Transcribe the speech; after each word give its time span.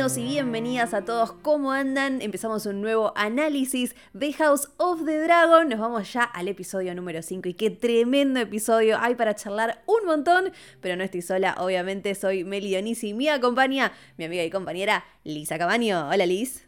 Bienvenidos 0.00 0.30
y 0.30 0.32
bienvenidas 0.32 0.94
a 0.94 1.04
todos, 1.04 1.32
¿cómo 1.42 1.72
andan? 1.72 2.22
Empezamos 2.22 2.64
un 2.64 2.80
nuevo 2.80 3.12
análisis 3.16 3.94
de 4.14 4.32
House 4.32 4.70
of 4.78 5.04
the 5.04 5.18
Dragon. 5.18 5.68
Nos 5.68 5.78
vamos 5.78 6.10
ya 6.10 6.22
al 6.22 6.48
episodio 6.48 6.94
número 6.94 7.20
5 7.20 7.50
y 7.50 7.52
qué 7.52 7.68
tremendo 7.68 8.40
episodio 8.40 8.96
hay 8.98 9.14
para 9.14 9.34
charlar 9.34 9.82
un 9.84 10.06
montón, 10.06 10.52
pero 10.80 10.96
no 10.96 11.04
estoy 11.04 11.20
sola, 11.20 11.54
obviamente 11.58 12.14
soy 12.14 12.44
Meli 12.44 12.68
Dionisi 12.68 13.08
y 13.08 13.12
me 13.12 13.28
acompaña 13.28 13.92
mi 14.16 14.24
amiga 14.24 14.42
y 14.42 14.48
compañera 14.48 15.04
Lisa 15.22 15.58
Cabaño. 15.58 16.08
Hola 16.08 16.24
Liz. 16.24 16.66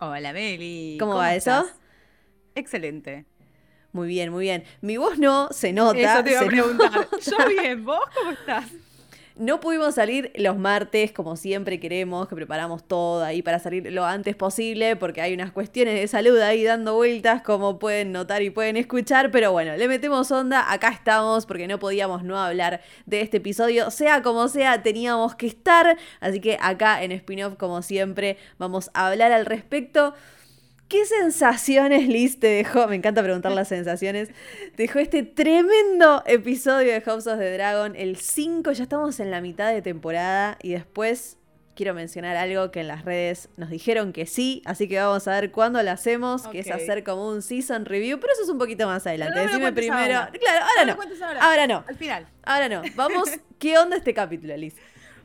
Hola 0.00 0.34
Meli. 0.34 0.98
¿Cómo, 1.00 1.14
va 1.14 1.34
eso? 1.34 1.64
Excelente. 2.54 3.24
Muy 3.92 4.08
bien, 4.08 4.30
muy 4.30 4.42
bien. 4.42 4.62
Mi 4.82 4.98
voz 4.98 5.18
no 5.18 5.48
se 5.52 5.72
nota. 5.72 5.98
Eso 5.98 6.22
te 6.22 6.32
iba 6.32 6.40
a 6.42 6.46
preguntar. 6.46 7.08
Yo 7.22 7.48
bien, 7.48 7.82
¿vos 7.82 8.04
cómo 8.14 8.32
estás? 8.32 8.66
No 9.36 9.58
pudimos 9.58 9.96
salir 9.96 10.30
los 10.36 10.56
martes 10.56 11.10
como 11.10 11.34
siempre 11.34 11.80
queremos, 11.80 12.28
que 12.28 12.36
preparamos 12.36 12.86
todo 12.86 13.24
ahí 13.24 13.42
para 13.42 13.58
salir 13.58 13.92
lo 13.92 14.04
antes 14.04 14.36
posible, 14.36 14.94
porque 14.94 15.22
hay 15.22 15.34
unas 15.34 15.50
cuestiones 15.50 15.94
de 15.94 16.06
salud 16.06 16.38
ahí 16.38 16.62
dando 16.62 16.94
vueltas, 16.94 17.42
como 17.42 17.80
pueden 17.80 18.12
notar 18.12 18.42
y 18.42 18.50
pueden 18.50 18.76
escuchar, 18.76 19.32
pero 19.32 19.50
bueno, 19.50 19.76
le 19.76 19.88
metemos 19.88 20.30
onda, 20.30 20.72
acá 20.72 20.90
estamos, 20.90 21.46
porque 21.46 21.66
no 21.66 21.80
podíamos 21.80 22.22
no 22.22 22.38
hablar 22.38 22.80
de 23.06 23.22
este 23.22 23.38
episodio, 23.38 23.90
sea 23.90 24.22
como 24.22 24.46
sea, 24.46 24.84
teníamos 24.84 25.34
que 25.34 25.48
estar, 25.48 25.98
así 26.20 26.38
que 26.38 26.56
acá 26.60 27.02
en 27.02 27.10
spin-off, 27.10 27.56
como 27.56 27.82
siempre, 27.82 28.38
vamos 28.58 28.88
a 28.94 29.08
hablar 29.08 29.32
al 29.32 29.46
respecto. 29.46 30.14
¿Qué 30.88 31.06
sensaciones 31.06 32.08
Liz 32.08 32.38
te 32.38 32.46
dejó? 32.48 32.86
Me 32.88 32.96
encanta 32.96 33.22
preguntar 33.22 33.52
las 33.52 33.68
sensaciones. 33.68 34.28
Te 34.76 34.82
dejó 34.84 34.98
este 34.98 35.22
tremendo 35.22 36.22
episodio 36.26 36.92
de 36.92 37.00
House 37.00 37.26
of 37.26 37.38
the 37.38 37.52
Dragon, 37.52 37.94
el 37.96 38.16
5, 38.16 38.70
ya 38.72 38.82
estamos 38.82 39.18
en 39.18 39.30
la 39.30 39.40
mitad 39.40 39.72
de 39.72 39.82
temporada 39.82 40.58
y 40.62 40.72
después 40.72 41.38
quiero 41.74 41.94
mencionar 41.94 42.36
algo 42.36 42.70
que 42.70 42.80
en 42.80 42.88
las 42.88 43.04
redes 43.04 43.48
nos 43.56 43.70
dijeron 43.70 44.12
que 44.12 44.26
sí, 44.26 44.62
así 44.64 44.86
que 44.86 44.98
vamos 44.98 45.26
a 45.26 45.32
ver 45.32 45.50
cuándo 45.50 45.82
lo 45.82 45.90
hacemos, 45.90 46.46
que 46.48 46.60
es 46.60 46.70
hacer 46.70 47.02
como 47.02 47.28
un 47.28 47.42
season 47.42 47.84
review, 47.84 48.20
pero 48.20 48.32
eso 48.32 48.42
es 48.42 48.48
un 48.48 48.58
poquito 48.58 48.86
más 48.86 49.06
adelante. 49.06 49.36
No 49.36 49.46
Decime 49.46 49.72
primero. 49.72 50.18
ahora. 50.18 50.30
Claro, 50.38 50.64
ahora 50.64 50.94
no. 50.94 51.40
Ahora 51.40 51.66
no. 51.66 51.84
Al 51.88 51.96
final. 51.96 52.26
Ahora 52.44 52.68
no. 52.68 52.82
Vamos, 52.94 53.28
¿qué 53.58 53.78
onda 53.78 53.96
este 53.96 54.14
capítulo, 54.14 54.56
Liz? 54.56 54.76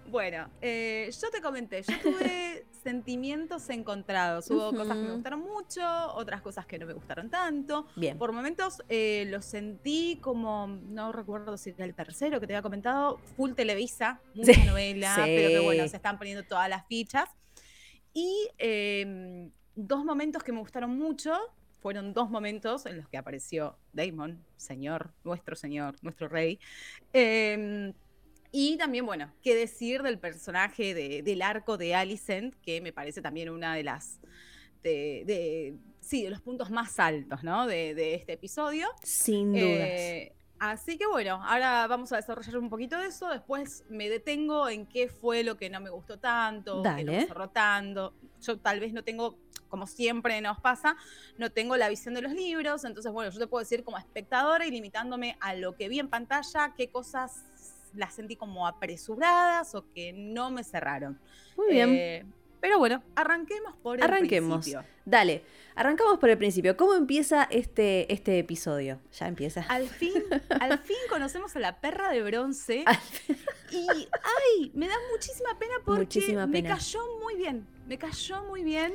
Bueno, 0.07 0.49
eh, 0.61 1.11
yo 1.21 1.29
te 1.29 1.39
comenté, 1.39 1.83
yo 1.83 1.93
tuve 2.01 2.65
sentimientos 2.83 3.69
encontrados. 3.69 4.49
Hubo 4.49 4.71
cosas 4.71 4.97
que 4.97 5.03
me 5.03 5.13
gustaron 5.13 5.41
mucho, 5.41 5.81
otras 6.15 6.41
cosas 6.41 6.65
que 6.65 6.79
no 6.79 6.85
me 6.85 6.93
gustaron 6.93 7.29
tanto. 7.29 7.87
Bien. 7.95 8.17
Por 8.17 8.31
momentos 8.31 8.81
eh, 8.89 9.25
lo 9.29 9.41
sentí 9.41 10.17
como, 10.21 10.67
no 10.67 11.11
recuerdo 11.11 11.57
si 11.57 11.71
era 11.71 11.85
el 11.85 11.93
tercero 11.93 12.39
que 12.39 12.47
te 12.47 12.53
había 12.53 12.61
comentado, 12.63 13.17
full 13.37 13.53
Televisa, 13.53 14.21
mucha 14.33 14.53
Sí, 14.53 14.63
novela, 14.63 15.15
sí. 15.15 15.21
pero 15.25 15.49
que 15.49 15.59
bueno, 15.59 15.87
se 15.87 15.95
están 15.97 16.17
poniendo 16.17 16.43
todas 16.43 16.69
las 16.69 16.85
fichas. 16.87 17.29
Y 18.13 18.49
eh, 18.57 19.49
dos 19.75 20.03
momentos 20.03 20.43
que 20.43 20.51
me 20.51 20.59
gustaron 20.59 20.97
mucho 20.97 21.33
fueron 21.79 22.13
dos 22.13 22.29
momentos 22.29 22.85
en 22.85 22.97
los 22.97 23.07
que 23.07 23.17
apareció 23.17 23.77
Damon, 23.93 24.43
señor, 24.57 25.11
nuestro 25.23 25.55
señor, 25.55 25.95
nuestro 26.01 26.27
rey. 26.27 26.59
Eh, 27.13 27.93
y 28.51 28.77
también, 28.77 29.05
bueno, 29.05 29.31
qué 29.43 29.55
decir 29.55 30.01
del 30.01 30.17
personaje 30.19 30.93
de- 30.93 31.21
del 31.23 31.41
arco 31.41 31.77
de 31.77 31.95
Alicent, 31.95 32.55
que 32.61 32.81
me 32.81 32.91
parece 32.93 33.21
también 33.21 33.49
una 33.49 33.75
de 33.75 33.83
las. 33.83 34.19
De, 34.83 35.23
de- 35.25 35.75
sí, 35.99 36.23
de 36.23 36.29
los 36.29 36.41
puntos 36.41 36.71
más 36.71 36.99
altos, 36.99 37.43
¿no? 37.43 37.67
De, 37.67 37.93
de 37.93 38.15
este 38.15 38.33
episodio. 38.33 38.87
Sin 39.03 39.51
dudas. 39.51 39.63
Eh, 39.65 40.33
así 40.57 40.97
que 40.97 41.05
bueno, 41.05 41.41
ahora 41.43 41.85
vamos 41.87 42.11
a 42.13 42.15
desarrollar 42.15 42.57
un 42.57 42.69
poquito 42.69 42.97
de 42.97 43.07
eso. 43.07 43.27
Después 43.29 43.83
me 43.89 44.09
detengo 44.09 44.69
en 44.69 44.85
qué 44.85 45.09
fue 45.09 45.43
lo 45.43 45.57
que 45.57 45.69
no 45.69 45.81
me 45.81 45.89
gustó 45.89 46.17
tanto, 46.17 46.81
que 46.81 46.89
no 46.89 46.95
Dale. 46.95 47.03
me 47.03 47.25
cerró 47.27 47.49
tanto. 47.49 48.13
Yo 48.41 48.57
tal 48.57 48.79
vez 48.79 48.93
no 48.93 49.03
tengo, 49.03 49.37
como 49.67 49.85
siempre 49.85 50.39
nos 50.39 50.59
pasa, 50.61 50.95
no 51.37 51.51
tengo 51.51 51.75
la 51.75 51.89
visión 51.89 52.13
de 52.13 52.21
los 52.21 52.31
libros. 52.31 52.85
Entonces, 52.85 53.11
bueno, 53.11 53.29
yo 53.31 53.39
te 53.39 53.47
puedo 53.47 53.59
decir 53.61 53.83
como 53.83 53.97
espectadora 53.97 54.65
y 54.65 54.71
limitándome 54.71 55.37
a 55.41 55.53
lo 55.55 55.75
que 55.75 55.89
vi 55.89 55.99
en 55.99 56.07
pantalla, 56.09 56.73
qué 56.77 56.89
cosas 56.89 57.43
las 57.95 58.13
sentí 58.13 58.35
como 58.35 58.67
apresuradas 58.67 59.75
o 59.75 59.89
que 59.93 60.13
no 60.13 60.49
me 60.51 60.63
cerraron. 60.63 61.19
Muy 61.57 61.71
bien. 61.71 61.89
Eh, 61.93 62.25
pero 62.61 62.77
bueno, 62.77 63.01
arranquemos 63.15 63.75
por 63.77 63.97
el 63.97 64.03
Arranquemos. 64.03 64.65
principio. 64.65 64.83
Dale, 65.05 65.43
arrancamos 65.75 66.19
por 66.19 66.29
el 66.29 66.37
principio. 66.37 66.75
¿Cómo 66.75 66.93
empieza 66.93 67.43
este, 67.49 68.11
este 68.13 68.37
episodio? 68.37 68.99
Ya 69.13 69.27
empieza. 69.27 69.61
Al 69.69 69.87
fin, 69.87 70.11
al 70.59 70.77
fin 70.79 70.97
conocemos 71.09 71.55
a 71.55 71.59
la 71.59 71.79
perra 71.79 72.11
de 72.11 72.21
bronce. 72.21 72.83
Y, 73.71 73.87
ay, 73.89 74.71
me 74.73 74.87
da 74.89 74.95
muchísima 75.11 75.57
pena 75.57 75.75
porque 75.85 76.01
Muchísima 76.01 76.47
me 76.47 76.61
cayó 76.63 76.99
muy 77.23 77.35
bien. 77.35 77.65
Me 77.87 77.97
cayó 77.97 78.43
muy 78.43 78.63
bien. 78.63 78.93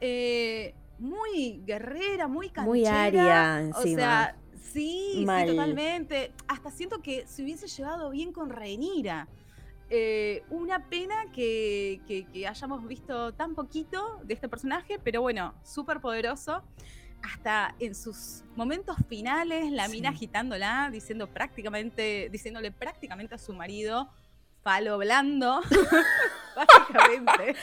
eh, 0.00 0.74
muy 0.98 1.60
guerrera, 1.66 2.28
muy 2.28 2.50
canchera. 2.50 2.66
Muy 2.70 2.86
aria 2.86 3.54
O 3.74 3.78
encima. 3.80 3.98
sea, 4.00 4.36
sí, 4.62 5.22
Mal. 5.26 5.48
sí, 5.48 5.54
totalmente. 5.56 6.32
Hasta 6.48 6.70
siento 6.70 7.02
que 7.02 7.26
se 7.26 7.42
hubiese 7.42 7.66
llevado 7.68 8.10
bien 8.10 8.32
con 8.32 8.50
Rhaenyra. 8.50 9.28
Eh, 9.90 10.42
una 10.48 10.88
pena 10.88 11.26
que, 11.34 12.00
que- 12.06 12.24
que 12.26 12.46
hayamos 12.48 12.86
visto 12.88 13.34
tan 13.34 13.54
poquito 13.54 14.20
de 14.24 14.32
este 14.34 14.48
personaje, 14.48 14.98
pero 15.02 15.20
bueno, 15.20 15.54
súper 15.62 16.00
poderoso. 16.00 16.62
Hasta 17.22 17.74
en 17.78 17.94
sus 17.94 18.42
momentos 18.56 18.96
finales, 19.08 19.70
la 19.70 19.86
mina 19.88 20.08
Sí. 20.10 20.16
agitándola, 20.16 20.88
diciendo 20.90 21.28
prácticamente, 21.28 22.28
diciéndole 22.32 22.72
prácticamente 22.72 23.34
a 23.34 23.38
su 23.38 23.52
marido, 23.52 24.10
falo 24.62 24.98
blando, 24.98 25.60
básicamente. 26.56 27.54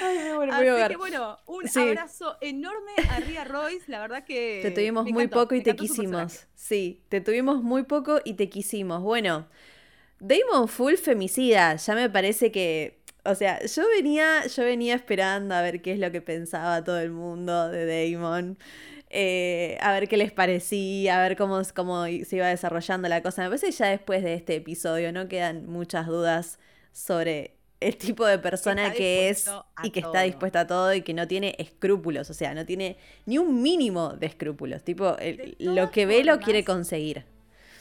Ay, 0.00 0.18
me 0.18 0.34
muero, 0.34 0.52
me 0.52 0.58
Así 0.58 0.58
voy 0.58 0.68
a 0.68 0.74
ver. 0.74 0.90
que 0.90 0.96
bueno, 0.96 1.38
un 1.46 1.66
Sí. 1.68 1.80
abrazo 1.80 2.36
enorme 2.40 2.92
a 3.10 3.20
Ria 3.20 3.44
Royce, 3.44 3.90
la 3.90 4.00
verdad 4.00 4.24
que... 4.24 4.60
Te 4.62 4.70
tuvimos 4.70 5.04
muy 5.04 5.24
encantó, 5.24 5.42
poco 5.44 5.54
y 5.54 5.62
te 5.62 5.74
quisimos. 5.76 6.46
Sí, 6.54 7.02
te 7.08 7.20
tuvimos 7.20 7.62
muy 7.62 7.82
poco 7.84 8.20
y 8.24 8.34
te 8.34 8.48
quisimos. 8.48 9.02
Bueno, 9.02 9.46
Damon 10.20 10.68
full 10.68 10.94
femicida, 10.94 11.76
ya 11.76 11.94
me 11.94 12.10
parece 12.10 12.50
que, 12.52 13.00
o 13.24 13.34
sea, 13.34 13.64
yo 13.64 13.84
venía, 13.96 14.46
yo 14.46 14.64
venía 14.64 14.94
esperando 14.94 15.54
a 15.54 15.62
ver 15.62 15.80
qué 15.82 15.92
es 15.92 15.98
lo 15.98 16.10
que 16.12 16.20
pensaba 16.22 16.82
todo 16.84 16.98
el 17.00 17.10
mundo 17.10 17.68
de 17.68 18.12
Damon. 18.12 18.58
eh, 19.10 19.78
a 19.80 19.92
ver 19.92 20.08
qué 20.08 20.16
les 20.18 20.32
parecía, 20.32 21.18
a 21.18 21.22
ver 21.28 21.36
cómo, 21.36 21.62
cómo 21.74 22.04
se 22.04 22.36
iba 22.36 22.46
desarrollando 22.48 23.08
la 23.08 23.22
cosa. 23.22 23.42
Me 23.42 23.48
parece 23.48 23.66
que 23.66 23.72
ya 23.72 23.86
después 23.88 24.22
de 24.22 24.34
este 24.34 24.56
episodio 24.56 25.12
no 25.12 25.28
quedan 25.28 25.66
muchas 25.66 26.06
dudas 26.06 26.58
sobre 26.92 27.57
el 27.80 27.96
tipo 27.96 28.26
de 28.26 28.38
persona 28.38 28.92
que 28.92 29.28
es 29.28 29.50
y 29.82 29.90
que 29.90 30.00
está 30.00 30.22
dispuesta 30.22 30.60
a 30.60 30.66
todo 30.66 30.94
y 30.94 31.02
que 31.02 31.14
no 31.14 31.28
tiene 31.28 31.54
escrúpulos, 31.58 32.28
o 32.30 32.34
sea, 32.34 32.54
no 32.54 32.66
tiene 32.66 32.96
ni 33.26 33.38
un 33.38 33.62
mínimo 33.62 34.14
de 34.14 34.26
escrúpulos. 34.26 34.82
Tipo, 34.82 35.12
De 35.12 35.56
lo 35.58 35.90
que 35.90 36.06
ve 36.06 36.24
lo 36.24 36.38
quiere 36.40 36.64
conseguir. 36.64 37.24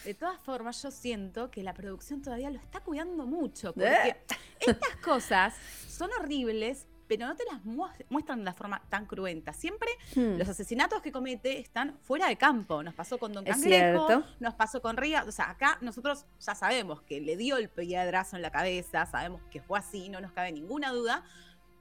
De 0.06 0.14
todas 0.14 0.40
formas, 0.40 0.82
yo 0.82 0.90
siento 0.90 1.52
que 1.52 1.64
la 1.64 1.74
producción 1.74 2.22
todavía 2.22 2.50
lo 2.50 2.60
está 2.60 2.80
cuidando 2.80 3.26
mucho. 3.26 3.74
Eh. 3.88 4.16
Porque 4.60 4.72
estas 4.72 4.96
cosas 5.04 5.54
son 5.88 6.10
horribles, 6.20 6.86
pero 7.08 7.26
no 7.28 7.36
te 7.36 7.44
las 7.52 7.64
mu- 7.64 7.88
muestran 8.10 8.40
de 8.40 8.42
una 8.44 8.54
forma 8.54 8.82
tan 8.90 9.06
cruenta. 9.06 9.54
Siempre 9.54 9.90
Hmm. 10.16 10.38
los 10.38 10.48
asesinatos 10.50 11.02
que 11.02 11.12
comete 11.12 11.60
están 11.60 11.98
fuera 12.04 12.28
de 12.28 12.36
campo. 12.38 12.84
Nos 12.84 12.94
pasó 12.94 13.18
con 13.18 13.34
Don 13.34 13.46
Cangrejo, 13.46 14.24
nos 14.40 14.54
pasó 14.56 14.82
con 14.82 14.98
Ría. 14.98 15.24
O 15.28 15.32
sea, 15.32 15.50
acá 15.52 15.78
nosotros 15.82 16.26
ya 16.40 16.56
sabemos 16.56 17.02
que 17.04 17.22
le 17.22 17.38
dio 17.38 17.58
el 17.58 17.70
piedrazo 17.70 18.36
en 18.36 18.42
la 18.42 18.52
cabeza, 18.52 19.06
sabemos 19.06 19.42
que 19.52 19.62
fue 19.62 19.80
así, 19.80 20.10
no 20.10 20.20
nos 20.22 20.32
cabe 20.34 20.52
ninguna 20.52 20.92
duda, 20.92 21.24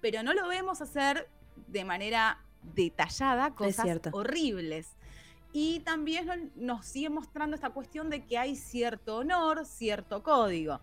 pero 0.01 0.23
no 0.23 0.33
lo 0.35 0.47
vemos 0.49 0.81
hacer 0.81 1.29
de 1.67 1.85
manera 1.85 2.39
detallada 2.75 3.55
cosas 3.55 3.87
horribles. 4.13 4.89
Y 5.53 5.81
también 5.81 6.27
no- 6.27 6.77
nos 6.77 6.87
sigue 6.87 7.09
mostrando 7.09 7.55
esta 7.55 7.71
cuestión 7.71 8.11
de 8.11 8.25
que 8.27 8.37
hay 8.37 8.57
cierto 8.57 9.17
honor, 9.19 9.65
cierto 9.65 10.23
código. 10.23 10.81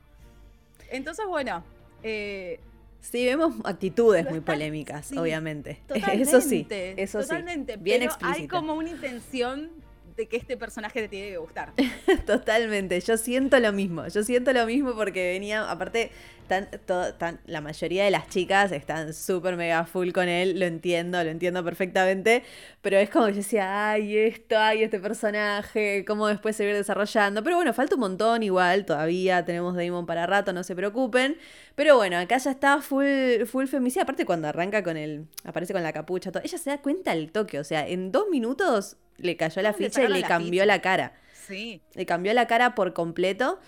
Entonces, 0.90 1.26
bueno, 1.28 1.64
eh, 2.02 2.60
Sí, 3.04 3.26
vemos 3.26 3.54
actitudes 3.66 4.30
muy 4.30 4.40
polémicas, 4.40 5.08
sí, 5.08 5.18
obviamente. 5.18 5.80
totalmente, 5.88 6.22
Eso 6.22 6.40
sí, 6.40 6.66
eso 6.70 7.20
totalmente, 7.20 7.74
sí. 7.74 7.80
Bien 7.82 8.00
pero 8.00 8.12
hay 8.14 8.30
explícito. 8.30 8.56
como 8.56 8.76
una 8.76 8.90
intención 8.90 9.70
de 10.16 10.28
que 10.28 10.38
este 10.38 10.56
personaje 10.56 11.02
te 11.02 11.10
tiene 11.10 11.30
que 11.32 11.38
gustar. 11.38 11.74
Totalmente, 12.26 13.00
yo 13.02 13.18
siento 13.18 13.60
lo 13.60 13.74
mismo, 13.74 14.08
yo 14.08 14.24
siento 14.24 14.54
lo 14.54 14.66
mismo 14.66 14.94
porque 14.96 15.34
venía, 15.34 15.70
aparte, 15.70 16.12
tan, 16.48 16.70
todo- 16.86 17.14
tan- 17.16 17.40
la 17.46 17.62
mayoría 17.62 18.04
de 18.06 18.12
las 18.12 18.30
chicas 18.30 18.72
están 18.72 19.14
súper 19.14 19.56
mega 19.56 19.86
full 19.86 20.12
con 20.12 20.28
él, 20.28 20.60
lo 20.60 20.66
entiendo, 20.66 21.24
lo 21.24 21.30
entiendo 21.30 21.64
perfectamente, 21.64 22.44
pero 22.82 22.98
es 22.98 23.10
como 23.10 23.26
que 23.28 23.32
yo 23.34 23.38
decía, 23.38 23.92
ay, 23.92 24.18
esto, 24.18 24.58
ay, 24.58 24.84
este 24.84 25.00
personaje, 25.00 26.06
cómo 26.06 26.28
después 26.28 26.56
se 26.56 26.66
va 26.68 26.74
desarrollando, 26.74 27.44
pero 27.44 27.56
bueno, 27.56 27.74
falta 27.74 27.96
un 27.96 28.02
montón 28.02 28.44
igual, 28.44 28.86
todavía 28.86 29.44
tenemos 29.46 29.76
Damon 29.76 30.06
para 30.06 30.26
rato, 30.26 30.54
no 30.54 30.64
se 30.64 30.76
preocupen, 30.76 31.38
pero 31.76 31.96
bueno, 31.98 32.18
acá 32.18 32.38
ya 32.38 32.52
está 32.52 32.82
full, 32.82 33.46
full 33.46 33.66
femicida, 33.68 34.04
aparte 34.04 34.26
cuando 34.26 34.48
arranca 34.48 34.84
con 34.84 34.98
el, 34.98 35.28
aparece 35.44 35.74
con 35.74 35.84
la 35.84 35.94
capucha, 35.94 36.32
todo, 36.32 36.44
ella 36.44 36.58
se 36.58 36.70
da 36.70 36.82
cuenta 36.82 37.12
al 37.12 37.32
toque, 37.32 37.60
o 37.60 37.64
sea, 37.64 37.88
en 37.88 38.12
dos 38.12 38.26
minutos 38.30 38.98
le 39.18 39.38
cayó 39.38 39.62
la 39.62 39.72
¿Cómo 39.74 39.82
le 39.84 39.90
ficha 39.90 40.04
y 40.04 40.08
le 40.08 40.22
cambió 40.24 40.64
ficha? 40.64 40.66
la 40.66 40.82
cara 40.82 41.14
Sí. 41.48 41.82
le 41.94 42.06
cambió 42.06 42.34
la 42.34 42.48
cara 42.48 42.74
por 42.74 42.94
completo. 42.94 43.60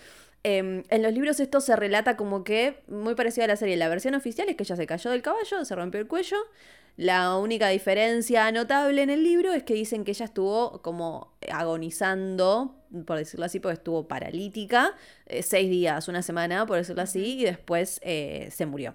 Em, 0.48 0.84
en 0.90 1.02
los 1.02 1.12
libros 1.12 1.40
esto 1.40 1.60
se 1.60 1.74
relata 1.74 2.16
como 2.16 2.44
que 2.44 2.78
muy 2.86 3.16
parecido 3.16 3.46
a 3.46 3.48
la 3.48 3.56
serie. 3.56 3.76
La 3.76 3.88
versión 3.88 4.14
oficial 4.14 4.48
es 4.48 4.54
que 4.54 4.62
ella 4.62 4.76
se 4.76 4.86
cayó 4.86 5.10
del 5.10 5.20
caballo, 5.20 5.64
se 5.64 5.74
rompió 5.74 6.00
el 6.00 6.06
cuello. 6.06 6.36
La 6.96 7.36
única 7.36 7.66
diferencia 7.70 8.52
notable 8.52 9.02
en 9.02 9.10
el 9.10 9.24
libro 9.24 9.52
es 9.52 9.64
que 9.64 9.74
dicen 9.74 10.04
que 10.04 10.12
ella 10.12 10.26
estuvo 10.26 10.80
como 10.82 11.32
agonizando, 11.50 12.76
por 13.06 13.18
decirlo 13.18 13.44
así, 13.44 13.58
porque 13.58 13.74
estuvo 13.74 14.06
paralítica, 14.06 14.94
eh, 15.26 15.42
seis 15.42 15.68
días, 15.68 16.06
una 16.06 16.22
semana, 16.22 16.64
por 16.64 16.76
decirlo 16.76 17.02
así, 17.02 17.40
y 17.40 17.44
después 17.44 17.98
eh, 18.04 18.48
se 18.52 18.66
murió. 18.66 18.94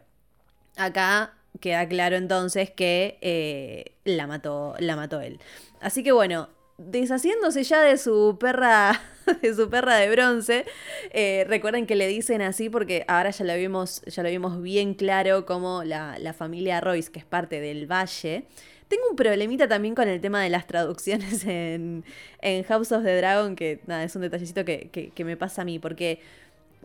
Acá 0.77 1.33
queda 1.59 1.85
claro 1.89 2.15
entonces 2.15 2.71
que 2.71 3.17
eh, 3.19 3.97
la, 4.05 4.25
mató, 4.25 4.75
la 4.79 4.95
mató 4.95 5.19
él. 5.19 5.37
Así 5.81 6.01
que 6.01 6.13
bueno, 6.13 6.47
deshaciéndose 6.87 7.63
ya 7.63 7.81
de 7.81 7.97
su 7.97 8.37
perra, 8.39 9.01
de 9.41 9.53
su 9.53 9.69
perra 9.69 9.97
de 9.97 10.09
bronce, 10.09 10.65
eh, 11.11 11.45
recuerden 11.47 11.85
que 11.85 11.95
le 11.95 12.07
dicen 12.07 12.41
así 12.41 12.69
porque 12.69 13.05
ahora 13.07 13.31
ya 13.31 13.45
lo 13.45 13.55
vimos, 13.55 14.01
ya 14.05 14.23
lo 14.23 14.29
vimos 14.29 14.61
bien 14.61 14.93
claro 14.93 15.45
como 15.45 15.83
la, 15.83 16.35
familia 16.37 16.81
Royce, 16.81 17.11
que 17.11 17.19
es 17.19 17.25
parte 17.25 17.59
del 17.59 17.91
Valle. 17.91 18.45
Tengo 18.87 19.03
un 19.09 19.15
problemita 19.15 19.67
también 19.67 19.95
con 19.95 20.07
el 20.07 20.19
tema 20.19 20.41
de 20.41 20.49
las 20.49 20.67
traducciones 20.67 21.45
en, 21.45 22.03
en 22.41 22.63
House 22.63 22.91
of 22.91 23.03
the 23.03 23.15
Dragon, 23.15 23.55
que 23.55 23.81
nada, 23.87 24.03
es 24.03 24.15
un 24.15 24.21
detallecito 24.21 24.65
que, 24.65 25.11
que 25.13 25.25
me 25.25 25.37
pasa 25.37 25.61
a 25.61 25.65
mí, 25.65 25.79
porque 25.79 26.19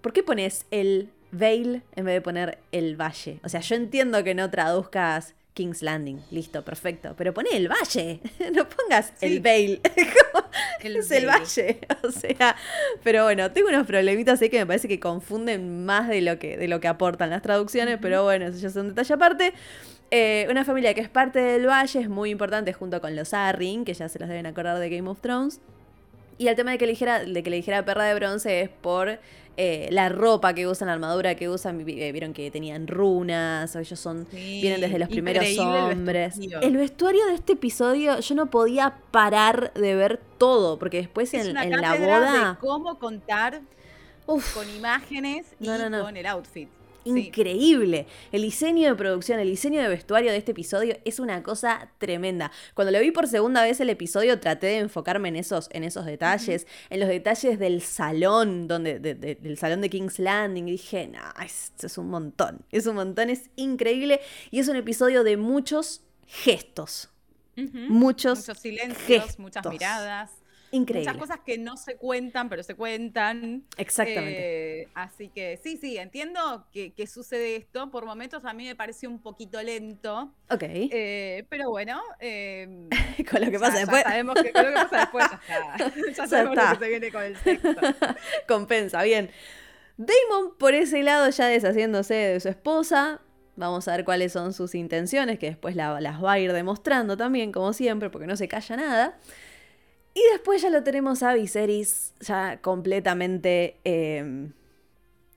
¿por 0.00 0.12
qué 0.12 0.22
pones 0.22 0.66
el 0.70 1.10
Vale 1.32 1.82
en 1.96 2.04
vez 2.04 2.14
de 2.14 2.20
poner 2.20 2.58
el 2.70 2.96
Valle? 2.96 3.40
O 3.42 3.48
sea, 3.48 3.60
yo 3.60 3.74
entiendo 3.74 4.22
que 4.22 4.34
no 4.34 4.48
traduzcas 4.50 5.34
King's 5.56 5.80
Landing. 5.80 6.20
Listo, 6.30 6.62
perfecto. 6.62 7.14
Pero 7.16 7.32
poné 7.32 7.48
el 7.54 7.68
valle. 7.68 8.20
No 8.52 8.68
pongas 8.68 9.12
el 9.22 9.40
Vale. 9.40 9.80
es 10.82 11.10
el 11.10 11.26
valle. 11.26 11.80
O 12.02 12.12
sea, 12.12 12.54
pero 13.02 13.24
bueno, 13.24 13.50
tengo 13.50 13.68
unos 13.68 13.86
problemitas 13.86 14.40
ahí 14.40 14.50
que 14.50 14.58
me 14.58 14.66
parece 14.66 14.86
que 14.86 15.00
confunden 15.00 15.84
más 15.84 16.08
de 16.08 16.20
lo 16.20 16.38
que, 16.38 16.56
de 16.56 16.68
lo 16.68 16.78
que 16.78 16.88
aportan 16.88 17.30
las 17.30 17.42
traducciones, 17.42 17.98
pero 18.00 18.22
bueno, 18.22 18.46
eso 18.46 18.58
ya 18.58 18.68
es 18.68 18.76
un 18.76 18.88
detalle 18.88 19.14
aparte. 19.14 19.54
Eh, 20.10 20.46
una 20.50 20.64
familia 20.64 20.94
que 20.94 21.00
es 21.00 21.08
parte 21.08 21.40
del 21.40 21.66
valle 21.66 22.00
es 22.00 22.08
muy 22.08 22.30
importante 22.30 22.72
junto 22.72 23.00
con 23.00 23.16
los 23.16 23.32
Arryn, 23.34 23.84
que 23.84 23.94
ya 23.94 24.08
se 24.08 24.18
los 24.18 24.28
deben 24.28 24.46
acordar 24.46 24.78
de 24.78 24.90
Game 24.90 25.08
of 25.08 25.20
Thrones. 25.20 25.60
Y 26.38 26.48
el 26.48 26.56
tema 26.56 26.72
de 26.72 26.78
que, 26.78 26.84
eligiera, 26.84 27.24
de 27.24 27.42
que 27.42 27.50
le 27.50 27.56
dijera 27.56 27.84
perra 27.84 28.04
de 28.04 28.14
bronce 28.14 28.60
es 28.60 28.68
por 28.68 29.18
eh, 29.56 29.88
la 29.90 30.10
ropa 30.10 30.52
que 30.52 30.66
usan, 30.66 30.88
la 30.88 30.94
armadura 30.94 31.34
que 31.34 31.48
usan, 31.48 31.80
eh, 31.80 32.12
vieron 32.12 32.34
que 32.34 32.50
tenían 32.50 32.86
runas, 32.86 33.74
o 33.74 33.78
ellos 33.78 33.98
son, 33.98 34.26
vienen 34.30 34.80
desde 34.80 34.98
los 34.98 35.08
primeros 35.08 35.46
hombres. 35.58 36.38
El 36.60 36.76
vestuario. 36.76 37.26
de 37.26 37.34
este 37.34 37.54
episodio, 37.54 38.20
yo 38.20 38.34
no 38.34 38.50
podía 38.50 38.98
parar 39.10 39.72
de 39.72 39.94
ver 39.94 40.20
todo, 40.36 40.78
porque 40.78 40.98
después 40.98 41.32
en, 41.32 41.54
la 41.54 41.94
boda. 41.96 42.50
De 42.50 42.58
cómo 42.58 42.98
contar 42.98 43.62
con 44.26 44.68
imágenes 44.76 45.46
y 45.58 45.66
con 45.66 46.16
el 46.16 46.26
outfit 46.26 46.68
increíble. 47.06 48.06
El 48.32 48.42
diseño 48.42 48.88
de 48.88 48.94
producción, 48.94 49.38
el 49.40 49.48
diseño 49.48 49.80
de 49.80 49.88
vestuario 49.88 50.30
de 50.30 50.36
este 50.36 50.52
episodio 50.52 50.98
es 51.04 51.18
una 51.18 51.42
cosa 51.42 51.90
tremenda. 51.98 52.50
Cuando 52.74 52.92
lo 52.92 53.00
vi 53.00 53.10
por 53.10 53.28
segunda 53.28 53.62
vez 53.62 53.80
el 53.80 53.90
episodio 53.90 54.38
traté 54.40 54.66
de 54.66 54.78
enfocarme 54.78 55.28
en 55.28 55.36
esos, 55.36 55.68
en 55.72 55.84
esos 55.84 56.04
detalles, 56.04 56.66
en 56.90 57.00
los 57.00 57.08
detalles 57.08 57.58
del 57.58 57.80
salón, 57.82 58.68
donde, 58.68 58.98
del 58.98 59.58
salón 59.58 59.80
de 59.80 59.90
King's 59.90 60.18
Landing. 60.18 60.68
Y 60.68 60.72
dije, 60.72 61.06
no, 61.06 61.44
esto 61.44 61.86
es 61.86 61.96
un 61.98 62.08
montón, 62.08 62.60
es 62.70 62.86
un 62.86 62.96
montón, 62.96 63.30
es 63.30 63.50
increíble. 63.56 64.20
Y 64.50 64.58
es 64.58 64.68
un 64.68 64.76
episodio 64.76 65.24
de 65.24 65.36
muchos 65.36 66.02
gestos. 66.26 67.10
Muchos, 67.56 68.40
muchos 68.40 68.58
silencios, 68.58 69.38
muchas 69.38 69.64
miradas. 69.66 70.30
Increíble. 70.76 71.10
Muchas 71.10 71.20
cosas 71.20 71.40
que 71.44 71.56
no 71.56 71.76
se 71.76 71.96
cuentan, 71.96 72.48
pero 72.48 72.62
se 72.62 72.74
cuentan. 72.74 73.64
Exactamente. 73.78 74.82
Eh, 74.82 74.88
así 74.94 75.28
que 75.28 75.56
sí, 75.56 75.78
sí, 75.78 75.96
entiendo 75.96 76.66
que, 76.70 76.92
sucede 77.06 77.56
esto. 77.56 77.90
Por 77.90 78.04
momentos 78.04 78.44
a 78.44 78.52
mí 78.52 78.66
me 78.66 78.76
pareció 78.76 79.08
un 79.08 79.20
poquito 79.20 79.62
lento. 79.62 80.34
Ok. 80.50 80.62
Eh, 80.62 81.46
pero 81.48 81.70
bueno. 81.70 82.00
Em, 82.20 82.88
con 83.30 83.40
lo 83.40 83.50
que 83.50 83.58
pasa 83.58 83.78
después. 83.78 84.02
sabemos 84.02 84.34
que 84.34 84.52
con 84.52 84.64
lo 84.64 84.68
que 84.68 84.74
pasa 84.74 84.98
después 84.98 85.24
ya, 86.14 86.26
sabemos 86.26 86.56
lo 86.56 86.78
que 86.78 86.84
se 86.84 86.88
viene 86.90 87.12
con 87.12 87.22
el 87.22 87.36
sexo. 87.36 87.68
Compensa, 88.48 89.02
bien. 89.02 89.30
Damon, 89.96 90.56
por 90.58 90.74
ese 90.74 91.02
lado, 91.02 91.30
ya 91.30 91.46
deshaciéndose 91.46 92.14
de 92.14 92.40
su 92.40 92.48
esposa, 92.48 93.22
Vamos 93.58 93.88
a 93.88 93.92
ver 93.92 94.04
cuáles 94.04 94.32
son 94.32 94.52
sus 94.52 94.74
intenciones, 94.74 95.38
que 95.38 95.46
después 95.46 95.74
las 95.76 96.22
va 96.22 96.32
a 96.32 96.38
ir 96.38 96.52
demostrando 96.52 97.16
también, 97.16 97.52
como 97.52 97.72
siempre, 97.72 98.10
porque 98.10 98.26
no 98.26 98.36
se 98.36 98.48
calla 98.48 98.76
nada. 98.76 99.18
Y 100.16 100.22
después 100.32 100.62
ya 100.62 100.70
lo 100.70 100.82
tenemos 100.82 101.22
a 101.22 101.34
Viserys 101.34 102.14
ya 102.20 102.58
completamente 102.62 103.76
em, 103.84 104.54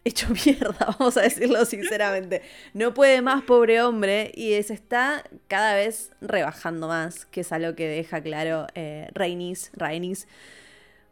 hecho 0.06 0.28
mierda, 0.46 0.96
vamos 0.98 1.18
a 1.18 1.24
decirlo 1.24 1.66
sinceramente. 1.66 2.44
No 2.74 2.94
puede 2.94 3.22
más, 3.22 3.44
pobre 3.44 3.82
hombre, 3.82 4.32
y 4.36 4.52
se 4.64 4.74
está 4.74 5.26
cada 5.50 5.76
vez 5.76 6.14
rebajando 6.22 6.88
más, 6.88 7.26
que 7.26 7.42
es 7.42 7.52
algo 7.52 7.76
que 7.76 7.90
deja 7.90 8.22
claro 8.22 8.68
eh, 8.74 9.10
Rainis, 9.14 9.70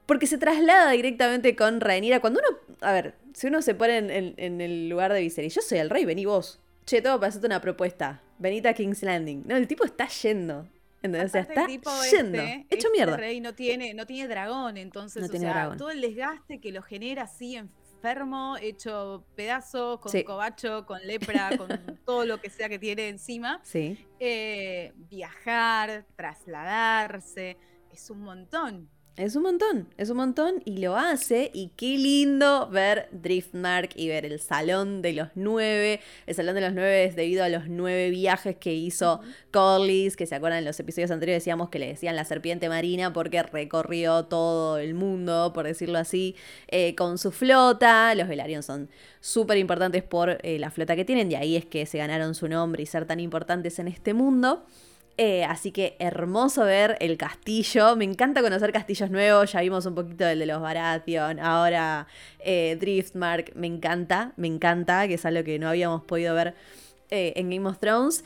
porque 0.06 0.28
se 0.28 0.38
traslada 0.38 0.92
directamente 0.92 1.58
con 1.58 1.82
Rhaenyra. 1.82 2.22
Cuando 2.22 2.40
uno, 2.40 2.58
a 2.80 2.94
ver, 2.94 3.16
si 3.34 3.48
uno 3.48 3.62
se 3.62 3.76
pone 3.76 3.98
en, 3.98 4.62
el 4.62 4.88
lugar 4.88 5.12
de 5.12 5.20
Viserys, 5.20 5.56
yo 5.56 5.62
soy 5.62 5.80
el 5.80 5.90
rey, 5.90 6.06
vení 6.06 6.24
vos. 6.24 6.62
Che, 6.86 7.02
tengo 7.02 7.20
para 7.20 7.28
hacerte 7.28 7.48
una 7.48 7.60
propuesta. 7.60 8.22
Venite 8.40 8.70
a 8.70 8.74
King's 8.74 9.04
Landing. 9.04 9.44
No, 9.46 9.58
el 9.58 9.68
tipo 9.68 9.84
está 9.84 10.08
yendo. 10.08 10.70
Entonces 11.16 11.48
está 11.48 11.68
yendo, 11.68 11.92
este, 12.02 12.66
hecho 12.70 12.90
mierda. 12.92 13.14
Este 13.14 13.22
rey 13.22 13.40
no 13.42 13.54
tiene, 13.54 13.94
no 13.94 14.06
tiene 14.06 14.28
dragón, 14.28 14.78
entonces, 14.78 15.30
o 15.30 15.38
sea, 15.38 15.76
todo 15.78 15.90
el 15.90 16.02
desgaste 16.02 16.60
que 16.60 16.72
lo 16.72 16.82
genera 16.82 17.24
así 17.24 17.56
enfermo, 17.56 18.56
hecho 18.62 19.26
pedazo, 19.36 20.00
con 20.00 20.22
cobacho, 20.24 20.86
con 20.86 21.02
lepra, 21.06 21.58
con 21.58 21.68
todo 22.06 22.26
lo 22.26 22.40
que 22.40 22.50
sea 22.50 22.70
que 22.70 22.80
tiene 22.80 23.10
encima. 23.10 23.60
Sí. 23.64 23.98
Eh, 24.20 24.94
viajar, 25.10 26.06
trasladarse, 26.16 27.58
es 27.92 28.10
un 28.10 28.22
montón. 28.22 28.90
Es 29.18 29.36
un 29.36 29.42
montón, 29.42 29.88
es 29.98 30.12
un 30.12 30.18
montón 30.18 30.62
y 30.64 30.78
lo 30.78 30.96
hace. 30.96 31.50
Y 31.52 31.72
qué 31.76 31.98
lindo 31.98 32.70
ver 32.70 33.10
Driftmark 33.12 33.90
y 33.96 34.10
ver 34.10 34.28
el 34.28 34.40
Salón 34.40 35.02
de 35.02 35.14
los 35.14 35.30
Nueve. 35.34 36.02
El 36.28 36.36
Salón 36.36 36.54
de 36.54 36.62
los 36.62 36.74
Nueve 36.74 37.06
es 37.06 37.16
debido 37.16 37.44
a 37.44 37.50
los 37.50 37.68
nueve 37.68 38.12
viajes 38.12 38.58
que 38.58 38.76
hizo 38.76 39.20
Corlys, 39.52 40.16
que 40.16 40.28
se 40.28 40.36
acuerdan 40.36 40.60
en 40.60 40.66
los 40.66 40.80
episodios 40.80 41.10
anteriores 41.10 41.42
decíamos 41.42 41.70
que 41.70 41.80
le 41.80 41.88
decían 41.88 42.16
la 42.16 42.26
serpiente 42.26 42.70
marina 42.70 43.12
porque 43.12 43.42
recorrió 43.42 44.26
todo 44.26 44.78
el 44.78 44.94
mundo, 44.94 45.52
por 45.52 45.66
decirlo 45.66 45.98
así, 45.98 46.36
eh, 46.68 46.94
con 46.94 47.18
su 47.18 47.32
flota. 47.32 48.14
Los 48.14 48.28
Velaryon 48.28 48.62
son 48.62 48.88
súper 49.20 49.58
importantes 49.58 50.04
por 50.04 50.38
eh, 50.44 50.60
la 50.60 50.70
flota 50.70 50.96
que 50.96 51.06
tienen, 51.06 51.32
y 51.32 51.36
ahí 51.36 51.56
es 51.56 51.66
que 51.66 51.88
se 51.88 51.98
ganaron 51.98 52.36
su 52.36 52.48
nombre 52.48 52.84
y 52.84 52.86
ser 52.86 53.06
tan 53.06 53.20
importantes 53.20 53.80
en 53.80 53.88
este 53.88 54.14
mundo. 54.14 54.64
Eh, 55.20 55.44
así 55.46 55.72
que 55.72 55.96
hermoso 55.98 56.64
ver 56.64 56.96
el 57.00 57.18
castillo. 57.18 57.96
Me 57.96 58.06
encanta 58.06 58.42
conocer 58.42 58.72
castillos 58.72 59.10
nuevos. 59.10 59.52
Ya 59.52 59.62
vimos 59.62 59.86
un 59.88 59.96
poquito 59.96 60.26
del 60.26 60.40
de 60.40 60.46
los 60.46 60.62
Baratheon. 60.62 61.40
Ahora 61.40 62.08
eh, 62.40 62.78
Driftmark. 62.80 63.56
Me 63.56 63.68
encanta, 63.68 64.34
me 64.38 64.48
encanta, 64.48 65.08
que 65.08 65.16
es 65.16 65.26
algo 65.26 65.44
que 65.44 65.58
no 65.58 65.70
habíamos 65.70 66.04
podido 66.04 66.36
ver 66.36 66.54
eh, 67.10 67.34
en 67.36 67.50
Game 67.50 67.68
of 67.68 67.80
Thrones. 67.80 68.24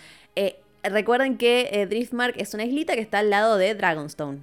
Recuerden 0.83 1.38
que 1.38 1.69
eh, 1.71 1.85
Driftmark 1.85 2.35
es 2.38 2.53
una 2.55 2.63
islita 2.63 2.95
que 2.95 3.01
está 3.01 3.19
al 3.19 3.29
lado 3.29 3.57
de 3.57 3.75
Dragonstone. 3.75 4.39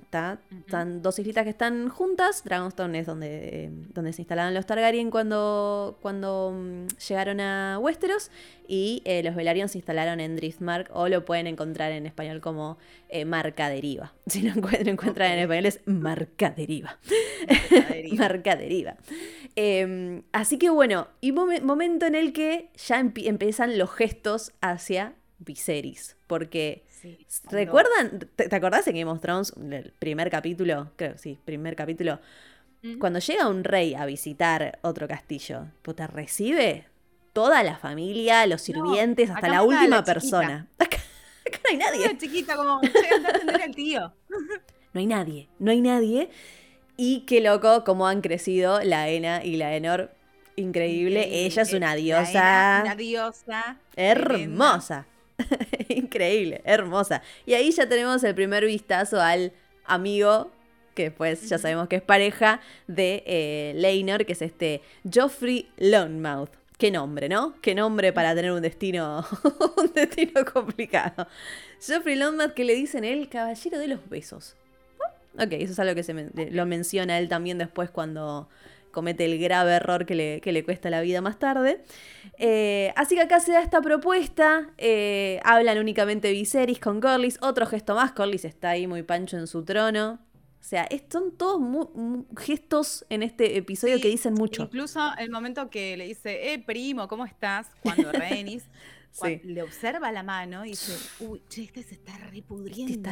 Están 0.66 1.02
dos 1.02 1.18
islitas 1.18 1.42
que 1.42 1.50
están 1.50 1.88
juntas. 1.88 2.44
Dragonstone 2.44 3.00
es 3.00 3.06
donde, 3.06 3.64
eh, 3.64 3.70
donde 3.92 4.12
se 4.12 4.22
instalaron 4.22 4.54
los 4.54 4.64
Targaryen 4.64 5.10
cuando, 5.10 5.98
cuando 6.00 6.52
mm, 6.54 6.86
llegaron 7.08 7.40
a 7.40 7.78
Westeros. 7.80 8.30
Y 8.68 9.02
eh, 9.04 9.22
los 9.24 9.34
Velaryon 9.34 9.68
se 9.68 9.78
instalaron 9.78 10.20
en 10.20 10.36
Driftmark. 10.36 10.90
O 10.92 11.08
lo 11.08 11.24
pueden 11.24 11.48
encontrar 11.48 11.90
en 11.90 12.06
español 12.06 12.40
como 12.40 12.78
Marca 13.26 13.68
Deriva. 13.68 14.14
Si 14.28 14.42
no 14.42 14.52
encuentran, 14.52 15.32
en 15.32 15.38
español 15.40 15.66
es 15.66 15.80
Marca 15.86 16.50
Deriva. 16.50 16.98
Marca 18.16 18.54
Deriva. 18.54 18.96
Em, 19.56 20.22
así 20.32 20.58
que 20.58 20.70
bueno, 20.70 21.08
y 21.20 21.32
momento 21.32 22.06
en 22.06 22.14
el 22.14 22.32
que 22.32 22.70
ya 22.76 23.00
empiezan 23.00 23.78
los 23.78 23.90
gestos 23.90 24.52
hacia 24.60 25.14
Viserys. 25.38 26.16
Porque, 26.26 26.84
¿recuerdan? 27.50 28.28
¿te, 28.36 28.54
acordás 28.54 28.86
en 28.88 28.96
Game 28.96 29.10
of 29.10 29.20
Thrones, 29.20 29.52
el 29.70 29.92
primer 29.98 30.30
capítulo? 30.30 30.90
Creo, 30.96 31.16
sí, 31.18 31.38
primer 31.44 31.76
capítulo. 31.76 32.20
Cuando 33.00 33.18
llega 33.18 33.48
un 33.48 33.64
rey 33.64 33.94
a 33.94 34.06
visitar 34.06 34.78
otro 34.82 35.08
castillo, 35.08 35.66
pues 35.82 35.96
te 35.96 36.06
recibe 36.06 36.86
toda 37.32 37.62
la 37.64 37.76
familia, 37.76 38.46
los 38.46 38.62
sirvientes, 38.62 39.30
hasta 39.30 39.48
la 39.48 39.62
última 39.62 40.04
persona. 40.04 40.68
Acá, 40.78 40.98
no 41.64 41.70
hay 41.70 41.76
nadie. 41.76 42.18
chiquita, 42.18 42.56
como 42.56 42.74
a 42.74 42.80
atender 43.28 43.62
al 43.62 43.74
tío. 43.74 44.12
No 44.94 45.00
hay 45.00 45.06
nadie, 45.06 45.48
no 45.58 45.70
hay 45.70 45.82
nadie. 45.82 46.30
Y 46.96 47.20
qué 47.20 47.42
loco 47.42 47.84
cómo 47.84 48.08
han 48.08 48.22
crecido 48.22 48.80
la 48.82 49.08
Ena 49.10 49.44
y 49.44 49.56
la 49.56 49.76
Enor. 49.76 50.10
Increíble. 50.56 51.44
Ella 51.44 51.62
es 51.62 51.72
una 51.74 51.94
diosa. 51.94 52.80
una 52.82 52.96
diosa. 52.96 53.76
Hermosa. 53.94 55.06
Increíble, 55.88 56.60
hermosa. 56.64 57.22
Y 57.46 57.54
ahí 57.54 57.70
ya 57.70 57.88
tenemos 57.88 58.22
el 58.24 58.34
primer 58.34 58.64
vistazo 58.64 59.20
al 59.20 59.52
amigo 59.84 60.50
que 60.94 61.04
después 61.04 61.48
ya 61.48 61.58
sabemos 61.58 61.86
que 61.88 61.96
es 61.96 62.02
pareja 62.02 62.60
de 62.88 63.22
eh, 63.24 64.24
que 64.26 64.32
es 64.32 64.42
este 64.42 64.82
Joffrey 65.12 65.68
Longmouth. 65.76 66.50
Qué 66.76 66.90
nombre, 66.90 67.28
¿no? 67.28 67.54
Qué 67.60 67.74
nombre 67.74 68.12
para 68.12 68.34
tener 68.34 68.52
un 68.52 68.62
destino, 68.62 69.24
un 69.76 69.92
destino 69.92 70.44
complicado. 70.52 71.28
Joffrey 71.86 72.16
Longmouth 72.16 72.52
que 72.52 72.64
le 72.64 72.74
dicen 72.74 73.04
el 73.04 73.28
caballero 73.28 73.78
de 73.78 73.88
los 73.88 74.08
besos. 74.08 74.56
Ok, 75.34 75.52
eso 75.52 75.72
es 75.72 75.78
algo 75.78 75.94
que 75.94 76.02
se 76.02 76.14
lo 76.50 76.66
menciona 76.66 77.18
él 77.18 77.28
también 77.28 77.58
después 77.58 77.90
cuando 77.90 78.48
comete 78.92 79.24
el 79.24 79.38
grave 79.38 79.72
error 79.72 80.06
que 80.06 80.14
le, 80.14 80.40
que 80.40 80.52
le 80.52 80.64
cuesta 80.64 80.90
la 80.90 81.00
vida 81.00 81.20
más 81.20 81.38
tarde. 81.38 81.82
Eh, 82.38 82.92
así 82.96 83.14
que 83.14 83.22
acá 83.22 83.40
se 83.40 83.52
da 83.52 83.62
esta 83.62 83.80
propuesta. 83.80 84.70
Eh, 84.78 85.40
hablan 85.44 85.78
únicamente 85.78 86.30
Viserys 86.32 86.80
con 86.80 87.00
Corlys. 87.00 87.38
Otro 87.42 87.66
gesto 87.66 87.94
más. 87.94 88.12
Corlys 88.12 88.44
está 88.44 88.70
ahí 88.70 88.86
muy 88.86 89.02
pancho 89.02 89.36
en 89.36 89.46
su 89.46 89.64
trono. 89.64 90.20
O 90.60 90.64
sea, 90.68 90.88
son 91.10 91.36
todos 91.36 91.60
gestos 92.36 93.06
en 93.08 93.22
este 93.22 93.56
episodio 93.56 94.00
que 94.00 94.08
dicen 94.08 94.34
mucho. 94.34 94.64
Incluso 94.64 95.00
el 95.16 95.30
momento 95.30 95.70
que 95.70 95.96
le 95.96 96.06
dice, 96.06 96.52
eh, 96.52 96.58
primo, 96.58 97.08
¿cómo 97.08 97.24
estás? 97.24 97.68
Cuando 97.80 98.10
Le 99.22 99.62
observa 99.62 100.12
la 100.12 100.22
mano 100.22 100.64
y 100.64 100.70
dice, 100.70 100.92
uy, 101.20 101.42
che, 101.48 101.62
este 101.62 101.82
se 101.82 101.94
está 101.94 102.16
repudriendo. 102.30 103.10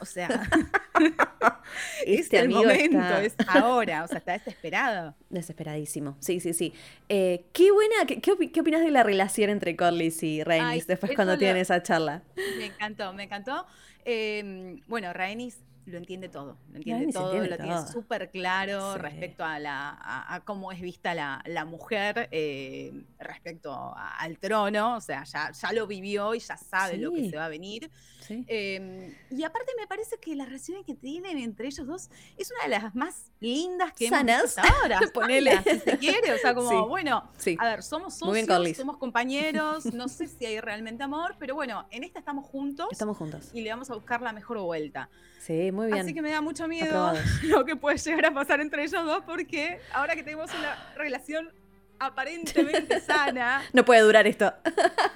O 0.00 0.04
sea, 0.04 0.28
este 2.06 2.36
es 2.36 2.42
el 2.42 2.48
momento, 2.50 3.16
es 3.18 3.34
ahora, 3.48 4.04
o 4.04 4.08
sea, 4.08 4.18
está 4.18 4.32
desesperado. 4.32 5.14
Desesperadísimo, 5.30 6.16
sí, 6.20 6.40
sí, 6.40 6.52
sí. 6.52 6.72
Eh, 7.08 7.46
qué 7.52 7.70
buena, 7.72 8.06
qué, 8.06 8.20
qué, 8.20 8.60
opinas 8.60 8.82
de 8.82 8.90
la 8.90 9.02
relación 9.02 9.50
entre 9.50 9.76
Corlys 9.76 10.22
y 10.22 10.42
Rhaenys 10.42 10.86
después 10.86 11.12
cuando 11.14 11.36
tienen 11.38 11.56
esa 11.56 11.82
charla? 11.82 12.22
Me 12.58 12.66
encantó, 12.66 13.12
me 13.12 13.24
encantó. 13.24 13.66
Em, 14.04 14.80
bueno, 14.86 15.12
Rhaenys 15.12 15.58
lo 15.86 15.98
entiende 15.98 16.28
todo, 16.28 16.58
lo 16.70 16.76
entiende 16.76 17.12
todo, 17.12 17.34
lo 17.34 17.56
tiene 17.56 17.86
súper 17.86 18.30
claro 18.30 18.96
respecto 18.96 19.44
a, 19.44 19.58
la, 19.58 19.98
a, 20.00 20.40
cómo 20.44 20.72
es 20.72 20.80
vista 20.80 21.14
la, 21.14 21.42
la 21.46 21.64
mujer 21.64 22.28
eh, 22.30 23.04
respecto 23.18 23.94
al 23.96 24.38
trono, 24.38 24.96
o 24.96 25.00
sea, 25.00 25.24
ya, 25.24 25.52
ya 25.52 25.72
lo 25.72 25.86
vivió 25.86 26.34
y 26.34 26.40
ya 26.40 26.56
sabe 26.56 26.96
lo 26.96 27.12
que 27.12 27.28
se 27.28 27.36
va 27.36 27.46
a 27.46 27.48
venir. 27.48 27.90
Em, 28.28 29.14
y 29.30 29.44
aparte 29.44 29.72
me 29.78 29.86
parece 29.86 30.18
que 30.18 30.34
las 30.34 30.46
relaciones 30.46 30.86
que 30.86 30.94
tienen 30.94 31.38
entre 31.38 31.66
ellos 31.66 31.86
dos 31.86 32.10
es 32.36 32.50
una 32.50 32.64
de 32.64 32.82
las 32.82 32.94
más 32.94 33.30
lindas 33.40 33.92
que 33.92 34.06
hemos 34.06 34.24
visto 34.24 34.62
ahora. 34.80 35.00
Ponele. 35.14 35.62
si 35.62 35.78
se 35.80 35.98
quiere, 35.98 36.32
o 36.32 36.38
sea, 36.38 36.54
como, 36.54 36.88
bueno, 36.88 37.30
a 37.58 37.64
ver, 37.68 37.82
somos 37.82 38.14
socios, 38.14 38.76
somos 38.76 38.96
compañeros, 38.96 39.84
no 39.92 40.08
sé 40.08 40.28
si 40.28 40.46
hay 40.46 40.60
realmente 40.60 41.02
amor, 41.02 41.36
pero 41.38 41.54
bueno, 41.54 41.86
en 41.90 42.04
esta 42.04 42.18
estamos 42.20 42.46
juntos. 42.46 42.88
Estamos 42.90 43.16
juntos. 43.16 43.50
Y 43.52 43.60
le 43.60 43.70
vamos 43.70 43.90
a 43.90 43.94
buscar 43.94 44.22
la 44.22 44.32
mejor 44.32 44.58
vuelta. 44.60 45.10
Sí, 45.44 45.72
muy 45.72 45.88
bien. 45.88 46.00
Así 46.00 46.14
que 46.14 46.22
me 46.22 46.30
da 46.30 46.40
mucho 46.40 46.66
miedo 46.66 47.12
lo 47.42 47.64
que 47.66 47.76
puede 47.76 47.98
llegar 47.98 48.26
a 48.26 48.30
pasar 48.32 48.60
entre 48.60 48.84
ellos 48.84 49.04
dos, 49.04 49.22
porque 49.26 49.78
ahora 49.92 50.14
que 50.14 50.22
tenemos 50.22 50.50
una 50.54 50.94
relación 50.96 51.52
aparentemente 51.98 52.98
sana. 53.06 53.62
No 53.74 53.84
puede 53.84 54.00
durar 54.00 54.26
esto. 54.26 54.52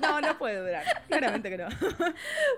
No, 0.01 0.21
no 0.23 0.39
puede 0.39 0.59
durar. 0.59 0.85
Claramente 1.07 1.51
que 1.51 1.59
no. 1.59 1.69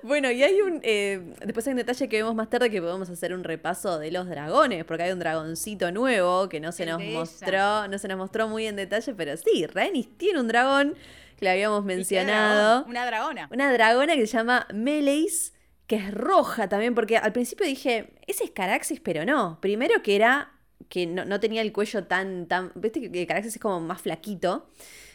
Bueno, 0.03 0.31
y 0.31 0.43
hay 0.43 0.61
un. 0.61 0.81
Eh, 0.85 1.35
después 1.45 1.67
hay 1.67 1.73
un 1.73 1.79
detalle 1.79 2.09
que 2.09 2.17
vemos 2.19 2.35
más 2.35 2.49
tarde 2.49 2.71
que 2.71 2.81
podemos 2.81 3.11
hacer 3.11 3.33
un 3.33 3.43
repaso 3.43 3.99
de 3.99 4.13
los 4.13 4.29
dragones, 4.29 4.85
porque 4.85 5.03
hay 5.05 5.13
un 5.13 5.19
dragoncito 5.19 5.91
nuevo 5.91 6.49
que 6.49 6.61
no 6.61 6.71
se 6.71 6.87
nos 6.87 7.03
mostró, 7.03 7.89
no 7.89 7.99
se 7.99 8.07
nos 8.07 8.19
mostró 8.19 8.47
muy 8.47 8.67
en 8.67 8.77
detalle, 8.77 9.15
pero 9.15 9.37
sí, 9.37 9.67
Rhaenys 9.67 10.17
tiene 10.17 10.39
un 10.39 10.47
dragón 10.47 10.95
que 11.37 11.45
le 11.45 11.51
habíamos 11.51 11.85
mencionado. 11.85 12.85
Una 12.85 13.05
dragona. 13.05 13.49
Una 13.51 13.73
dragona 13.73 14.15
que 14.15 14.27
se 14.27 14.37
llama 14.37 14.69
Meleis, 14.73 15.53
que 15.91 15.97
es 15.97 16.15
roja 16.15 16.69
también, 16.69 16.95
porque 16.95 17.17
al 17.17 17.33
principio 17.33 17.67
dije, 17.67 18.13
ese 18.29 18.45
es 18.45 18.53
Caraxis, 18.53 19.01
pero 19.01 19.25
no. 19.25 19.59
Primero 19.61 20.05
que 20.05 20.15
era 20.15 20.53
que 20.89 21.05
no, 21.05 21.41
tenía 21.41 21.63
el 21.63 21.73
cuello 21.73 22.05
tan, 22.05 22.47
tan. 22.47 22.71
¿Viste 22.77 23.11
que 23.11 23.27
Caraxes 23.27 23.57
es 23.57 23.61
como 23.61 23.81
más 23.81 24.01
flaquito? 24.01 24.69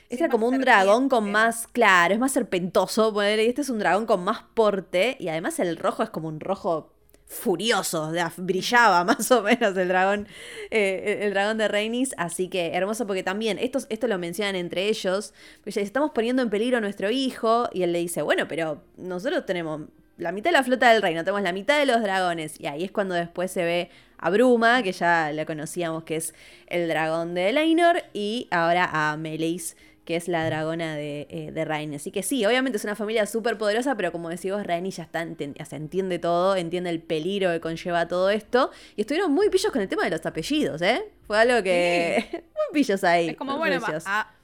Este 0.10 0.26
era 0.26 0.30
como 0.30 0.50
un 0.50 0.60
dragón 0.60 1.08
con 1.08 1.32
más. 1.32 1.68
Claro, 1.68 2.14
es 2.14 2.20
más 2.20 2.34
serpentoso. 2.34 3.14
Y 3.24 3.40
este 3.48 3.62
es 3.62 3.70
un 3.70 3.80
dragón 3.80 4.06
con 4.06 4.26
más 4.26 4.44
porte. 4.54 5.16
Y 5.18 5.30
además 5.30 5.60
el 5.60 5.78
rojo 5.78 6.04
es 6.04 6.10
como 6.10 6.28
un 6.28 6.42
rojo 6.42 6.92
furioso. 7.26 8.12
brillaba 8.36 9.04
más 9.06 9.32
o 9.32 9.44
menos 9.44 9.78
el 9.78 9.88
dragón. 9.88 10.28
Eh, 10.72 11.20
el 11.22 11.32
dragón 11.34 11.58
de 11.58 11.70
Rhaenys. 11.70 12.14
Así 12.18 12.50
que 12.50 12.74
hermoso 12.74 13.08
porque 13.08 13.24
también. 13.24 13.60
Esto, 13.60 13.80
esto 13.88 14.10
lo 14.10 14.18
mencionan 14.18 14.58
entre 14.58 14.90
ellos. 14.90 15.34
Pues 15.64 15.78
estamos 15.78 16.12
poniendo 16.12 16.42
en 16.42 16.50
peligro 16.50 16.80
a 16.80 16.82
nuestro 16.82 17.10
hijo. 17.12 17.70
Y 17.72 17.84
él 17.84 17.94
le 17.94 18.00
dice: 18.00 18.22
Bueno, 18.24 18.46
pero 18.50 18.84
nosotros 18.98 19.46
tenemos 19.46 19.84
la 20.18 20.32
mitad 20.32 20.50
de 20.50 20.54
la 20.54 20.64
flota 20.64 20.92
del 20.92 21.02
reino, 21.02 21.24
tenemos 21.24 21.42
la 21.42 21.52
mitad 21.52 21.78
de 21.78 21.86
los 21.86 22.02
dragones. 22.02 22.60
Y 22.60 22.68
ahí 22.68 22.84
es 22.84 22.92
cuando 22.92 23.16
después 23.16 23.52
se 23.52 23.64
ve 23.64 23.90
a 24.18 24.30
Bruma, 24.30 24.82
que 24.82 24.92
ya 24.92 25.32
la 25.34 25.46
conocíamos 25.46 26.04
que 26.04 26.16
es 26.18 26.34
el 26.68 26.88
dragón 26.88 27.34
de 27.34 27.52
Leinor, 27.52 28.04
y 28.14 28.48
ahora 28.52 28.90
a 28.92 29.18
Meleis, 29.18 29.76
que 30.06 30.16
es 30.16 30.28
la 30.28 30.46
dragona 30.46 30.96
de, 30.96 31.28
eh, 31.30 31.52
de 31.52 31.96
Así 31.96 32.12
que 32.12 32.24
sí, 32.24 32.46
obviamente 32.46 32.78
es 32.78 32.84
una 32.84 32.96
familia 32.96 33.26
súper 33.26 33.58
poderosa, 33.58 33.96
pero 33.96 34.12
como 34.12 34.30
decimos, 34.30 34.66
Rain 34.66 34.90
ya 34.90 35.04
está, 35.04 35.26
se 35.66 35.76
entiende 35.76 36.20
todo, 36.20 36.56
entiende 36.56 36.92
el 36.92 37.02
peligro 37.02 37.52
que 37.52 37.60
conlleva 37.60 38.08
todo 38.08 38.30
esto. 38.30 38.72
Y 38.96 39.02
estuvieron 39.02 39.34
muy 39.34 39.50
pillos 39.50 39.72
con 39.72 39.82
el 39.82 39.90
tema 39.90 40.04
de 40.04 40.12
los 40.12 40.26
apellidos, 40.26 40.82
¿eh? 40.82 41.04
Fue 41.26 41.40
algo 41.40 41.64
que. 41.64 42.30
muy 42.32 42.74
pillos 42.74 43.04
ahí. 43.04 43.30
Es 43.30 43.36
como, 43.36 43.58
bueno, 43.58 43.82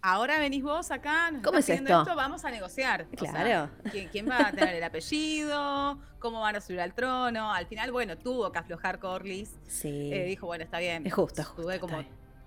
ahora 0.02 0.40
venís 0.40 0.64
vos 0.64 0.90
acá, 0.90 1.30
nos 1.30 1.44
¿Cómo 1.44 1.60
es 1.60 1.70
esto? 1.70 2.06
Vamos 2.16 2.44
a 2.44 2.50
negociar. 2.50 3.06
Claro. 3.16 3.70
¿quién, 4.12 4.28
va 4.28 4.48
a 4.48 4.52
tener 4.52 4.76
el 4.76 4.84
apellido? 4.84 6.00
¿Cómo 6.20 6.42
van 6.42 6.56
a 6.56 6.62
subir 6.62 6.82
al 6.82 6.94
trono? 6.94 7.54
Al 7.54 7.68
final, 7.68 7.92
bueno, 7.92 8.18
tuvo 8.18 8.52
que 8.52 8.60
aflojar 8.60 9.00
Corlys. 9.00 9.56
Sí. 9.68 10.12
Eh, 10.12 10.26
dijo, 10.26 10.48
bueno, 10.48 10.64
está 10.64 10.80
bien. 10.80 11.06
Es 11.06 11.14
justo. 11.14 11.44
Estuve 11.44 11.80
como 11.80 12.04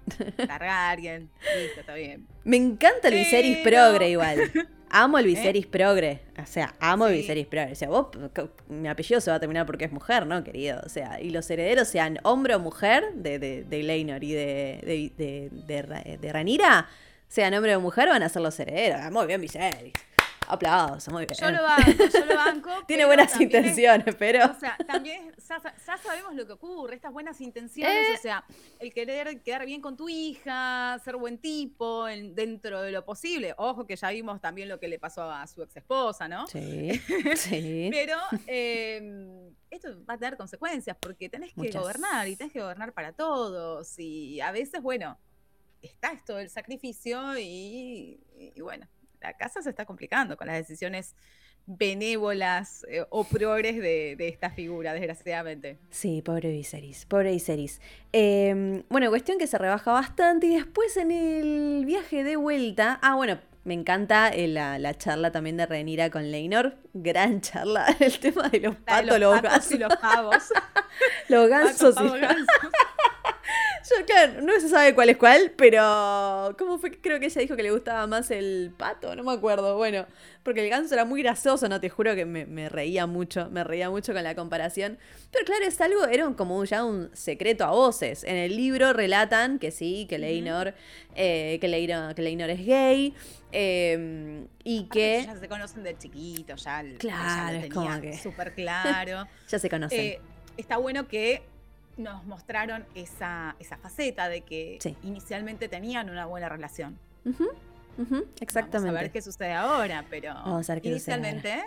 Targaryen. 0.47 1.31
Listo, 1.57 1.81
está 1.81 1.95
bien. 1.95 2.27
Me 2.45 2.57
encanta 2.57 3.09
el 3.09 3.15
Viserys 3.15 3.59
progre 3.59 4.11
igual. 4.11 4.51
Amo 4.91 5.19
el 5.19 5.25
¿Eh? 5.27 5.29
Viserys 5.29 5.67
progre. 5.67 6.21
O 6.43 6.47
sea, 6.47 6.75
amo 6.81 7.07
el 7.07 7.15
Viserys 7.15 7.47
progre. 7.47 7.73
O 7.73 7.75
sea, 7.75 7.89
vos, 7.89 8.09
mi 8.69 8.89
apellido 8.89 9.21
se 9.21 9.31
va 9.31 9.37
a 9.37 9.41
terminar 9.41 9.67
porque 9.67 9.85
es 9.87 9.93
mujer, 9.93 10.27
¿no, 10.27 10.43
querido? 10.45 10.81
O 10.85 10.89
sea, 10.89 11.21
y 11.21 11.31
los 11.31 11.49
herederos 11.51 11.89
sean 11.89 12.19
hombre 12.23 12.55
o 12.55 12.61
mujer 12.61 13.05
de, 13.15 13.39
de, 13.39 13.65
de 13.65 13.83
Leinor 13.83 14.23
y 14.23 14.33
de, 14.33 15.13
de, 15.17 15.51
de, 15.57 16.19
de 16.19 16.33
Ranira, 16.33 16.89
sean 17.29 17.55
hombre 17.55 17.75
o 17.77 17.81
mujer, 17.81 18.09
van 18.09 18.23
a 18.23 18.29
ser 18.29 18.43
los 18.43 18.59
herederos. 18.61 19.01
Ah, 19.03 19.11
muy 19.11 19.27
bien, 19.27 19.41
Viserys. 19.41 19.93
Aplausos, 20.47 21.13
muy 21.13 21.27
bien. 21.27 21.39
Yo 21.41 21.51
lo 21.51 21.63
banco, 21.63 22.05
yo 22.13 22.25
lo 22.25 22.35
banco. 22.35 22.71
Tiene 22.87 23.05
buenas 23.05 23.41
intenciones, 23.41 24.15
pero. 24.17 24.45
O 24.45 24.59
sea, 24.59 24.77
también 24.87 25.33
ya, 25.37 25.99
sabemos 25.99 26.35
lo 26.35 26.47
que 26.47 26.53
ocurre, 26.53 26.97
estas 26.97 27.13
buenas 27.13 27.41
intenciones, 27.41 28.11
o 28.11 28.15
eh. 28.15 28.19
sea, 28.19 28.45
el 28.79 28.93
querer 28.93 29.43
quedar 29.43 29.67
bien 29.67 29.81
con 29.81 29.97
tu 29.97 30.09
hija, 30.09 31.01
ser 31.05 31.17
buen 31.17 31.39
tipo, 31.39 32.07
dentro 32.07 32.83
de 32.83 32.93
lo 32.93 33.05
posible. 33.05 33.55
Ojo 33.57 33.87
que 33.87 33.97
ya 33.97 34.11
vimos 34.11 34.41
también 34.41 34.69
lo 34.69 34.79
que 34.79 34.89
le 34.89 34.99
pasó 34.99 35.31
a 35.31 35.47
su 35.47 35.63
ex 35.63 35.77
esposa, 35.77 36.29
¿no? 36.29 36.47
Sí. 36.47 37.01
sí. 37.37 37.89
pero 37.91 38.19
em, 38.47 39.55
esto 39.71 40.05
va 40.09 40.15
a 40.15 40.19
tener 40.19 40.37
consecuencias 40.37 40.97
porque 41.01 41.29
tenés 41.29 41.53
que 41.55 41.71
gobernar 41.71 42.29
y 42.29 42.37
tenés 42.37 42.53
que 42.53 42.61
gobernar 42.61 42.93
para 42.93 43.13
todos. 43.13 43.99
Y 43.99 44.41
a 44.41 44.53
veces, 44.53 44.83
bueno, 44.83 45.19
está 45.81 46.13
esto 46.13 46.37
del 46.37 46.51
sacrificio 46.51 47.39
y 47.39 48.21
bueno 48.59 48.87
la 49.25 49.33
casa 49.33 49.63
se 49.63 49.71
está 49.71 49.87
complicando 49.87 50.37
con 50.37 50.47
las 50.47 50.57
decisiones 50.57 51.15
benévolas 51.67 52.85
eh, 52.91 53.07
o 53.09 53.25
progres 53.25 53.77
de, 53.77 54.17
esta 54.19 54.51
figura, 54.51 54.93
desgraciadamente. 54.93 55.79
Sí, 55.89 56.21
pobre 56.21 56.51
Viserys, 56.51 57.07
pobre 57.07 57.31
Viserys. 57.33 57.81
Em, 58.13 58.83
bueno, 58.91 59.09
cuestión 59.09 59.39
que 59.39 59.47
se 59.47 59.57
rebaja 59.57 59.93
bastante 59.93 60.47
y 60.47 60.57
después 60.57 60.97
en 60.99 61.11
el 61.11 61.85
viaje 61.87 62.23
de 62.23 62.37
vuelta, 62.37 62.99
ah, 63.03 63.15
bueno, 63.15 63.39
me 63.65 63.73
encanta 63.73 64.29
eh, 64.29 64.47
la, 64.47 64.95
charla 64.99 65.33
también 65.33 65.57
de 65.57 65.65
Renira 65.65 66.11
con 66.11 66.31
Leinor. 66.31 66.77
Gran 66.93 67.41
charla. 67.41 67.87
El 67.99 68.19
tema 68.19 68.51
de 68.51 68.61
los 68.61 68.77
patos, 68.77 69.19
los, 69.19 69.41
patos 69.41 69.73
y 69.73 69.79
los 69.79 69.97
pavos. 70.03 70.53
los 71.29 71.49
gansos. 71.49 71.97
y... 71.99 72.05
Yo, 73.99 74.07
claro, 74.07 74.41
no 74.43 74.59
se 74.61 74.69
sabe 74.69 74.95
cuál 74.95 75.11
es 75.11 75.17
cuál, 75.17 75.53
pero. 75.57 76.55
¿Cómo 76.59 76.79
fue? 76.79 76.93
Creo 76.93 77.21
que 77.21 77.27
ella 77.27 77.41
dijo 77.41 77.57
que 77.57 77.63
le 77.63 77.71
gustaba 77.71 78.07
más 78.07 78.31
el 78.31 78.73
pato, 78.77 79.15
no 79.15 79.23
me 79.23 79.33
acuerdo. 79.33 79.77
Bueno, 79.77 80.07
porque 80.43 80.65
el 80.65 80.71
ganso 80.71 80.95
era 80.95 81.05
muy 81.05 81.23
gracioso, 81.23 81.69
no 81.69 81.81
te 81.81 81.89
juro 81.89 82.15
que 82.15 82.25
me, 82.25 82.69
reía 82.69 83.07
mucho, 83.07 83.49
me 83.51 83.65
reía 83.65 83.91
mucho 83.91 84.13
con 84.13 84.23
la 84.23 84.35
comparación. 84.35 84.99
Pero 85.31 85.45
claro, 85.45 85.65
es 85.65 85.81
algo, 85.81 86.05
era 86.07 86.31
como 86.33 86.65
ya 86.65 86.85
un 86.85 87.11
secreto 87.15 87.65
a 87.65 87.71
voces. 87.71 88.25
En 88.25 88.37
el 88.37 88.57
libro 88.57 88.93
relatan 88.93 89.59
que 89.59 89.71
sí, 89.71 90.07
que 90.09 90.19
Leinor, 90.19 90.75
eh, 91.15 91.59
que, 91.61 91.69
Leinor 91.69 92.15
que 92.15 92.23
Leinor 92.23 92.51
es 92.51 92.65
gay. 92.65 93.15
Em, 93.53 94.49
y 94.65 94.85
que. 94.89 95.25
Ya 95.27 95.37
se 95.37 95.49
conocen 95.49 95.83
de 95.83 95.97
chiquito, 95.97 96.57
ya. 96.57 96.85
Claro, 96.99 97.59
es 97.59 97.73
como 97.73 98.01
que. 98.01 98.17
Súper 98.19 98.55
claro. 98.55 99.27
ya 99.49 99.59
se 99.59 99.71
conocen. 99.71 100.01
Eh, 100.01 100.21
está 100.57 100.77
bueno 100.77 101.07
que 101.09 101.43
nos 101.97 102.25
mostraron 102.25 102.85
esa, 102.95 103.57
esa 103.59 103.77
faceta 103.77 104.29
de 104.29 104.43
que 104.43 104.79
inicialmente 105.03 105.69
tenían 105.69 106.11
una 106.11 106.27
buena 106.27 106.49
relación. 106.49 106.99
exactamente. 108.41 108.87
Vamos 108.87 108.99
a 108.99 109.03
ver 109.03 109.11
qué 109.13 109.23
sucede 109.23 109.53
ahora, 109.53 110.05
pero 110.11 110.35
inicialmente 110.83 111.63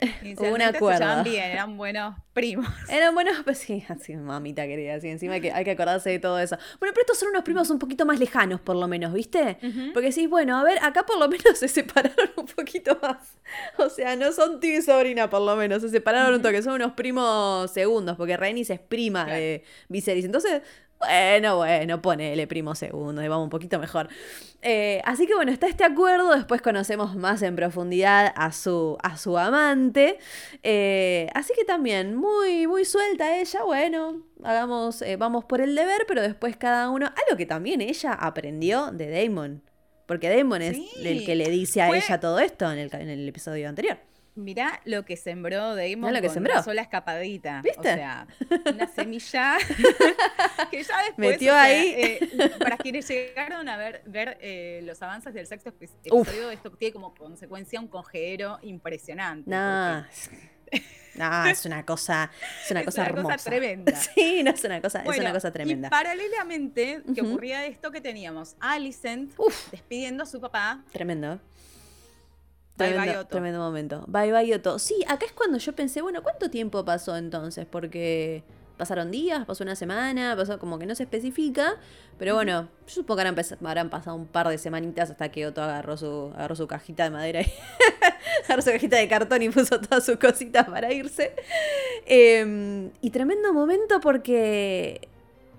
Un 0.38 0.58
se 0.58 0.64
acuerdo. 0.64 1.24
bien, 1.24 1.44
eran 1.44 1.76
buenos 1.76 2.14
primos. 2.32 2.66
Eran 2.88 3.14
buenos, 3.14 3.36
pues 3.44 3.58
sí, 3.58 3.84
así, 3.88 4.16
mamita 4.16 4.66
querida, 4.66 4.94
así, 4.94 5.08
encima 5.08 5.34
hay 5.34 5.40
que, 5.40 5.52
hay 5.52 5.64
que 5.64 5.72
acordarse 5.72 6.10
de 6.10 6.18
todo 6.18 6.38
eso. 6.38 6.56
Bueno, 6.78 6.92
pero 6.94 7.00
estos 7.02 7.18
son 7.18 7.30
unos 7.30 7.42
primos 7.42 7.68
un 7.70 7.78
poquito 7.78 8.06
más 8.06 8.18
lejanos, 8.18 8.60
por 8.60 8.76
lo 8.76 8.86
menos, 8.88 9.12
¿viste? 9.12 9.58
Porque 9.94 10.12
sí, 10.12 10.26
bueno, 10.26 10.56
a 10.58 10.64
ver, 10.64 10.78
acá 10.82 11.04
por 11.04 11.18
lo 11.18 11.28
menos 11.28 11.58
se 11.58 11.68
separaron 11.68 12.30
un 12.36 12.46
poquito 12.46 12.98
más. 13.02 13.36
O 13.78 13.88
sea, 13.88 14.14
no 14.16 14.32
son 14.32 14.60
tío 14.60 14.78
y 14.78 14.82
sobrina, 14.82 15.28
por 15.30 15.40
lo 15.42 15.56
menos, 15.56 15.82
se 15.82 15.88
separaron 15.88 16.34
un 16.34 16.42
toque, 16.42 16.62
son 16.62 16.74
unos 16.74 16.92
primos 16.92 17.70
segundos, 17.72 18.16
porque 18.16 18.36
Rhaenys 18.36 18.70
es 18.70 18.80
prima 18.80 19.24
Claro. 19.24 19.40
de 19.40 19.64
Viserys. 19.88 20.24
Entonces, 20.24 20.62
bueno, 20.98 21.56
bueno, 21.58 22.02
ponele 22.02 22.46
primo 22.46 22.74
segundo, 22.74 23.22
y 23.22 23.28
vamos 23.28 23.44
un 23.44 23.50
poquito 23.50 23.78
mejor. 23.78 24.08
Eh, 24.62 25.00
así 25.04 25.26
que 25.26 25.34
bueno, 25.36 25.52
está 25.52 25.68
este 25.68 25.84
acuerdo, 25.84 26.34
después 26.34 26.60
conocemos 26.60 27.14
más 27.14 27.42
en 27.42 27.54
profundidad 27.54 28.32
a 28.36 28.50
su, 28.52 28.98
a 29.02 29.16
su 29.16 29.38
amante. 29.38 30.18
Eh, 30.62 31.28
así 31.34 31.52
que 31.56 31.64
también, 31.64 32.16
muy, 32.16 32.66
muy 32.66 32.84
suelta 32.84 33.36
ella, 33.36 33.62
bueno, 33.62 34.22
hagamos, 34.42 35.02
eh, 35.02 35.16
vamos 35.16 35.44
por 35.44 35.60
el 35.60 35.74
deber, 35.76 36.04
pero 36.08 36.20
después 36.22 36.56
cada 36.56 36.90
uno, 36.90 37.06
algo 37.06 37.36
que 37.36 37.46
también 37.46 37.80
ella 37.80 38.12
aprendió 38.12 38.90
de 38.90 39.10
Damon. 39.10 39.62
Porque 40.06 40.34
Damon 40.34 40.62
es 40.62 40.78
el 41.04 41.24
que 41.26 41.36
le 41.36 41.50
dice 41.50 41.82
a 41.82 41.88
fue- 41.88 41.98
ella 41.98 42.18
todo 42.18 42.38
esto 42.40 42.70
en 42.72 42.78
el, 42.78 42.90
en 42.94 43.08
el 43.10 43.28
episodio 43.28 43.68
anterior. 43.68 43.98
Mirá 44.38 44.80
lo 44.84 45.04
que 45.04 45.16
sembró 45.16 45.74
Damon 45.74 46.12
lo 46.14 46.20
que 46.20 46.26
con 46.28 46.34
sembró. 46.34 46.52
una 46.54 46.62
sola 46.62 46.82
escapadita. 46.82 47.60
¿Viste? 47.62 47.78
O 47.80 47.82
sea, 47.94 48.26
una 48.72 48.86
semilla 48.94 49.56
que 50.70 50.82
ya 50.82 50.96
después, 51.04 51.16
Metió 51.16 51.50
o 51.52 51.54
sea, 51.54 51.62
ahí. 51.64 51.94
eh, 51.96 52.50
para 52.58 52.76
quienes 52.76 53.08
llegaron 53.08 53.68
a 53.68 53.76
ver, 53.76 54.02
ver 54.06 54.38
eh, 54.40 54.80
los 54.84 55.02
avances 55.02 55.34
del 55.34 55.46
sexto 55.46 55.70
epi- 55.70 55.90
Uf. 56.12 56.28
episodio, 56.28 56.50
esto 56.50 56.70
tiene 56.70 56.92
como 56.92 57.14
consecuencia 57.14 57.80
un 57.80 57.88
congedero 57.88 58.58
impresionante. 58.62 59.50
No, 59.50 60.04
no, 61.16 61.46
es 61.46 61.64
una 61.66 61.84
cosa, 61.84 62.30
es 62.64 62.70
una 62.70 62.80
Es 62.80 62.86
cosa 62.86 63.10
una 63.10 63.22
cosa 63.22 63.36
tremenda. 63.38 63.92
Sí, 64.14 64.42
no 64.44 64.52
es 64.52 64.62
una 64.62 64.80
cosa, 64.80 65.02
es 65.02 65.18
una 65.18 65.32
cosa 65.32 65.50
tremenda. 65.52 65.88
Y 65.88 65.90
paralelamente, 65.90 67.02
que 67.12 67.22
ocurría 67.22 67.66
esto 67.66 67.90
que 67.90 68.00
teníamos 68.00 68.54
Alicent 68.60 69.32
Uf. 69.36 69.70
despidiendo 69.72 70.22
a 70.22 70.26
su 70.26 70.40
papá. 70.40 70.84
Tremendo. 70.92 71.40
Bye, 72.78 72.86
bye, 72.88 72.96
Tremendo, 72.96 73.20
Otto. 73.20 73.28
tremendo 73.30 73.58
momento. 73.60 74.04
Bye 74.06 74.32
bye 74.32 74.54
Otto. 74.54 74.78
Sí, 74.78 75.04
acá 75.08 75.26
es 75.26 75.32
cuando 75.32 75.58
yo 75.58 75.74
pensé, 75.74 76.00
bueno, 76.00 76.22
¿cuánto 76.22 76.48
tiempo 76.50 76.84
pasó 76.84 77.16
entonces? 77.16 77.66
Porque 77.70 78.42
pasaron 78.76 79.10
días, 79.10 79.44
pasó 79.44 79.64
una 79.64 79.74
semana, 79.74 80.36
pasó 80.36 80.60
como 80.60 80.78
que 80.78 80.86
no 80.86 80.94
se 80.94 81.02
especifica. 81.02 81.74
Pero 82.18 82.34
bueno, 82.36 82.68
yo 82.86 82.92
supongo 82.94 83.16
que 83.16 83.20
habrán, 83.28 83.36
pas- 83.36 83.56
habrán 83.66 83.90
pasado 83.90 84.16
un 84.16 84.26
par 84.26 84.48
de 84.48 84.58
semanitas 84.58 85.10
hasta 85.10 85.28
que 85.30 85.46
Otto 85.46 85.62
agarró 85.62 85.96
su, 85.96 86.32
agarró 86.36 86.54
su 86.54 86.66
cajita 86.68 87.04
de 87.04 87.10
madera 87.10 87.40
y 87.42 87.46
agarró 88.44 88.62
su 88.62 88.70
cajita 88.70 88.96
de 88.96 89.08
cartón 89.08 89.42
y 89.42 89.50
puso 89.50 89.80
todas 89.80 90.04
sus 90.06 90.16
cositas 90.16 90.68
para 90.68 90.92
irse. 90.92 91.34
Eh, 92.06 92.90
y 93.00 93.10
tremendo 93.10 93.52
momento 93.52 94.00
porque, 94.00 95.08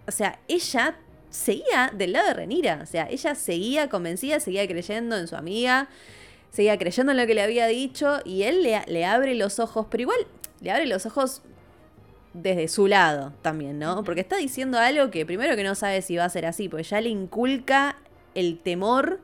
o 0.07 0.11
sea, 0.11 0.39
ella 0.47 0.95
seguía 1.29 1.91
del 1.93 2.13
lado 2.13 2.27
de 2.29 2.33
Renira. 2.33 2.79
O 2.81 2.85
sea, 2.85 3.07
ella 3.09 3.35
seguía 3.35 3.89
convencida, 3.89 4.39
seguía 4.39 4.67
creyendo 4.67 5.17
en 5.17 5.27
su 5.27 5.35
amiga 5.35 5.89
seguía 6.51 6.77
creyendo 6.77 7.11
en 7.11 7.17
lo 7.17 7.27
que 7.27 7.33
le 7.33 7.41
había 7.41 7.67
dicho 7.67 8.19
y 8.25 8.43
él 8.43 8.63
le, 8.63 8.81
le 8.87 9.05
abre 9.05 9.35
los 9.35 9.59
ojos, 9.59 9.87
pero 9.89 10.01
igual 10.01 10.19
le 10.61 10.71
abre 10.71 10.85
los 10.85 11.05
ojos 11.05 11.41
desde 12.33 12.67
su 12.67 12.87
lado 12.87 13.33
también, 13.41 13.79
¿no? 13.79 14.03
Porque 14.03 14.21
está 14.21 14.37
diciendo 14.37 14.77
algo 14.77 15.09
que 15.09 15.25
primero 15.25 15.55
que 15.55 15.63
no 15.63 15.75
sabe 15.75 16.01
si 16.01 16.17
va 16.17 16.25
a 16.25 16.29
ser 16.29 16.45
así, 16.45 16.69
porque 16.69 16.83
ya 16.83 17.01
le 17.01 17.09
inculca 17.09 17.97
el 18.35 18.59
temor 18.59 19.19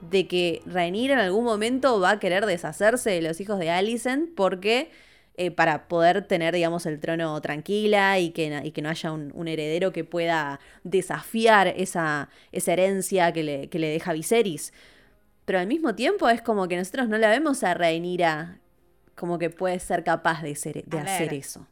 de 0.00 0.26
que 0.26 0.62
Rhaenyra 0.66 1.14
en 1.14 1.20
algún 1.20 1.44
momento 1.44 2.00
va 2.00 2.12
a 2.12 2.18
querer 2.18 2.46
deshacerse 2.46 3.10
de 3.10 3.22
los 3.22 3.40
hijos 3.40 3.58
de 3.58 3.70
Alicent 3.70 4.30
porque 4.34 4.90
eh, 5.36 5.50
para 5.50 5.88
poder 5.88 6.26
tener, 6.26 6.54
digamos, 6.54 6.86
el 6.86 7.00
trono 7.00 7.40
tranquila 7.40 8.18
y 8.18 8.30
que, 8.30 8.60
y 8.64 8.72
que 8.72 8.82
no 8.82 8.88
haya 8.88 9.12
un, 9.12 9.30
un 9.34 9.48
heredero 9.48 9.92
que 9.92 10.04
pueda 10.04 10.60
desafiar 10.84 11.68
esa, 11.68 12.28
esa 12.52 12.72
herencia 12.72 13.32
que 13.32 13.42
le, 13.42 13.68
que 13.68 13.78
le 13.78 13.88
deja 13.88 14.12
Viserys. 14.12 14.72
Pero 15.50 15.58
al 15.58 15.66
mismo 15.66 15.96
tiempo 15.96 16.28
es 16.28 16.42
como 16.42 16.68
que 16.68 16.76
nosotros 16.76 17.08
no 17.08 17.18
la 17.18 17.28
vemos 17.28 17.64
a 17.64 17.74
Rhaenyra 17.74 18.58
como 19.16 19.36
que 19.36 19.50
puede 19.50 19.80
ser 19.80 20.04
capaz 20.04 20.42
de, 20.42 20.54
ser, 20.54 20.84
de 20.84 20.98
A 20.98 21.02
hacer 21.02 21.30
ver. 21.30 21.40
eso. 21.40 21.66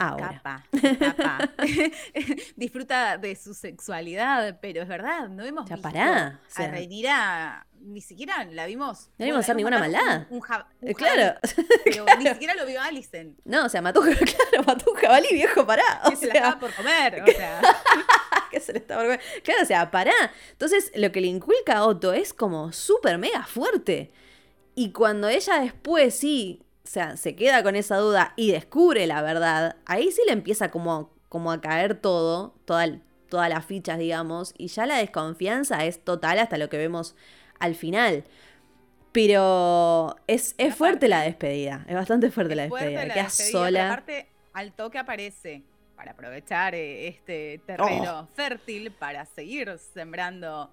Ahora. 0.00 0.42
Disfruta 2.56 3.18
de 3.18 3.36
su 3.36 3.54
sexualidad, 3.54 4.58
pero 4.60 4.82
es 4.82 4.88
verdad, 4.88 5.28
no 5.28 5.44
hemos 5.44 5.68
Ya 5.68 5.76
visto 5.76 5.88
pará, 5.90 6.40
o 6.44 6.50
sea. 6.52 6.64
a 6.66 6.70
Rhaenyra, 6.72 7.66
ni 7.82 8.00
siquiera 8.00 8.44
la 8.46 8.66
vimos. 8.66 9.10
No 9.18 9.26
vimos 9.26 9.40
hacer 9.40 9.54
la 9.54 9.56
ninguna 9.58 9.78
matar 9.78 9.92
maldad. 10.02 10.26
Un, 10.30 10.36
un 10.36 10.40
ja- 10.40 10.66
un 10.80 10.88
Eh, 10.88 10.94
claro. 10.94 11.38
jabalí, 11.40 11.66
pero 11.84 12.04
ni 12.18 12.26
siquiera 12.26 12.54
lo 12.54 12.66
vio 12.66 12.80
Alicent, 12.82 13.38
No, 13.44 13.66
o 13.66 13.68
sea, 13.68 13.80
mató, 13.82 14.00
claro, 14.02 14.64
mató 14.66 14.90
un 14.90 14.96
jabalí 14.98 15.28
viejo, 15.32 15.64
pará. 15.66 15.84
Que 16.08 16.16
se 16.16 16.26
la 16.26 16.34
estaba 16.34 16.58
por 16.58 16.74
comer. 16.74 17.22
O 17.22 17.26
sea, 17.26 17.60
que 18.50 18.60
se 18.60 18.72
le 18.72 18.78
está 18.80 18.96
por- 18.96 19.18
Claro, 19.42 19.62
o 19.62 19.66
sea, 19.66 19.90
pará. 19.90 20.12
Entonces, 20.52 20.90
lo 20.94 21.10
que 21.12 21.20
le 21.20 21.28
inculca 21.28 21.78
a 21.78 21.86
Otto 21.86 22.12
es 22.12 22.32
como 22.34 22.72
súper 22.72 23.18
mega 23.18 23.44
fuerte. 23.44 24.12
Y 24.74 24.92
cuando 24.92 25.28
ella 25.28 25.60
después 25.60 26.14
sí, 26.14 26.62
o 26.84 26.88
sea, 26.88 27.16
se 27.16 27.36
queda 27.36 27.62
con 27.62 27.76
esa 27.76 27.96
duda 27.98 28.32
y 28.36 28.52
descubre 28.52 29.06
la 29.06 29.22
verdad, 29.22 29.76
ahí 29.86 30.10
sí 30.12 30.22
le 30.26 30.32
empieza 30.32 30.70
como, 30.70 31.12
como 31.28 31.52
a 31.52 31.60
caer 31.60 31.94
todo, 32.00 32.54
toda, 32.64 32.86
todas 33.28 33.48
las 33.48 33.64
fichas, 33.64 33.98
digamos, 33.98 34.54
y 34.58 34.68
ya 34.68 34.86
la 34.86 34.96
desconfianza 34.96 35.84
es 35.84 36.02
total 36.04 36.38
hasta 36.38 36.58
lo 36.58 36.68
que 36.68 36.78
vemos 36.78 37.14
al 37.58 37.74
final. 37.74 38.24
Pero 39.12 40.14
es, 40.28 40.54
es 40.56 40.74
fuerte 40.76 41.08
la 41.08 41.22
despedida, 41.22 41.84
es 41.88 41.94
bastante 41.96 42.30
fuerte 42.30 42.54
la 42.54 42.64
es 42.64 42.68
fuerte 42.68 42.86
despedida. 42.90 43.08
la 43.08 43.14
Queda 43.14 43.24
despedida, 43.24 43.58
sola. 43.58 43.86
aparte, 43.92 44.28
al 44.52 44.72
toque 44.72 44.98
aparece 44.98 45.64
para 46.00 46.12
aprovechar 46.12 46.74
eh, 46.74 47.08
este 47.08 47.60
terreno 47.66 48.20
Oh. 48.20 48.34
fértil 48.34 48.90
para 48.90 49.26
seguir 49.26 49.70
sembrando 49.92 50.72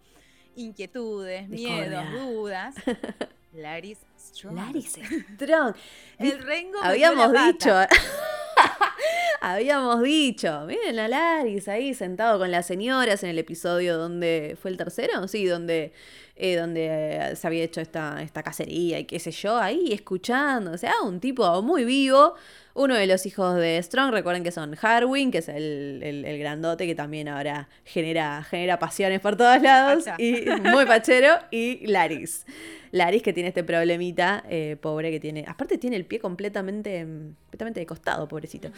inquietudes, 0.56 1.50
Discordia. 1.50 2.02
miedos, 2.04 2.14
dudas. 2.14 2.76
Laris 3.54 3.98
Strong. 4.18 4.56
Laris 4.56 4.94
Strong. 5.36 5.76
El 6.18 6.40
Rengo 6.42 6.80
Habíamos 6.82 7.34
dicho, 7.34 7.76
habíamos 9.42 10.02
dicho, 10.02 10.62
miren 10.66 10.98
a 11.00 11.10
Laris 11.10 11.68
ahí 11.68 11.94
sentado 11.94 12.40
con 12.40 12.50
las 12.50 12.66
señoras 12.66 13.22
en 13.24 13.30
el 13.32 13.40
episodio 13.40 13.98
donde 13.98 14.58
fue 14.62 14.72
el 14.72 14.78
tercero, 14.78 15.28
sí, 15.28 15.46
donde, 15.46 15.92
eh, 16.38 16.56
donde 16.56 16.88
eh, 17.32 17.36
se 17.36 17.48
había 17.48 17.64
hecho 17.64 17.82
esta, 17.82 18.22
esta 18.22 18.44
cacería 18.44 19.00
y 19.00 19.06
qué 19.06 19.20
sé 19.20 19.32
yo, 19.32 19.58
ahí 19.58 19.92
escuchando, 19.94 20.72
o 20.72 20.78
sea, 20.78 20.94
un 21.04 21.20
tipo 21.20 21.62
muy 21.62 21.84
vivo. 21.84 22.34
Uno 22.74 22.94
de 22.94 23.08
los 23.08 23.26
hijos 23.26 23.56
de 23.56 23.82
Strong, 23.82 24.12
recuerden 24.12 24.44
que 24.44 24.52
son 24.52 24.76
Harwin, 24.80 25.32
que 25.32 25.40
es 25.40 25.50
el, 25.50 26.00
el- 26.04 26.26
el 26.26 26.38
grandote 26.38 26.86
que 26.86 26.94
también 26.94 27.28
ahora 27.28 27.68
genera, 27.84 28.44
genera 28.44 28.78
pasiones 28.78 29.20
por 29.20 29.36
todos 29.36 29.60
lados, 29.64 30.04
Pacha. 30.06 30.16
y 30.22 30.46
muy 30.62 30.86
pachero, 30.86 31.40
y 31.50 31.88
Laris. 31.88 32.46
Laris 32.92 33.24
que 33.24 33.34
tiene 33.34 33.50
este 33.50 33.64
problemita, 33.64 34.44
eh, 34.48 34.78
pobre 34.80 35.10
que 35.10 35.20
tiene, 35.20 35.44
aparte 35.48 35.80
tiene 35.80 35.96
el 35.96 36.06
pie 36.06 36.20
completamente, 36.20 37.00
completamente 37.46 37.80
de 37.80 37.86
costado, 37.88 38.28
pobrecito. 38.28 38.70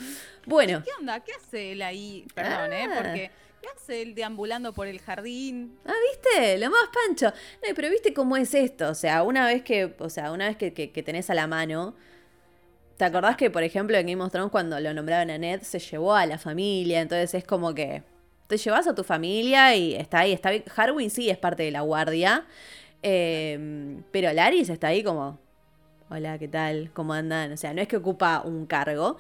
Bueno, 0.46 0.82
¿Qué 0.84 0.92
onda? 0.98 1.20
¿Qué 1.20 1.34
hace 1.34 1.74
él 1.74 1.82
ahí? 1.82 2.26
Perdón, 2.34 2.72
¿eh? 2.72 2.88
Ah. 2.90 2.94
Porque 2.96 3.32
¿qué 3.62 3.68
hace 3.76 4.06
deambulando 4.14 4.74
por 4.74 4.88
el 4.88 5.00
jardín? 5.00 5.78
Ah, 5.86 5.94
¿viste? 6.12 6.58
Lo 6.58 6.70
más 6.70 6.90
pancho. 6.94 7.28
No, 7.28 7.76
pero 7.76 7.90
¿viste 7.90 8.14
cómo 8.14 8.38
es 8.38 8.54
esto? 8.54 8.90
O 8.90 8.96
sea, 8.96 9.24
una 9.24 9.46
vez 9.46 9.64
que, 9.64 9.94
o 10.00 10.10
sea, 10.10 10.32
una 10.32 10.48
vez 10.48 10.58
que, 10.58 10.74
que- 10.74 11.04
tenés 11.04 11.30
a 11.30 11.34
la 11.34 11.48
mano, 11.48 11.96
¿te 12.98 13.06
acordás 13.06 13.38
que, 13.38 13.50
por 13.50 13.64
ejemplo, 13.64 13.98
en 13.98 14.08
Game 14.08 14.24
of 14.24 14.32
Thrones 14.32 14.52
cuando 14.52 14.80
lo 14.80 14.94
nombraron 14.94 15.30
a 15.30 15.38
Ned 15.38 15.62
se 15.62 15.80
llevó 15.80 16.14
a 16.16 16.26
la 16.26 16.38
familia? 16.38 17.02
Entonces 17.02 17.34
es 17.34 17.44
como 17.46 17.74
que 17.74 18.04
te 18.48 18.58
llevas 18.58 18.88
a 18.88 18.96
tu 18.96 19.04
familia 19.04 19.76
y 19.76 19.96
está 19.96 20.20
ahí, 20.20 20.34
está. 20.34 20.52
Harwin 20.76 21.10
sí 21.10 21.30
es 21.30 21.38
parte 21.38 21.64
de 21.64 21.72
la 21.72 21.82
guardia, 21.82 22.46
eh, 23.04 23.98
pero 24.12 24.34
Laris 24.34 24.70
está 24.70 24.88
ahí 24.88 25.04
como, 25.04 25.40
hola, 26.10 26.38
¿qué 26.40 26.48
tal? 26.48 26.92
¿Cómo 26.94 27.14
andan? 27.14 27.52
O 27.54 27.58
sea, 27.58 27.74
no 27.74 27.82
es 27.82 27.88
que 27.88 27.98
ocupa 27.98 28.42
un 28.44 28.66
cargo, 28.66 29.18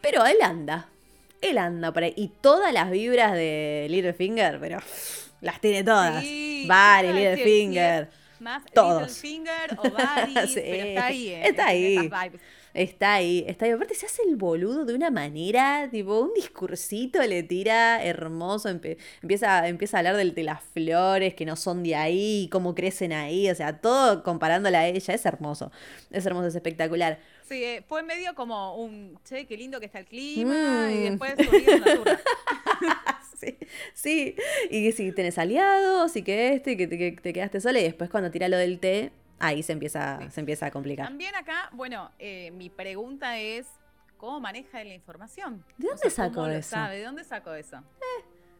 pero 0.00 0.24
él 0.26 0.38
anda. 0.42 0.88
Él 1.42 1.58
anda 1.58 1.92
por 1.92 2.04
ahí. 2.04 2.14
Y 2.16 2.28
todas 2.40 2.72
las 2.72 2.90
vibras 2.90 3.32
de 3.34 3.86
Littlefinger, 3.90 4.58
pero 4.60 4.78
las 5.40 5.60
tiene 5.60 5.84
todas. 5.84 6.22
Sí, 6.22 6.64
Barry. 6.68 7.12
Littlefinger. 7.12 8.08
Más 8.40 8.64
Todos. 8.72 9.02
Littlefinger 9.02 9.78
o 9.78 9.82
Sí, 10.48 10.60
pero 10.64 10.84
está 10.86 11.06
ahí, 11.06 11.28
¿eh? 11.28 11.42
está 11.48 11.66
ahí. 11.66 12.10
Está 12.74 13.12
ahí, 13.14 13.44
está 13.46 13.66
ahí. 13.66 13.70
Aparte 13.72 13.94
se 13.94 14.06
hace 14.06 14.22
el 14.26 14.36
boludo 14.36 14.86
de 14.86 14.94
una 14.94 15.10
manera, 15.10 15.88
tipo, 15.90 16.18
un 16.20 16.32
discursito 16.34 17.22
le 17.22 17.42
tira 17.42 18.02
hermoso. 18.02 18.70
empieza, 18.70 19.68
empieza 19.68 19.96
a 19.96 20.00
hablar 20.00 20.16
del- 20.16 20.34
de 20.34 20.42
las 20.42 20.62
flores 20.72 21.34
que 21.34 21.44
no 21.44 21.54
son 21.56 21.82
de 21.82 21.94
ahí, 21.96 22.48
cómo 22.50 22.74
crecen 22.74 23.12
ahí. 23.12 23.50
O 23.50 23.54
sea, 23.54 23.78
todo 23.78 24.22
comparándola 24.22 24.80
a 24.80 24.86
ella. 24.88 25.14
Es 25.14 25.26
hermoso. 25.26 25.70
Es 26.10 26.24
hermoso, 26.24 26.46
es 26.48 26.54
espectacular. 26.54 27.18
Sí, 27.52 27.64
eh, 27.64 27.84
fue 27.86 28.02
medio 28.02 28.34
como 28.34 28.76
un, 28.76 29.18
che, 29.24 29.46
qué 29.46 29.56
lindo 29.56 29.78
que 29.78 29.86
está 29.86 29.98
el 29.98 30.06
clima, 30.06 30.90
y 30.90 31.10
Mm. 31.10 31.18
después 31.18 31.34
una 31.36 32.18
sí, 33.36 33.58
sí. 33.94 34.36
Y 34.70 34.92
si 34.92 35.12
tenés 35.12 35.36
aliados 35.38 36.16
y 36.16 36.22
que 36.22 36.54
este, 36.54 36.72
y 36.72 36.76
que 36.76 36.86
te, 36.86 36.96
que 36.98 37.12
te 37.12 37.32
quedaste 37.32 37.60
sola. 37.60 37.78
Y 37.80 37.82
después 37.84 38.08
cuando 38.10 38.30
tira 38.30 38.48
lo 38.48 38.56
del 38.56 38.78
té, 38.78 39.12
ahí 39.38 39.62
se 39.62 39.72
empieza, 39.72 40.18
Sí. 40.22 40.30
se 40.30 40.40
empieza 40.40 40.66
a 40.66 40.70
complicar. 40.70 41.06
También 41.08 41.34
acá, 41.34 41.68
bueno, 41.72 42.10
eh, 42.18 42.50
mi 42.52 42.70
pregunta 42.70 43.38
es, 43.38 43.66
¿cómo 44.16 44.40
maneja 44.40 44.82
la 44.84 44.94
información? 44.94 45.64
¿De 45.76 45.86
O 45.86 45.90
dónde 45.90 46.02
sea, 46.02 46.10
sacó 46.10 46.34
¿cómo 46.36 46.46
lo 46.48 46.54
eso? 46.54 46.70
sabe? 46.70 46.98
¿De 46.98 47.04
dónde 47.04 47.24
sacó 47.24 47.52
eso? 47.54 47.82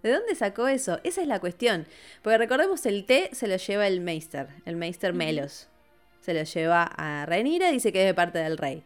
¿De 0.03 0.11
dónde 0.11 0.35
sacó 0.35 0.67
eso? 0.69 0.99
Esa 1.05 1.21
es 1.23 1.29
la 1.29 1.39
cuestión. 1.39 1.87
Porque 2.23 2.37
recordemos, 2.37 2.85
el 2.87 3.07
té 3.07 3.31
se 3.33 3.47
lo 3.47 3.57
lleva 3.57 3.87
el 3.87 4.01
Meister, 4.01 4.49
el 4.67 4.75
Meister. 4.77 5.13
Melos. 5.15 5.69
Se 6.23 6.33
lo 6.33 6.43
lleva 6.45 6.85
a 6.97 7.27
Rhaenyra 7.27 7.69
y 7.69 7.75
dice 7.75 7.93
que 7.93 8.01
es 8.01 8.07
de 8.07 8.15
parte 8.15 8.39
del 8.39 8.57
rey. 8.57 8.83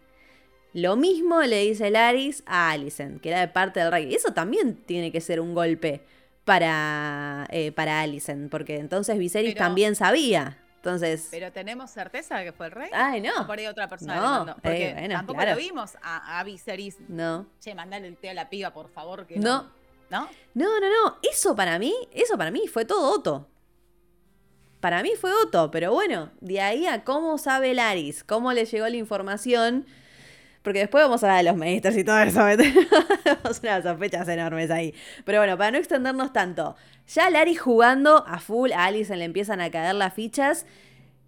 Lo 0.72 0.96
mismo 0.96 1.40
le 1.42 1.60
dice 1.62 1.90
Laris 1.90 2.42
a 2.46 2.70
Alicent, 2.70 3.20
que 3.20 3.28
era 3.30 3.40
de 3.40 3.48
parte 3.48 3.80
del 3.80 3.90
rey. 3.92 4.14
Eso 4.14 4.32
también 4.34 4.74
tiene 4.84 5.12
que 5.12 5.20
ser 5.20 5.40
un 5.40 5.54
golpe 5.54 6.02
para, 6.44 7.46
eh, 7.50 7.72
para 7.72 8.00
Alicent, 8.00 8.50
porque 8.50 8.76
entonces 8.78 9.18
Viserys 9.18 9.54
Pero- 9.54 9.64
también 9.64 9.94
sabía. 9.94 10.58
Entonces... 10.76 11.28
¿Pero 11.32 11.50
tenemos 11.50 11.90
certeza 11.90 12.36
de 12.38 12.44
que 12.44 12.52
fue 12.52 12.66
el 12.66 12.72
rey? 12.72 12.90
Ay, 12.92 13.20
¿O 13.28 13.40
no. 13.40 13.46
por 13.46 13.58
ahí 13.58 13.66
otra 13.66 13.88
persona 13.88 14.14
No, 14.16 14.22
mandó? 14.22 14.54
Porque 14.54 14.90
eh, 14.90 14.94
bueno, 14.94 15.14
tampoco 15.16 15.38
claro. 15.38 15.50
lo 15.52 15.56
vimos 15.58 15.96
a, 16.02 16.38
a 16.38 16.44
Viserys. 16.44 16.98
No. 17.08 17.46
Che, 17.60 17.74
mandale 17.74 18.06
el 18.06 18.16
té 18.16 18.30
a 18.30 18.34
la 18.34 18.48
piba, 18.48 18.72
por 18.72 18.88
favor, 18.88 19.26
que 19.26 19.36
No. 19.38 19.62
no. 19.62 19.76
¿No? 20.08 20.28
No, 20.54 20.80
no, 20.80 20.88
no. 20.88 21.16
Eso 21.28 21.56
para 21.56 21.80
mí, 21.80 21.92
eso 22.12 22.38
para 22.38 22.52
mí 22.52 22.68
fue 22.68 22.84
todo 22.84 23.12
Otto. 23.16 23.48
Para 24.86 25.02
mí 25.02 25.10
fue 25.20 25.32
Otto, 25.42 25.72
pero 25.72 25.92
bueno, 25.92 26.30
de 26.40 26.60
ahí 26.60 26.86
a 26.86 27.02
cómo 27.02 27.38
sabe 27.38 27.74
Laris, 27.74 28.22
cómo 28.22 28.52
le 28.52 28.66
llegó 28.66 28.86
la 28.86 28.94
información. 28.94 29.84
Porque 30.62 30.78
después 30.78 31.02
vamos 31.02 31.24
a 31.24 31.26
hablar 31.26 31.38
de 31.38 31.50
los 31.50 31.58
maestros 31.58 31.96
y 31.96 32.04
todo 32.04 32.20
eso. 32.20 32.40
Tenemos 32.56 33.60
unas 33.64 33.82
sospechas 33.82 34.28
enormes 34.28 34.70
ahí. 34.70 34.94
Pero 35.24 35.40
bueno, 35.40 35.58
para 35.58 35.72
no 35.72 35.78
extendernos 35.78 36.32
tanto. 36.32 36.76
Ya 37.08 37.28
Laris 37.30 37.60
jugando 37.60 38.24
a 38.28 38.38
full, 38.38 38.70
a 38.70 38.84
Alison 38.84 39.18
le 39.18 39.24
empiezan 39.24 39.60
a 39.60 39.72
caer 39.72 39.96
las 39.96 40.14
fichas. 40.14 40.66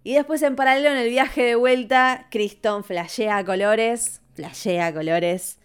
Y 0.05 0.13
después 0.13 0.41
en 0.41 0.55
paralelo 0.55 0.91
en 0.91 0.97
el 0.97 1.09
viaje 1.09 1.43
de 1.43 1.55
vuelta, 1.55 2.27
Criston 2.31 2.85
flashea 2.85 3.43
colores. 3.43 4.21
Flashea 4.35 4.93
colores 4.93 5.59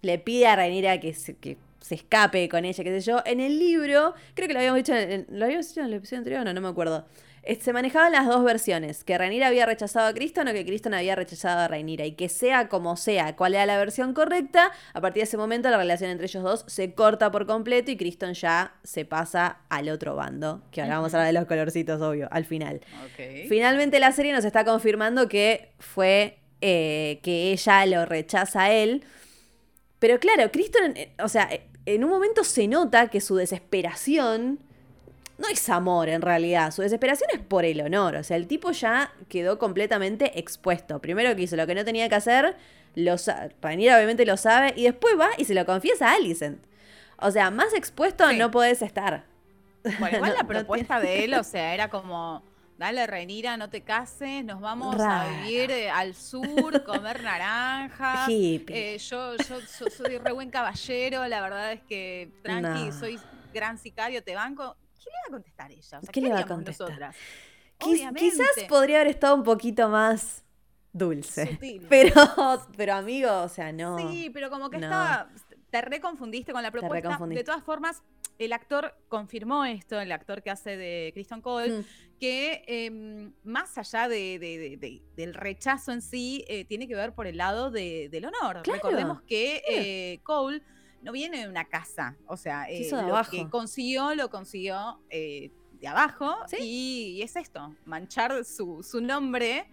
le 0.00 0.18
pide 0.18 0.46
a 0.46 0.56
Rhaenyra 0.56 1.00
que 1.00 1.12
se, 1.12 1.36
que 1.36 1.58
se 1.86 1.94
escape 1.94 2.48
con 2.48 2.64
ella, 2.64 2.82
qué 2.82 3.00
sé 3.00 3.06
yo. 3.06 3.22
En 3.24 3.38
el 3.38 3.60
libro, 3.60 4.14
creo 4.34 4.48
que 4.48 4.54
lo 4.54 4.58
habíamos 4.58 4.78
dicho, 4.78 4.92
en, 4.92 5.24
¿lo 5.30 5.44
habíamos 5.44 5.68
dicho 5.68 5.80
en 5.80 5.86
el 5.86 5.94
episodio 5.94 6.18
anterior? 6.18 6.44
No, 6.44 6.52
no 6.52 6.60
me 6.60 6.68
acuerdo. 6.68 7.06
Eh, 7.46 7.58
Se 7.60 7.72
manejaban 7.72 8.12
las 8.12 8.26
dos 8.26 8.42
versiones, 8.44 9.04
que 9.04 9.16
Rhaenyra 9.16 9.46
había 9.46 9.66
rechazado 9.66 10.08
a 10.08 10.12
Criston 10.12 10.48
o 10.48 10.52
que 10.52 10.66
Criston 10.66 10.94
había 10.94 11.14
rechazado 11.14 11.60
a 11.60 11.68
Rhaenyra. 11.68 12.04
Y 12.04 12.12
que 12.12 12.28
sea 12.28 12.68
como 12.68 12.96
sea, 12.96 13.36
cuál 13.36 13.54
era 13.54 13.64
la 13.66 13.78
versión 13.78 14.12
correcta, 14.14 14.72
a 14.92 15.00
partir 15.00 15.20
de 15.20 15.24
ese 15.24 15.36
momento 15.36 15.70
la 15.70 15.78
relación 15.78 16.10
entre 16.10 16.26
ellos 16.26 16.42
dos 16.42 16.64
se 16.66 16.92
corta 16.94 17.30
por 17.30 17.46
completo 17.46 17.90
y 17.90 17.96
Criston 17.96 18.34
ya 18.34 18.74
se 18.82 19.04
pasa 19.04 19.60
al 19.68 19.88
otro 19.88 20.16
bando. 20.16 20.62
Que 20.72 20.82
ahora 20.82 20.96
vamos 20.96 21.14
a 21.14 21.18
hablar 21.18 21.32
de 21.32 21.38
los 21.38 21.48
colorcitos, 21.48 22.00
obvio, 22.02 22.28
al 22.30 22.44
final. 22.44 22.80
Finalmente 23.48 24.00
la 24.00 24.12
serie 24.12 24.32
nos 24.32 24.44
está 24.44 24.64
confirmando 24.64 25.28
que 25.28 25.72
fue 25.78 26.38
eh, 26.60 27.20
que 27.22 27.52
ella 27.52 27.86
lo 27.86 28.06
rechaza 28.06 28.64
a 28.64 28.72
él. 28.72 29.04
Pero 30.00 30.18
claro, 30.18 30.50
Criston, 30.50 30.96
eh, 30.96 31.12
o 31.22 31.28
sea, 31.28 31.48
en 31.84 32.04
un 32.04 32.10
momento 32.10 32.42
se 32.42 32.66
nota 32.66 33.08
que 33.08 33.20
su 33.20 33.36
desesperación 33.36 34.58
no 35.38 35.48
es 35.48 35.68
amor 35.68 36.08
en 36.08 36.22
realidad, 36.22 36.70
su 36.72 36.82
desesperación 36.82 37.28
es 37.32 37.40
por 37.40 37.64
el 37.64 37.80
honor. 37.80 38.16
O 38.16 38.24
sea, 38.24 38.36
el 38.36 38.46
tipo 38.46 38.70
ya 38.72 39.12
quedó 39.28 39.58
completamente 39.58 40.38
expuesto. 40.38 41.00
Primero 41.00 41.34
que 41.36 41.42
hizo 41.42 41.56
lo 41.56 41.66
que 41.66 41.74
no 41.74 41.84
tenía 41.84 42.08
que 42.08 42.14
hacer, 42.14 42.56
lo 42.94 43.16
Rhaenyra 43.60 43.96
obviamente 43.96 44.24
lo 44.24 44.36
sabe, 44.36 44.72
y 44.76 44.84
después 44.84 45.18
va 45.18 45.28
y 45.36 45.44
se 45.44 45.54
lo 45.54 45.66
confiesa 45.66 46.10
a 46.10 46.14
Alicent. 46.14 46.62
O 47.18 47.30
sea, 47.30 47.50
más 47.50 47.72
expuesto 47.74 48.28
Sí. 48.30 48.36
no 48.38 48.50
podés 48.50 48.80
estar. 48.82 49.24
Bueno, 49.98 50.16
igual 50.16 50.30
No- 50.32 50.36
la 50.36 50.42
no 50.42 50.48
propuesta 50.48 51.00
de 51.00 51.24
él, 51.24 51.34
o 51.34 51.44
sea, 51.44 51.74
era 51.74 51.90
como, 51.90 52.42
dale, 52.78 53.06
Renira, 53.06 53.56
no 53.58 53.68
te 53.70 53.82
cases, 53.82 54.44
nos 54.44 54.60
vamos 54.60 54.96
a 54.98 55.26
vivir 55.42 55.70
eh, 55.70 55.90
al 55.90 56.14
sur, 56.14 56.82
comer 56.84 57.22
naranjas. 57.22 58.28
Hippie. 58.28 58.94
Eh, 58.94 58.98
yo, 58.98 59.36
yo, 59.36 59.60
yo 59.60 59.86
soy 59.90 60.18
re 60.18 60.32
buen 60.32 60.50
caballero, 60.50 61.26
la 61.28 61.40
verdad 61.42 61.72
es 61.72 61.82
que, 61.82 62.30
tranqui, 62.42 62.86
No. 62.86 62.92
soy 62.98 63.18
gran 63.54 63.78
sicario, 63.78 64.22
te 64.22 64.34
banco. 64.34 64.76
¿Qué 65.06 65.10
le 65.10 65.18
va 65.22 65.26
a 65.28 65.30
contestar 65.30 65.70
ella? 65.72 65.98
O 65.98 66.02
sea, 66.02 66.12
¿Qué 66.12 66.20
le 66.20 66.28
va 66.32 66.38
a 66.40 66.46
contestar? 66.46 66.88
nosotras? 66.88 67.16
Quizás 67.78 68.46
podría 68.68 68.96
haber 68.96 69.08
estado 69.08 69.34
un 69.34 69.42
poquito 69.42 69.88
más 69.88 70.44
dulce. 70.92 71.46
Sutil. 71.46 71.86
Pero, 71.90 72.14
pero 72.76 72.94
amigo, 72.94 73.42
o 73.42 73.48
sea, 73.48 73.70
no. 73.72 73.98
Sí, 73.98 74.30
pero 74.32 74.48
como 74.50 74.70
que 74.70 74.78
No. 74.78 74.86
estaba. 74.86 75.28
Te 75.70 75.82
reconfundiste 75.82 76.52
con 76.52 76.62
la 76.62 76.70
propuesta. 76.70 77.18
De 77.26 77.44
todas 77.44 77.62
formas, 77.62 78.02
el 78.38 78.52
actor 78.54 78.94
confirmó 79.08 79.64
esto, 79.66 80.00
el 80.00 80.10
actor 80.12 80.42
que 80.42 80.50
hace 80.50 80.76
de 80.78 81.10
Christian 81.12 81.42
Cole, 81.42 81.80
Mm. 81.80 81.84
que 82.18 82.64
em, 82.66 83.32
más 83.44 83.76
allá 83.76 84.08
de- 84.08 84.38
de- 84.38 84.58
de- 84.58 84.76
de- 84.78 85.02
del 85.16 85.34
rechazo 85.34 85.92
en 85.92 86.00
sí, 86.00 86.44
eh, 86.48 86.64
tiene 86.64 86.88
que 86.88 86.94
ver 86.94 87.14
por 87.14 87.26
el 87.26 87.36
lado 87.36 87.70
de- 87.70 88.08
del 88.10 88.24
honor. 88.24 88.62
Claro. 88.62 88.72
Recordemos 88.72 89.20
que 89.22 89.62
eh, 89.68 90.20
Cole 90.22 90.62
no 91.02 91.12
viene 91.12 91.42
de 91.42 91.48
una 91.48 91.64
casa, 91.64 92.16
o 92.26 92.36
sea, 92.36 92.64
Se 92.66 92.88
eh, 92.88 92.90
lo 92.90 92.98
abajo. 92.98 93.30
que 93.30 93.48
consiguió, 93.48 94.14
lo 94.14 94.28
consiguió 94.30 95.00
eh, 95.10 95.50
de 95.80 95.88
abajo, 95.88 96.34
Sí. 96.48 96.56
y, 96.60 97.10
y 97.18 97.22
es 97.22 97.36
esto, 97.36 97.74
manchar 97.84 98.44
su, 98.44 98.82
su 98.82 99.00
nombre, 99.00 99.66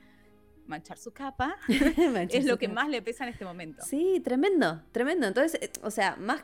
manchar 0.67 0.97
su 0.97 1.11
capa, 1.11 1.55
es 2.29 2.45
lo 2.45 2.57
que 2.57 2.67
más 2.67 2.87
le 2.89 3.01
pesa 3.01 3.23
en 3.25 3.29
este 3.31 3.45
momento. 3.45 3.83
Sí, 3.85 4.21
tremendo, 4.23 4.81
tremendo. 4.91 5.27
Entonces, 5.27 5.59
eh, 5.61 5.71
o 5.81 5.91
sea, 5.91 6.15
más. 6.17 6.43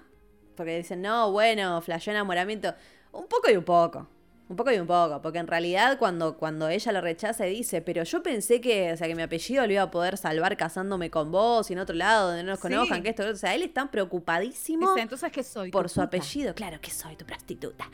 Porque 0.55 0.75
dicen, 0.77 1.01
no, 1.01 1.31
bueno, 1.31 1.81
flasheó 1.81 2.11
enamoramiento. 2.11 2.73
Un 3.13 3.27
poco 3.27 3.49
y 3.49 3.55
un 3.55 3.63
poco. 3.63 4.07
Un 4.49 4.55
poco 4.55 4.71
y 4.71 4.79
un 4.79 4.87
poco. 4.87 5.21
Porque 5.21 5.37
en 5.37 5.45
realidad, 5.47 5.97
cuando, 5.99 6.35
cuando 6.37 6.67
ella 6.69 6.91
lo 6.91 7.01
rechaza 7.01 7.47
y 7.47 7.51
dice, 7.55 7.81
pero 7.81 8.03
yo 8.03 8.23
pensé 8.23 8.59
que, 8.59 8.91
o 8.91 8.97
sea, 8.97 9.07
que 9.07 9.13
mi 9.15 9.21
apellido 9.21 9.65
lo 9.67 9.71
iba 9.73 9.83
a 9.83 9.91
poder 9.91 10.17
salvar 10.17 10.57
casándome 10.57 11.09
con 11.11 11.31
vos 11.31 11.69
y 11.69 11.73
en 11.73 11.79
otro 11.79 11.95
lado 11.95 12.29
donde 12.29 12.43
no 12.43 12.49
nos 12.49 12.59
Sí. 12.59 12.63
conozcan, 12.63 13.03
que 13.03 13.09
esto. 13.09 13.29
O 13.29 13.35
sea, 13.35 13.53
él 13.53 13.61
está 13.61 13.89
preocupadísimo. 13.91 14.89
Dice, 14.89 15.01
entonces, 15.03 15.31
¿qué 15.31 15.43
soy? 15.43 15.69
por 15.71 15.83
¿Tu 15.83 15.89
su 15.89 15.93
puta? 15.95 16.05
apellido. 16.05 16.53
Claro 16.55 16.81
que 16.81 16.89
soy 16.91 17.15
tu 17.15 17.25
prostituta. 17.25 17.89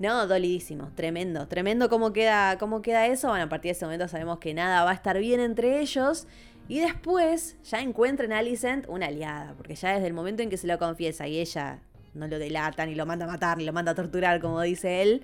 No, 0.00 0.26
dolidísimo, 0.26 0.90
tremendo, 0.96 1.46
tremendo 1.46 1.88
cómo 1.88 2.12
queda, 2.12 2.58
cómo 2.58 2.82
queda 2.82 3.06
eso. 3.06 3.28
Bueno, 3.28 3.44
a 3.44 3.48
partir 3.48 3.68
de 3.70 3.76
ese 3.76 3.84
momento 3.84 4.08
sabemos 4.08 4.38
que 4.40 4.52
nada 4.54 4.82
va 4.84 4.90
a 4.90 4.94
estar 4.94 5.16
bien 5.18 5.38
entre 5.38 5.80
ellos. 5.80 6.26
Y 6.68 6.80
después 6.80 7.56
ya 7.64 7.80
encuentra 7.80 8.24
en 8.26 8.32
Alicent 8.32 8.86
una 8.88 9.06
aliada, 9.06 9.54
porque 9.56 9.74
ya 9.76 9.92
desde 9.94 10.06
el 10.08 10.14
momento 10.14 10.42
en 10.42 10.50
que 10.50 10.56
se 10.56 10.66
lo 10.66 10.78
confiesa 10.78 11.28
y 11.28 11.38
ella 11.38 11.80
no 12.14 12.26
lo 12.26 12.38
delata, 12.38 12.86
ni 12.86 12.94
lo 12.94 13.06
manda 13.06 13.24
a 13.24 13.28
matar, 13.28 13.58
ni 13.58 13.64
lo 13.64 13.72
manda 13.72 13.92
a 13.92 13.94
torturar, 13.94 14.40
como 14.40 14.60
dice 14.62 15.02
él, 15.02 15.22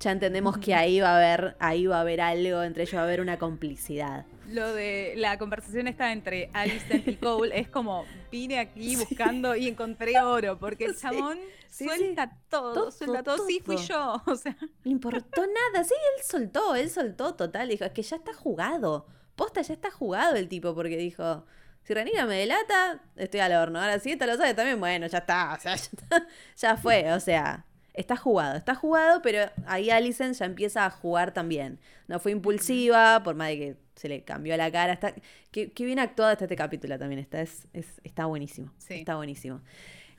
ya 0.00 0.10
entendemos 0.12 0.58
que 0.58 0.74
ahí 0.74 1.00
va 1.00 1.10
a 1.10 1.16
haber, 1.16 1.56
ahí 1.60 1.86
va 1.86 1.98
a 1.98 2.00
haber 2.00 2.20
algo, 2.22 2.62
entre 2.62 2.82
ellos 2.84 2.96
va 2.96 3.00
a 3.02 3.04
haber 3.04 3.20
una 3.20 3.38
complicidad. 3.38 4.24
Lo 4.48 4.72
de 4.72 5.12
la 5.16 5.38
conversación 5.38 5.86
está 5.86 6.10
entre 6.10 6.50
Alicent 6.54 7.06
y 7.06 7.16
Cole 7.16 7.56
es 7.56 7.68
como 7.68 8.04
vine 8.32 8.58
aquí 8.58 8.96
buscando 9.10 9.54
y 9.54 9.68
encontré 9.68 10.18
oro, 10.20 10.58
porque 10.58 10.86
el 10.86 10.94
Sí, 10.94 11.02
chabón 11.02 11.38
sí, 11.68 11.84
suelta 11.84 12.36
todo, 12.48 12.72
Todo, 12.72 12.90
suelta 12.90 13.22
todo. 13.22 13.46
Sí, 13.46 13.60
fui 13.64 13.76
yo. 13.76 14.20
O 14.26 14.34
sea, 14.34 14.56
No 14.60 14.68
le 14.84 14.90
importó 14.90 15.42
nada. 15.46 15.84
Sí, 15.84 15.94
él 15.94 16.24
soltó, 16.24 16.74
él 16.74 16.90
soltó 16.90 17.34
total. 17.34 17.68
Dijo, 17.68 17.84
es 17.84 17.92
que 17.92 18.02
ya 18.02 18.16
está 18.16 18.32
jugado. 18.32 19.06
Posta, 19.36 19.62
ya 19.62 19.74
está 19.74 19.90
jugado 19.90 20.34
el 20.36 20.48
tipo, 20.48 20.74
porque 20.74 20.96
dijo, 20.96 21.44
si 21.84 21.94
Renira 21.94 22.26
me 22.26 22.36
delata, 22.36 23.02
estoy 23.16 23.40
al 23.40 23.52
horno. 23.52 23.80
Ahora 23.80 23.98
sí, 24.00 24.12
esta 24.12 24.26
lo 24.26 24.36
sabe 24.36 24.54
también, 24.54 24.80
bueno, 24.80 25.06
ya 25.06 25.18
está. 25.18 25.54
O 25.56 25.60
sea, 25.60 25.76
ya, 25.76 25.84
está, 25.84 26.26
ya 26.56 26.76
fue, 26.76 27.12
o 27.12 27.20
sea. 27.20 27.64
Está 28.00 28.16
jugado, 28.16 28.56
está 28.56 28.74
jugado, 28.74 29.20
pero 29.20 29.50
ahí 29.66 29.90
Alicent 29.90 30.34
ya 30.34 30.46
empieza 30.46 30.86
a 30.86 30.90
jugar 30.90 31.32
también. 31.32 31.78
No 32.08 32.18
fue 32.18 32.32
impulsiva, 32.32 33.22
por 33.22 33.34
más 33.34 33.48
de 33.48 33.58
que 33.58 33.76
se 33.94 34.08
le 34.08 34.22
cambió 34.24 34.56
la 34.56 34.72
cara. 34.72 34.94
Está, 34.94 35.14
qué, 35.50 35.70
qué 35.70 35.84
bien 35.84 35.98
actuado 35.98 36.32
está 36.32 36.46
este 36.46 36.56
capítulo 36.56 36.98
también. 36.98 37.18
Está, 37.20 37.42
es, 37.42 37.68
es- 37.74 38.00
está 38.02 38.24
buenísimo. 38.24 38.72
Sí. 38.78 38.94
Está 38.94 39.16
buenísimo. 39.16 39.60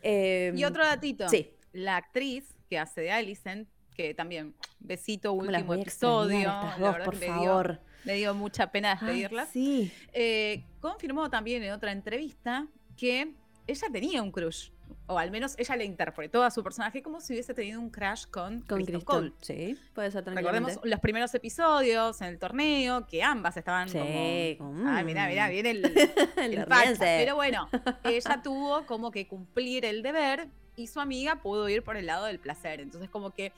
Eh, 0.03 0.53
y 0.55 0.63
otro 0.63 0.85
datito. 0.85 1.27
Sí. 1.29 1.49
La 1.73 1.97
actriz 1.97 2.45
que 2.69 2.77
hace 2.77 3.01
de 3.01 3.11
Alicent, 3.11 3.67
que 3.95 4.13
también, 4.13 4.53
besito, 4.79 5.29
¿cómo 5.31 5.49
las 5.49 5.61
último 5.61 5.73
episodio. 5.81 6.37
estas 6.39 6.79
dos, 6.79 6.97
por 7.03 7.17
dio- 7.19 7.27
favor? 7.33 7.79
Me 8.05 8.13
dio 8.15 8.33
mucha 8.35 8.71
pena 8.71 8.91
Ay, 9.01 9.07
despedirlas. 9.21 9.49
sí. 9.49 9.91
Eh, 10.13 10.63
confirmó 10.79 11.29
también 11.29 11.63
en 11.63 11.71
otra 11.71 11.91
entrevista 11.91 12.67
que 12.97 13.33
ella 13.67 13.87
tenía 13.91 14.21
un 14.21 14.31
crush. 14.31 14.69
O 15.07 15.17
al 15.19 15.29
menos 15.29 15.55
ella 15.57 15.75
le 15.75 15.83
interpretó 15.83 16.43
a 16.43 16.51
su 16.51 16.63
personaje 16.63 17.01
como 17.01 17.19
si 17.19 17.33
hubiese 17.33 17.53
tenido 17.53 17.81
un 17.81 17.89
crush 17.89 18.25
con, 18.27 18.61
Con 18.61 18.77
Kristen. 18.77 19.01
Cole. 19.01 19.33
Sí, 19.41 19.77
puede 19.93 20.09
ser. 20.11 20.23
Recordemos 20.25 20.79
los 20.83 20.99
primeros 20.99 21.33
episodios 21.35 22.21
en 22.21 22.27
el 22.27 22.39
torneo, 22.39 23.05
que 23.07 23.21
ambas 23.21 23.57
estaban 23.57 23.89
Sí, 23.89 24.55
como... 24.57 24.87
Ah, 24.87 25.03
mirá, 25.03 25.27
mirá, 25.27 25.49
viene 25.49 25.71
el, 25.71 25.85
el. 26.37 26.65
Pero 26.99 27.35
bueno, 27.35 27.67
ella 28.03 28.41
tuvo 28.41 28.85
como 28.85 29.11
que 29.11 29.27
cumplir 29.27 29.83
el 29.85 30.01
deber 30.01 30.47
y 30.75 30.87
su 30.87 30.99
amiga 30.99 31.41
pudo 31.41 31.67
ir 31.67 31.83
por 31.83 31.97
el 31.97 32.05
lado 32.05 32.25
del 32.25 32.39
placer. 32.39 32.79
Entonces 32.79 33.09
como 33.09 33.31
que 33.31 33.51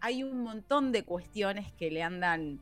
hay 0.00 0.22
un 0.22 0.42
montón 0.42 0.92
de 0.92 1.04
cuestiones 1.04 1.72
que 1.72 1.90
le 1.90 2.02
andan 2.02 2.60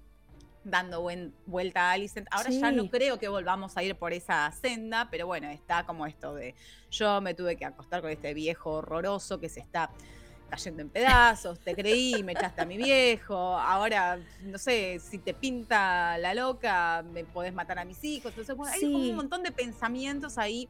dando 0.68 1.00
buen- 1.00 1.32
vuelta 1.46 1.90
a 1.90 1.92
Alicent. 1.92 2.26
Ahora 2.30 2.50
ya 2.50 2.72
no 2.72 2.90
creo 2.90 3.18
que 3.18 3.28
volvamos 3.28 3.76
a 3.76 3.82
ir 3.82 3.94
por 3.96 4.12
esa 4.12 4.50
senda, 4.52 5.08
pero 5.10 5.26
bueno, 5.26 5.48
está 5.48 5.86
como 5.86 6.06
esto 6.06 6.34
de 6.34 6.54
yo 6.90 7.20
me 7.20 7.34
tuve 7.34 7.56
que 7.56 7.64
acostar 7.64 8.00
con 8.02 8.10
este 8.10 8.34
viejo 8.34 8.72
horroroso 8.72 9.38
que 9.38 9.48
se 9.48 9.60
está 9.60 9.90
cayendo 10.50 10.80
en 10.82 10.88
pedazos, 10.90 11.58
te 11.58 11.74
creí, 11.74 12.22
me 12.22 12.32
echaste 12.32 12.62
a 12.62 12.64
mi 12.64 12.76
viejo, 12.76 13.34
ahora, 13.36 14.18
no 14.42 14.58
sé, 14.58 15.00
si 15.00 15.18
te 15.18 15.34
pinta 15.34 16.16
la 16.18 16.34
loca, 16.34 17.04
me 17.12 17.24
podés 17.24 17.52
matar 17.52 17.78
a 17.80 17.84
mis 17.84 18.02
hijos. 18.04 18.30
Entonces, 18.30 18.56
bueno, 18.56 18.72
hay 18.72 18.80
como 18.92 18.98
un 19.10 19.16
montón 19.16 19.42
de 19.42 19.50
pensamientos 19.50 20.38
ahí 20.38 20.68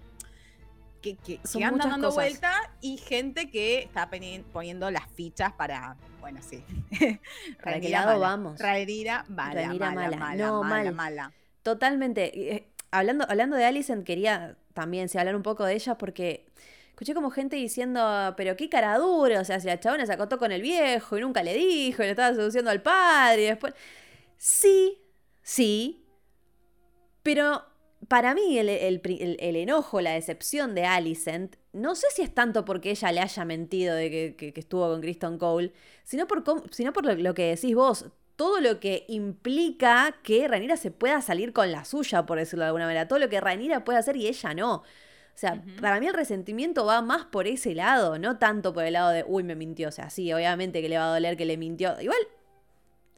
que, 1.14 1.38
que, 1.38 1.64
andan 1.64 1.90
dando 1.90 2.12
vuelta 2.12 2.52
y 2.80 2.96
gente 2.96 3.50
que 3.50 3.80
está 3.80 4.10
poniendo 4.52 4.90
las 4.90 5.08
fichas 5.10 5.52
para, 5.52 5.96
bueno, 6.20 6.40
sí. 6.42 6.64
¿Para 7.62 7.80
qué 7.80 7.88
lado 7.88 8.18
vamos? 8.18 8.58
Raerira 8.58 9.24
mala, 9.28 9.68
mala, 9.68 9.90
mala, 9.92 10.16
mala, 10.16 10.46
no, 10.46 10.62
mala, 10.62 10.92
mala. 10.92 11.32
Totalmente. 11.62 12.54
Eh, 12.54 12.68
hablando, 12.90 13.26
hablando 13.28 13.56
de 13.56 13.64
Alicent, 13.64 14.04
quería 14.04 14.56
también 14.72 15.08
se 15.08 15.18
hablar 15.18 15.36
un 15.36 15.42
poco 15.42 15.64
de 15.64 15.74
ella 15.74 15.96
porque 15.96 16.46
escuché 16.88 17.14
como 17.14 17.30
gente 17.30 17.56
diciendo, 17.56 18.34
pero 18.36 18.56
qué 18.56 18.68
cara 18.68 18.98
dura, 18.98 19.40
o 19.40 19.44
sea, 19.44 19.60
si 19.60 19.66
la 19.66 19.78
chabona 19.78 20.06
se 20.06 20.12
acotó 20.12 20.38
con 20.38 20.50
el 20.50 20.62
viejo 20.62 21.16
y 21.16 21.20
nunca 21.20 21.42
le 21.42 21.54
dijo 21.54 22.02
y 22.02 22.06
le 22.06 22.10
estaba 22.10 22.34
seduciendo 22.34 22.70
al 22.70 22.82
padre 22.82 23.42
y 23.42 23.46
después... 23.46 23.74
Sí, 24.38 24.98
sí, 25.42 26.06
pero 27.22 27.64
para 28.08 28.34
mí 28.34 28.58
el, 28.58 29.00
enojo, 29.56 30.00
la 30.00 30.12
decepción 30.12 30.74
de 30.74 30.84
Alicent, 30.84 31.56
no 31.72 31.94
sé 31.94 32.06
si 32.14 32.22
es 32.22 32.34
tanto 32.34 32.64
porque 32.64 32.90
ella 32.90 33.12
le 33.12 33.20
haya 33.20 33.44
mentido 33.44 33.94
de 33.94 34.36
que, 34.36 34.52
estuvo 34.54 34.88
con 34.88 35.00
Kristen 35.00 35.38
Cole, 35.38 35.72
sino 36.04 36.26
por, 36.26 36.44
sino 36.70 36.92
por 36.92 37.04
lo, 37.04 37.34
que 37.34 37.56
decís 37.56 37.74
vos, 37.74 38.06
todo 38.36 38.60
lo 38.60 38.80
que 38.80 39.04
implica 39.08 40.14
que 40.22 40.46
Ranira 40.46 40.76
se 40.76 40.90
pueda 40.90 41.20
salir 41.20 41.52
con 41.52 41.72
la 41.72 41.84
suya, 41.84 42.26
por 42.26 42.38
decirlo 42.38 42.64
de 42.64 42.68
alguna 42.68 42.86
manera, 42.86 43.08
todo 43.08 43.18
lo 43.18 43.28
que 43.28 43.40
Ranira 43.40 43.84
puede 43.84 43.98
hacer 43.98 44.16
y 44.16 44.26
ella 44.28 44.54
no. 44.54 44.74
O 44.76 45.38
sea, 45.38 45.62
para 45.82 46.00
mí 46.00 46.06
el 46.06 46.14
resentimiento 46.14 46.86
va 46.86 47.02
más 47.02 47.26
por 47.26 47.46
ese 47.46 47.74
lado, 47.74 48.18
no 48.18 48.38
tanto 48.38 48.72
por 48.72 48.84
el 48.84 48.94
lado 48.94 49.10
de, 49.10 49.22
uy, 49.26 49.42
me 49.42 49.54
mintió. 49.54 49.88
O 49.88 49.92
sea, 49.92 50.08
sí, 50.08 50.32
obviamente 50.32 50.80
que 50.80 50.88
le 50.88 50.96
va 50.96 51.10
a 51.10 51.14
doler 51.14 51.36
que 51.36 51.44
le 51.44 51.58
mintió. 51.58 52.00
Igual, 52.00 52.16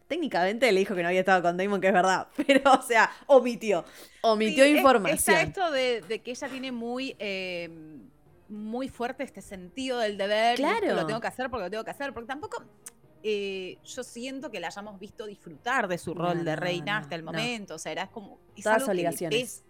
técnicamente 0.09 0.73
le 0.73 0.81
dijo 0.81 0.95
que 0.95 1.03
no 1.03 1.09
había 1.09 1.21
estado 1.21 1.43
con 1.43 1.57
Damon, 1.57 1.81
que 1.81 1.89
es 1.89 1.93
verdad. 1.93 2.29
Pero, 2.47 2.73
o 2.73 2.83
sea, 2.83 3.11
omitió. 3.27 3.85
Omitió 4.23 4.67
información. 4.67 5.37
Está 5.37 5.43
esto 5.43 5.71
de, 5.71 6.21
que 6.25 6.31
ella 6.31 6.49
tiene 6.49 6.73
muy. 6.73 7.15
Em, 7.19 8.09
muy 8.49 8.89
fuerte 8.89 9.25
este 9.25 9.43
sentido 9.43 9.99
del 9.99 10.17
deber. 10.17 10.57
Claro. 10.57 10.95
Lo 10.95 11.07
tengo 11.07 11.21
que 11.21 11.27
hacer 11.27 11.51
porque 11.51 11.65
lo 11.65 11.71
tengo 11.71 11.85
que 11.85 11.91
hacer. 11.91 12.13
Porque 12.13 12.27
tampoco. 12.27 12.65
Eh, 13.25 13.79
yo 13.85 14.05
siento 14.05 14.49
que 14.49 14.61
la 14.61 14.69
hayamos 14.69 14.99
visto 14.99 15.27
disfrutar 15.27 15.89
de 15.89 15.99
su 15.99 16.15
rol 16.15 16.45
de 16.45 16.55
reina 16.57 16.99
hasta 16.99 17.15
el 17.15 17.23
momento. 17.23 17.75
O 17.75 17.79
sea, 17.79 17.93
era 17.93 18.09
como. 18.09 18.39
Es 18.57 18.65
Todas 18.65 18.89
obligaciones. 18.89 19.65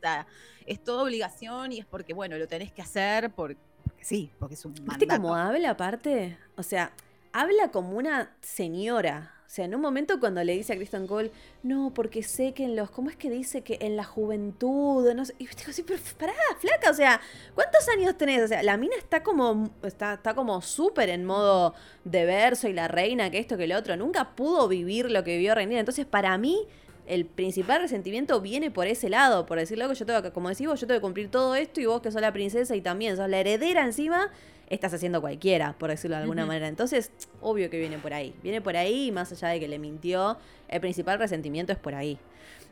es 0.67 0.85
toda 0.85 1.03
obligación 1.03 1.73
y 1.73 1.81
es 1.81 1.87
porque, 1.87 2.15
bueno, 2.15 2.39
lo 2.39 2.47
tenés 2.47 2.73
que 2.73 2.83
hacer 2.83 3.31
porque, 3.31 3.61
sí, 4.01 4.31
porque 4.39 4.55
es 4.55 4.65
un 4.65 4.73
mandato. 4.73 4.99
¿Viste 4.99 5.17
cómo 5.17 5.35
habla 5.35 5.71
aparte? 5.71 6.39
O 6.57 6.63
sea, 6.63 6.93
habla 7.33 7.71
como 7.71 7.97
una 7.97 8.37
señora. 8.43 9.38
O 9.49 9.51
sea, 9.51 9.65
en 9.65 9.75
un 9.75 9.81
momento 9.81 10.21
cuando 10.21 10.45
le 10.45 10.53
dice 10.53 10.75
a 10.75 10.77
Kristen 10.77 11.07
Cole, 11.07 11.31
no, 11.63 11.91
porque 11.95 12.23
sé 12.23 12.53
que 12.53 12.65
en 12.65 12.77
los, 12.77 12.91
¿cómo 12.91 13.09
es 13.09 13.17
que 13.17 13.31
dice 13.31 13.63
que 13.63 13.79
en 13.81 13.97
la 13.97 14.05
juventud? 14.05 15.11
No 15.15 15.25
sé, 15.25 15.35
y 15.39 15.47
digo, 15.47 15.73
sí, 15.73 15.83
pero 15.83 15.99
pará, 16.19 16.35
flaca, 16.61 16.91
o 16.91 16.95
sea, 16.95 17.19
¿cuántos 17.55 17.89
años 17.89 18.19
tenés? 18.19 18.43
O 18.43 18.49
sea, 18.49 18.63
la 18.63 18.77
mina 18.77 18.95
está 18.99 19.23
como, 19.23 19.71
está, 19.83 20.13
está 20.15 20.35
como 20.35 20.61
súper 20.61 21.09
en 21.09 21.25
modo 21.25 21.75
de 22.05 22.27
verso 22.27 22.69
y 22.69 22.75
la 22.75 22.89
reina, 22.89 23.31
que 23.31 23.39
esto, 23.39 23.57
que 23.57 23.67
lo 23.67 23.79
otro. 23.79 23.97
Nunca 23.97 24.37
pudo 24.37 24.69
vivir 24.69 25.11
lo 25.11 25.25
que 25.25 25.39
vivió 25.39 25.55
Reina. 25.55 25.79
Entonces, 25.79 26.05
para 26.05 26.37
mí, 26.37 26.67
el 27.09 27.25
principal 27.25 27.81
resentimiento 27.81 28.41
viene 28.41 28.71
por 28.71 28.87
ese 28.87 29.09
lado, 29.09 29.47
por 29.47 29.59
decirlo 29.59 29.89
que 29.89 29.95
yo 29.95 30.05
tengo 30.05 30.23
que, 30.23 30.31
como 30.31 30.51
decís 30.51 30.67
vos, 30.67 30.79
yo 30.79 30.87
tengo 30.87 31.01
que 31.01 31.03
cumplir 31.03 31.31
todo 31.31 31.55
esto 31.55 31.81
y 31.81 31.87
vos 31.87 32.03
que 32.03 32.13
sos 32.13 32.21
la 32.21 32.33
princesa 32.33 32.77
y 32.77 32.83
también 32.83 33.17
sos 33.17 33.29
la 33.29 33.39
heredera 33.39 33.83
encima, 33.83 34.31
estás 34.69 34.93
haciendo 34.93 35.23
cualquiera, 35.23 35.75
por 35.79 35.89
decirlo 35.89 36.17
de 36.17 36.23
alguna 36.23 36.45
manera. 36.45 36.69
Entonces, 36.69 37.11
obvio 37.41 37.71
que 37.71 37.79
viene 37.79 37.99
por 37.99 38.13
ahí. 38.13 38.35
Viene 38.43 38.61
por 38.61 38.77
ahí 38.77 39.07
y 39.07 39.13
más 39.13 39.33
allá 39.33 39.49
de 39.49 39.59
que 39.59 39.69
le 39.69 39.79
mintió, 39.79 40.37
el 40.69 40.81
principal 40.81 41.19
resentimiento 41.19 41.73
es 41.73 41.79
por 41.79 41.95
ahí. 41.95 42.19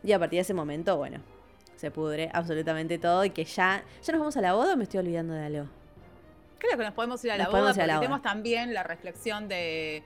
Y 0.04 0.12
a 0.12 0.18
partir 0.18 0.36
de 0.36 0.42
ese 0.42 0.54
momento, 0.54 0.98
bueno, 0.98 1.20
se 1.76 1.90
pudre 1.90 2.30
absolutamente 2.34 2.98
todo 2.98 3.24
y 3.24 3.30
que 3.30 3.44
ya... 3.44 3.82
¿Ya 4.04 4.12
nos 4.12 4.20
vamos 4.20 4.36
a 4.36 4.42
la 4.42 4.52
boda 4.52 4.74
o 4.74 4.76
me 4.76 4.84
estoy 4.84 5.00
olvidando 5.00 5.32
de 5.32 5.46
algo? 5.46 5.66
Creo 6.58 6.76
que 6.76 6.84
nos 6.84 6.92
podemos 6.92 7.24
ir 7.24 7.32
a 7.32 7.38
la 7.38 7.48
boda 7.48 7.72
porque 7.72 7.82
tenemos 7.82 8.20
también 8.20 8.74
la 8.74 8.82
reflexión 8.82 9.48
de 9.48 10.02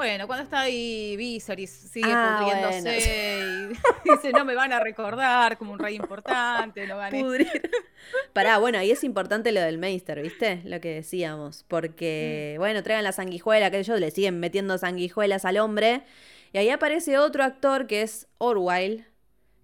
bueno, 0.00 0.26
cuando 0.26 0.44
está 0.44 0.60
ahí 0.60 1.14
Viserys 1.18 1.70
sigue 1.70 2.10
ah, 2.10 2.38
pudriéndose 2.40 3.68
y 4.06 4.08
dice, 4.10 4.32
no 4.32 4.46
me 4.46 4.54
van 4.54 4.72
a 4.72 4.80
recordar 4.80 5.58
como 5.58 5.74
un 5.74 5.78
rey 5.78 5.94
importante, 5.94 6.86
no 6.86 6.96
van 6.96 7.10
Pudrir. 7.10 7.70
Pará, 8.32 8.56
bueno, 8.56 8.78
ahí 8.78 8.90
es 8.90 9.04
importante 9.04 9.52
lo 9.52 9.60
del 9.60 9.76
Meister, 9.76 10.22
¿viste? 10.22 10.62
Lo 10.64 10.80
que 10.80 10.94
decíamos. 10.94 11.66
Porque, 11.68 12.54
mm. 12.56 12.60
bueno, 12.60 12.82
traigan 12.82 13.04
la 13.04 13.12
sanguijuela, 13.12 13.70
que 13.70 13.80
ellos 13.80 14.00
le 14.00 14.10
siguen 14.10 14.40
metiendo 14.40 14.78
sanguijuelas 14.78 15.44
al 15.44 15.58
hombre. 15.58 16.04
Y 16.54 16.56
ahí 16.56 16.70
aparece 16.70 17.18
otro 17.18 17.44
actor 17.44 17.86
que 17.86 18.00
es 18.00 18.26
Orwell, 18.38 19.04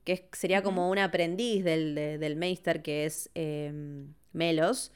que 0.05 0.29
sería 0.33 0.62
como 0.62 0.90
un 0.90 0.99
aprendiz 0.99 1.64
del, 1.64 1.94
del 1.94 2.37
Meister, 2.37 2.83
que 2.83 3.07
es 3.07 3.31
em, 3.35 4.12
Melos. 4.35 4.92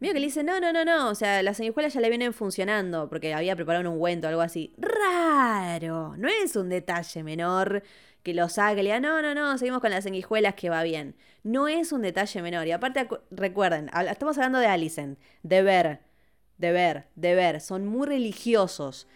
Mío 0.00 0.12
que 0.12 0.20
le 0.20 0.26
dice, 0.26 0.44
no, 0.44 0.60
no, 0.60 0.72
no, 0.72 0.84
no, 0.84 1.08
o 1.08 1.14
sea, 1.14 1.42
las 1.42 1.56
sanguijuelas 1.56 1.92
ya 1.92 2.00
le 2.00 2.08
vienen 2.08 2.32
funcionando 2.32 3.08
porque 3.08 3.34
había 3.34 3.56
preparado 3.56 3.88
un 3.88 3.94
ungüento 3.94 4.26
o 4.26 4.30
algo 4.30 4.42
así. 4.42 4.74
Raro, 4.78 6.16
no 6.16 6.28
es 6.28 6.54
un 6.54 6.68
detalle 6.68 7.22
menor 7.24 7.82
que 8.22 8.34
lo 8.34 8.48
saque, 8.48 8.82
le 8.82 8.90
diga, 8.90 9.00
no, 9.00 9.22
no, 9.22 9.34
no, 9.34 9.58
seguimos 9.58 9.80
con 9.80 9.90
las 9.90 10.04
sanguijuelas 10.04 10.54
que 10.54 10.70
va 10.70 10.82
bien. 10.82 11.16
No 11.42 11.66
es 11.66 11.92
un 11.92 12.02
detalle 12.02 12.42
menor. 12.42 12.66
Y 12.66 12.72
aparte, 12.72 13.08
recuerden, 13.30 13.90
estamos 14.10 14.36
hablando 14.38 14.58
de 14.58 14.66
Alicent, 14.66 15.18
de 15.42 15.62
ver, 15.62 16.00
de 16.58 16.72
ver, 16.72 17.08
de 17.14 17.34
ver, 17.34 17.60
son 17.60 17.86
muy 17.86 18.06
religiosos. 18.06 19.08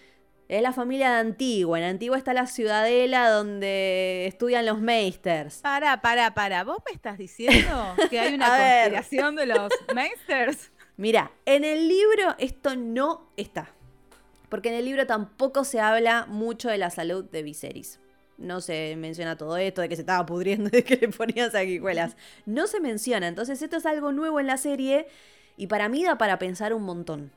Es 0.48 0.60
la 0.60 0.72
familia 0.72 1.12
de 1.12 1.20
Antigua. 1.20 1.78
En 1.78 1.84
Antigua 1.84 2.18
está 2.18 2.34
la 2.34 2.46
ciudadela 2.46 3.30
donde 3.30 4.26
estudian 4.26 4.66
los 4.66 4.80
meisters. 4.80 5.58
Para, 5.58 6.02
para, 6.02 6.34
para. 6.34 6.62
¿Vos 6.64 6.78
me 6.84 6.92
estás 6.92 7.16
diciendo 7.16 7.94
que 8.10 8.18
hay 8.20 8.34
una 8.34 8.48
conspiración 8.48 9.36
de 9.36 9.46
los 9.46 9.70
meisters? 9.94 10.71
Mira, 10.96 11.32
en 11.46 11.64
el 11.64 11.88
libro 11.88 12.34
esto 12.38 12.76
no 12.76 13.28
está. 13.36 13.70
Porque 14.48 14.68
en 14.68 14.74
el 14.74 14.84
libro 14.84 15.06
tampoco 15.06 15.64
se 15.64 15.80
habla 15.80 16.26
mucho 16.26 16.68
de 16.68 16.78
la 16.78 16.90
salud 16.90 17.24
de 17.24 17.42
Viserys. 17.42 17.98
No 18.36 18.60
se 18.60 18.96
menciona 18.96 19.36
todo 19.36 19.56
esto 19.56 19.80
de 19.80 19.88
que 19.88 19.96
se 19.96 20.02
estaba 20.02 20.26
pudriendo 20.26 20.70
de 20.70 20.84
que 20.84 20.96
le 20.96 21.08
ponían 21.08 21.50
sanguijuelas. 21.50 22.16
No 22.44 22.66
se 22.66 22.80
menciona. 22.80 23.28
Entonces 23.28 23.62
esto 23.62 23.76
es 23.76 23.86
algo 23.86 24.12
nuevo 24.12 24.40
en 24.40 24.46
la 24.46 24.58
serie 24.58 25.06
y 25.56 25.66
para 25.68 25.88
mí 25.88 26.04
da 26.04 26.18
para 26.18 26.38
pensar 26.38 26.74
un 26.74 26.82
montón 26.82 27.32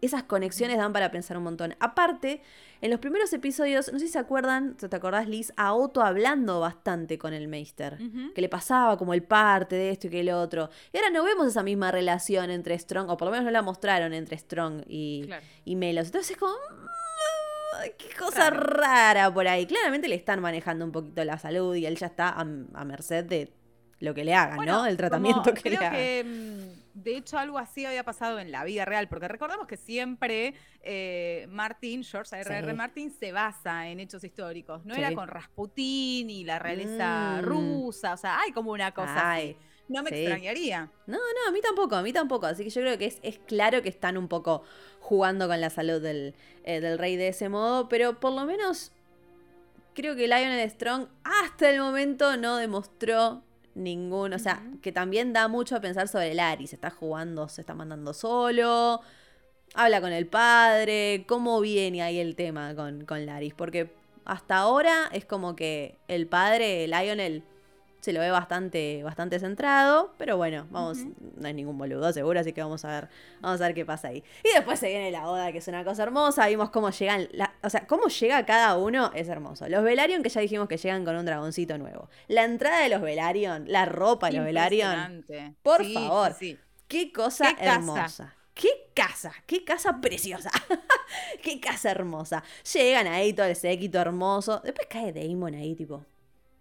esas 0.00 0.24
conexiones 0.24 0.78
dan 0.78 0.92
para 0.92 1.10
pensar 1.10 1.36
un 1.36 1.44
montón. 1.44 1.74
Aparte, 1.80 2.42
en 2.80 2.90
los 2.90 3.00
primeros 3.00 3.32
episodios, 3.32 3.92
no 3.92 3.98
sé 3.98 4.06
si 4.06 4.12
se 4.12 4.18
acuerdan, 4.18 4.76
te 4.76 4.94
acordás, 4.94 5.28
Liz, 5.28 5.52
a 5.56 5.74
Otto 5.74 6.02
hablando 6.02 6.60
bastante 6.60 7.18
con 7.18 7.32
el 7.32 7.48
Meister. 7.48 7.98
Que 8.34 8.40
le 8.40 8.48
pasaba 8.48 8.96
como 8.98 9.14
el 9.14 9.22
parte 9.22 9.76
de 9.76 9.90
esto 9.90 10.06
y 10.08 10.10
que 10.10 10.20
el 10.20 10.30
otro. 10.30 10.70
Y 10.92 10.98
ahora 10.98 11.10
no 11.10 11.24
vemos 11.24 11.46
esa 11.46 11.62
misma 11.62 11.90
relación 11.90 12.50
entre 12.50 12.78
Strong, 12.78 13.10
o 13.10 13.16
por 13.16 13.26
lo 13.26 13.32
menos 13.32 13.44
no 13.44 13.50
la 13.50 13.62
mostraron 13.62 14.12
entre 14.12 14.36
Strong 14.36 14.82
y, 14.88 15.28
y 15.64 15.76
Melos. 15.76 16.06
Entonces 16.06 16.32
es 16.32 16.36
como. 16.36 16.52
Mm, 16.52 16.86
qué 17.98 18.14
cosa 18.18 18.50
rara 18.50 19.32
por 19.32 19.48
ahí. 19.48 19.66
Claramente 19.66 20.08
le 20.08 20.14
están 20.14 20.40
manejando 20.40 20.84
un 20.84 20.92
poquito 20.92 21.24
la 21.24 21.38
salud 21.38 21.74
y 21.74 21.86
él 21.86 21.96
ya 21.96 22.06
está 22.06 22.30
a, 22.30 22.44
merced 22.44 23.24
de 23.24 23.52
lo 24.00 24.14
que 24.14 24.24
le 24.24 24.34
hagan, 24.34 24.64
¿no? 24.66 24.86
El 24.86 24.96
tratamiento 24.96 25.54
que 25.54 25.70
le 25.70 25.76
hagan. 25.76 26.28
Mm, 26.28 26.85
de 26.96 27.18
hecho, 27.18 27.38
algo 27.38 27.58
así 27.58 27.84
había 27.84 28.04
pasado 28.04 28.38
en 28.38 28.50
la 28.50 28.64
vida 28.64 28.86
real, 28.86 29.06
porque 29.06 29.28
recordemos 29.28 29.66
que 29.66 29.76
siempre 29.76 30.54
eh, 30.80 31.46
Martin, 31.50 32.02
George 32.02 32.40
R.R. 32.40 32.72
Martin, 32.72 33.10
se 33.10 33.32
basa 33.32 33.86
en 33.88 34.00
hechos 34.00 34.24
históricos. 34.24 34.84
No 34.86 34.94
era 34.94 35.14
con 35.14 35.28
Rasputín 35.28 36.30
y 36.30 36.44
la 36.44 36.58
realeza 36.58 37.40
mm. 37.40 37.44
rusa, 37.44 38.14
o 38.14 38.16
sea, 38.16 38.40
hay 38.40 38.52
como 38.52 38.72
una 38.72 38.92
cosa 38.92 39.34
así. 39.34 39.56
No 39.88 40.02
me 40.02 40.08
extrañaría. 40.10 40.90
No, 41.06 41.18
no, 41.18 41.48
a 41.48 41.52
mí 41.52 41.60
tampoco, 41.60 41.96
a 41.96 42.02
mí 42.02 42.12
tampoco. 42.14 42.46
Así 42.46 42.64
que 42.64 42.70
yo 42.70 42.80
creo 42.80 42.98
que 42.98 43.06
es, 43.06 43.18
es 43.22 43.38
claro 43.40 43.82
que 43.82 43.90
están 43.90 44.16
un 44.16 44.26
poco 44.26 44.64
jugando 44.98 45.46
con 45.48 45.60
la 45.60 45.68
salud 45.68 46.00
del, 46.00 46.34
eh, 46.64 46.80
del 46.80 46.98
rey 46.98 47.16
de 47.16 47.28
ese 47.28 47.50
modo, 47.50 47.90
pero 47.90 48.18
por 48.18 48.32
lo 48.32 48.46
menos 48.46 48.90
creo 49.94 50.16
que 50.16 50.26
Lionel 50.26 50.68
Strong 50.70 51.08
hasta 51.24 51.68
el 51.68 51.78
momento 51.78 52.36
no 52.38 52.56
demostró 52.56 53.42
ninguno. 53.76 54.36
O 54.36 54.38
sea, 54.38 54.62
que 54.82 54.90
también 54.90 55.32
da 55.32 55.48
mucho 55.48 55.76
a 55.76 55.80
pensar 55.80 56.08
sobre 56.08 56.34
Larry. 56.34 56.66
Se 56.66 56.74
está 56.74 56.90
jugando, 56.90 57.48
se 57.48 57.60
está 57.60 57.74
mandando 57.74 58.12
solo. 58.12 59.00
Habla 59.74 60.00
con 60.00 60.12
el 60.12 60.26
padre. 60.26 61.24
¿Cómo 61.28 61.60
viene 61.60 62.02
ahí 62.02 62.18
el 62.18 62.34
tema 62.34 62.74
con, 62.74 63.04
con 63.04 63.26
Laris? 63.26 63.54
Porque 63.54 63.92
hasta 64.24 64.56
ahora 64.56 65.08
es 65.12 65.24
como 65.24 65.54
que 65.54 65.98
el 66.08 66.26
padre, 66.26 66.88
Lionel, 66.88 67.44
se 68.00 68.12
lo 68.12 68.20
ve 68.20 68.30
bastante, 68.30 69.02
bastante 69.02 69.38
centrado, 69.40 70.14
pero 70.16 70.36
bueno, 70.36 70.66
vamos, 70.70 70.98
no 71.36 71.46
hay 71.46 71.54
ningún 71.54 71.76
boludo 71.76 72.12
seguro, 72.12 72.38
así 72.38 72.52
que 72.52 72.62
vamos 72.62 72.84
a 72.84 72.88
ver, 72.88 73.08
vamos 73.40 73.60
a 73.60 73.64
ver 73.64 73.74
qué 73.74 73.84
pasa 73.84 74.08
ahí. 74.08 74.22
Y 74.44 74.54
después 74.54 74.78
se 74.78 74.88
viene 74.88 75.10
la 75.10 75.24
boda, 75.24 75.50
que 75.50 75.58
es 75.58 75.68
una 75.68 75.84
cosa 75.84 76.04
hermosa, 76.04 76.46
vimos 76.46 76.70
cómo 76.70 76.90
llegan, 76.90 77.28
o 77.62 77.70
sea, 77.70 77.86
cómo 77.86 78.06
llega 78.06 78.46
cada 78.46 78.76
uno 78.76 79.10
es 79.14 79.28
hermoso. 79.28 79.68
Los 79.68 79.82
Velaryon, 79.82 80.22
que 80.22 80.28
ya 80.28 80.40
dijimos 80.40 80.68
que 80.68 80.76
llegan 80.76 81.04
con 81.04 81.16
un 81.16 81.26
dragoncito 81.26 81.78
nuevo. 81.78 82.08
La 82.28 82.44
entrada 82.44 82.80
de 82.80 82.90
los 82.90 83.02
Velaryon, 83.02 83.64
la 83.66 83.86
ropa 83.86 84.28
de 84.28 84.36
los 84.36 84.44
Velaryon. 84.44 85.24
Por 85.62 85.84
favor, 85.84 86.36
qué 86.88 87.12
cosa 87.12 87.56
hermosa. 87.58 88.34
qué 88.54 88.68
casa, 88.94 89.32
qué 89.46 89.64
casa 89.64 90.00
preciosa, 90.00 90.50
qué 91.42 91.60
casa 91.60 91.90
hermosa. 91.90 92.44
Llegan 92.72 93.06
ahí 93.08 93.32
todo 93.32 93.46
el 93.46 93.56
séquito 93.56 93.98
hermoso. 93.98 94.60
Después 94.64 94.86
cae 94.88 95.12
Damon 95.12 95.54
ahí, 95.54 95.74
tipo. 95.74 96.04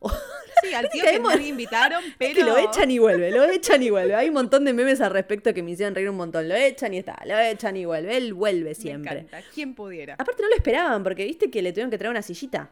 Sí, 0.67 0.73
al 0.73 0.89
tío 0.89 1.03
que 1.03 1.19
no 1.19 1.35
invitaron, 1.37 2.03
pero. 2.17 2.33
Que 2.35 2.43
lo 2.43 2.57
echan 2.57 2.89
y 2.91 2.99
vuelve, 2.99 3.31
lo 3.31 3.43
echan 3.45 3.81
y 3.83 3.89
vuelve. 3.89 4.15
Hay 4.15 4.27
un 4.29 4.33
montón 4.33 4.65
de 4.65 4.73
memes 4.73 5.01
al 5.01 5.11
respecto 5.11 5.53
que 5.53 5.61
me 5.63 5.71
hicieron 5.71 5.95
reír 5.95 6.09
un 6.09 6.17
montón. 6.17 6.47
Lo 6.49 6.55
echan 6.55 6.93
y 6.93 6.97
está, 6.99 7.21
lo 7.25 7.37
echan 7.37 7.75
y 7.77 7.85
vuelve. 7.85 8.15
Él 8.17 8.33
vuelve 8.33 8.69
Me 8.69 8.75
siempre. 8.75 9.19
encanta. 9.19 9.41
¿Quién 9.53 9.73
pudiera? 9.75 10.13
Aparte 10.15 10.41
no 10.41 10.49
lo 10.49 10.55
esperaban, 10.55 11.03
porque 11.03 11.25
viste 11.25 11.49
que 11.49 11.61
le 11.61 11.71
tuvieron 11.71 11.91
que 11.91 11.97
traer 11.97 12.11
una 12.11 12.21
sillita. 12.21 12.69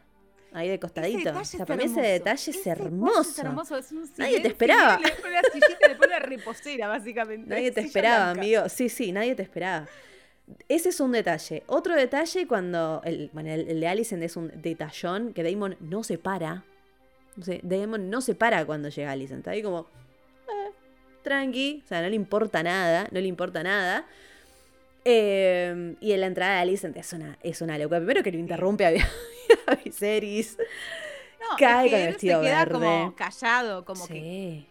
Ahí 0.52 0.68
de 0.68 0.78
costadito. 0.78 1.36
O 1.36 1.44
sea, 1.44 1.66
para 1.66 1.76
mí 1.76 1.90
ese 1.90 2.00
detalle 2.00 2.50
es 2.52 2.66
hermoso. 2.68 3.22
Es 3.22 3.38
hermoso. 3.40 3.76
es 3.76 3.90
un 3.90 4.08
Nadie 4.16 4.38
te 4.40 4.46
esperaba. 4.48 5.00
Le 5.00 5.10
pone 5.10 5.34
la 5.34 5.42
sillita, 5.52 5.88
le 5.88 5.94
pone 5.96 6.08
la 6.10 6.18
reposera, 6.20 6.86
básicamente. 6.86 7.50
Nadie 7.50 7.72
te 7.72 7.80
esperaba, 7.80 8.26
blanca. 8.34 8.40
amigo. 8.40 8.68
Sí, 8.68 8.88
sí, 8.88 9.10
nadie 9.10 9.34
te 9.34 9.42
esperaba. 9.42 9.88
Ese 10.68 10.90
es 10.90 11.00
un 11.00 11.10
detalle. 11.10 11.64
Otro 11.66 11.96
detalle 11.96 12.46
cuando. 12.46 13.00
El, 13.04 13.30
bueno, 13.32 13.50
el, 13.50 13.66
el 13.68 13.80
de 13.80 13.88
Alicent 13.88 14.22
es 14.22 14.36
un 14.36 14.52
detallón 14.62 15.32
que 15.32 15.42
Damon 15.42 15.76
no 15.80 16.04
se 16.04 16.18
para. 16.18 16.62
No 17.36 17.44
sé, 17.44 17.60
Damon 17.62 18.10
no 18.10 18.20
se 18.20 18.34
para 18.34 18.64
cuando 18.64 18.88
llega 18.88 19.10
Alicent. 19.12 19.40
Está 19.40 19.52
ahí 19.52 19.62
como. 19.62 19.88
eh, 20.48 20.70
tranqui. 21.22 21.82
O 21.84 21.88
sea, 21.88 22.02
no 22.02 22.08
le 22.08 22.16
importa 22.16 22.62
nada. 22.62 23.08
No 23.10 23.20
le 23.20 23.26
importa 23.26 23.62
nada. 23.62 24.06
Eh, 25.04 25.96
y 26.00 26.12
en 26.12 26.20
la 26.20 26.26
entrada 26.26 26.54
de 26.56 26.60
Alicent 26.62 26.96
es 26.96 27.12
una, 27.12 27.38
es 27.42 27.60
una 27.60 27.76
locura. 27.78 27.98
Primero 28.00 28.22
que 28.22 28.32
lo 28.32 28.38
interrumpe 28.38 28.86
a, 28.86 28.90
a 29.66 29.74
Viserys. 29.76 30.56
No, 31.40 31.56
Cae 31.58 31.86
es 31.86 31.90
que 31.90 31.96
con 31.96 32.00
el 32.00 32.12
vestido 32.12 32.40
se 32.40 32.46
queda 32.46 32.58
verde. 32.64 32.72
como 32.72 33.14
callado, 33.14 33.84
como 33.84 34.06
que 34.06 34.14
sí. 34.14 34.66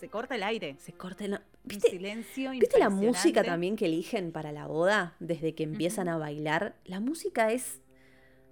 se 0.00 0.08
corta 0.08 0.34
el 0.34 0.42
aire. 0.42 0.76
Se 0.78 0.92
corta 0.92 1.24
el. 1.24 1.38
¿Viste, 1.62 1.90
silencio 1.90 2.50
¿Viste 2.52 2.78
la 2.78 2.88
música 2.88 3.44
también 3.44 3.76
que 3.76 3.84
eligen 3.84 4.32
para 4.32 4.52
la 4.52 4.66
boda? 4.66 5.14
Desde 5.20 5.54
que 5.54 5.64
empiezan 5.64 6.08
a 6.08 6.16
bailar. 6.16 6.74
La 6.86 6.98
música 6.98 7.52
es. 7.52 7.78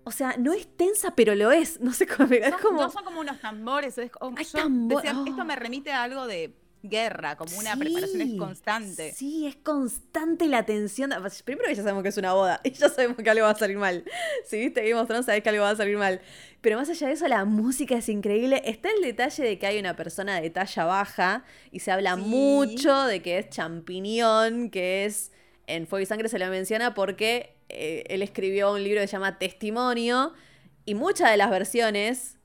O 0.09 0.13
sea, 0.13 0.37
no 0.39 0.53
es 0.53 0.69
tensa, 0.77 1.17
pero 1.17 1.35
lo 1.35 1.51
es. 1.51 1.81
No 1.81 1.93
sé 1.93 2.07
cómo. 2.07 2.33
Es 2.33 2.49
Son, 2.51 2.61
como. 2.63 2.81
no 2.83 2.91
son 2.93 3.05
como 3.05 3.21
unos 3.21 3.41
tambores. 3.41 3.99
Es 3.99 4.13
como, 4.13 4.39
Hay 4.39 4.45
yo 4.45 4.59
tambor- 4.61 5.03
decía, 5.03 5.19
oh. 5.19 5.27
Esto 5.27 5.45
me 5.45 5.57
remite 5.57 5.91
a 5.91 6.05
algo 6.05 6.29
de 6.29 6.55
guerra, 6.85 7.37
como 7.37 7.59
una 7.59 7.73
Sí, 7.73 7.81
preparación 7.81 8.39
constante. 8.39 9.13
Sí, 9.13 9.49
es 9.49 9.57
constante 9.57 10.47
la 10.47 10.65
tensión. 10.65 11.11
Primero 11.45 11.69
que 11.69 11.75
ya 11.75 11.83
sabemos 11.83 12.05
que 12.05 12.11
es 12.11 12.17
una 12.19 12.33
boda 12.35 12.61
y 12.63 12.71
ya 12.73 12.89
sabemos 12.89 13.17
que 13.17 13.29
algo 13.29 13.43
va 13.47 13.51
a 13.51 13.57
salir 13.57 13.77
mal. 13.79 14.05
Si 14.45 14.57
viste 14.61 14.83
Game 14.89 14.95
of 15.01 15.09
Thrones, 15.09 15.27
sabés 15.27 15.43
que 15.43 15.49
algo 15.49 15.63
va 15.65 15.71
a 15.71 15.77
salir 15.77 15.97
mal. 15.99 16.21
Pero 16.61 16.79
más 16.79 16.89
allá 16.89 17.09
de 17.09 17.15
eso, 17.15 17.27
la 17.27 17.45
música 17.45 17.97
es 17.97 18.09
increíble. 18.09 18.63
Está 18.65 18.89
el 18.97 19.03
detalle 19.03 19.43
de 19.43 19.59
que 19.59 19.67
hay 19.67 19.81
una 19.81 19.97
persona 19.97 20.41
de 20.41 20.49
talla 20.51 20.85
baja 20.85 21.45
y 21.73 21.81
se 21.81 21.91
habla 21.91 22.15
Sí. 22.15 22.21
mucho 22.23 23.03
de 23.07 23.21
que 23.23 23.39
es 23.39 23.51
champiñón, 23.51 24.71
que 24.71 25.05
es. 25.07 25.33
En 25.69 25.89
Fuego 25.89 26.05
y 26.05 26.07
Sangre 26.07 26.29
se 26.29 26.39
lo 26.39 26.47
menciona 26.49 26.95
porque 26.95 27.56
eh, 27.69 28.05
él 28.09 28.23
escribió 28.23 28.73
un 28.73 28.83
libro 28.83 29.01
que 29.01 29.07
se 29.07 29.13
llama 29.13 29.39
Testimonio 29.39 30.33
y 30.85 30.95
muchas 30.95 31.31
de 31.31 31.37
las 31.37 31.51
versiones 31.51 32.37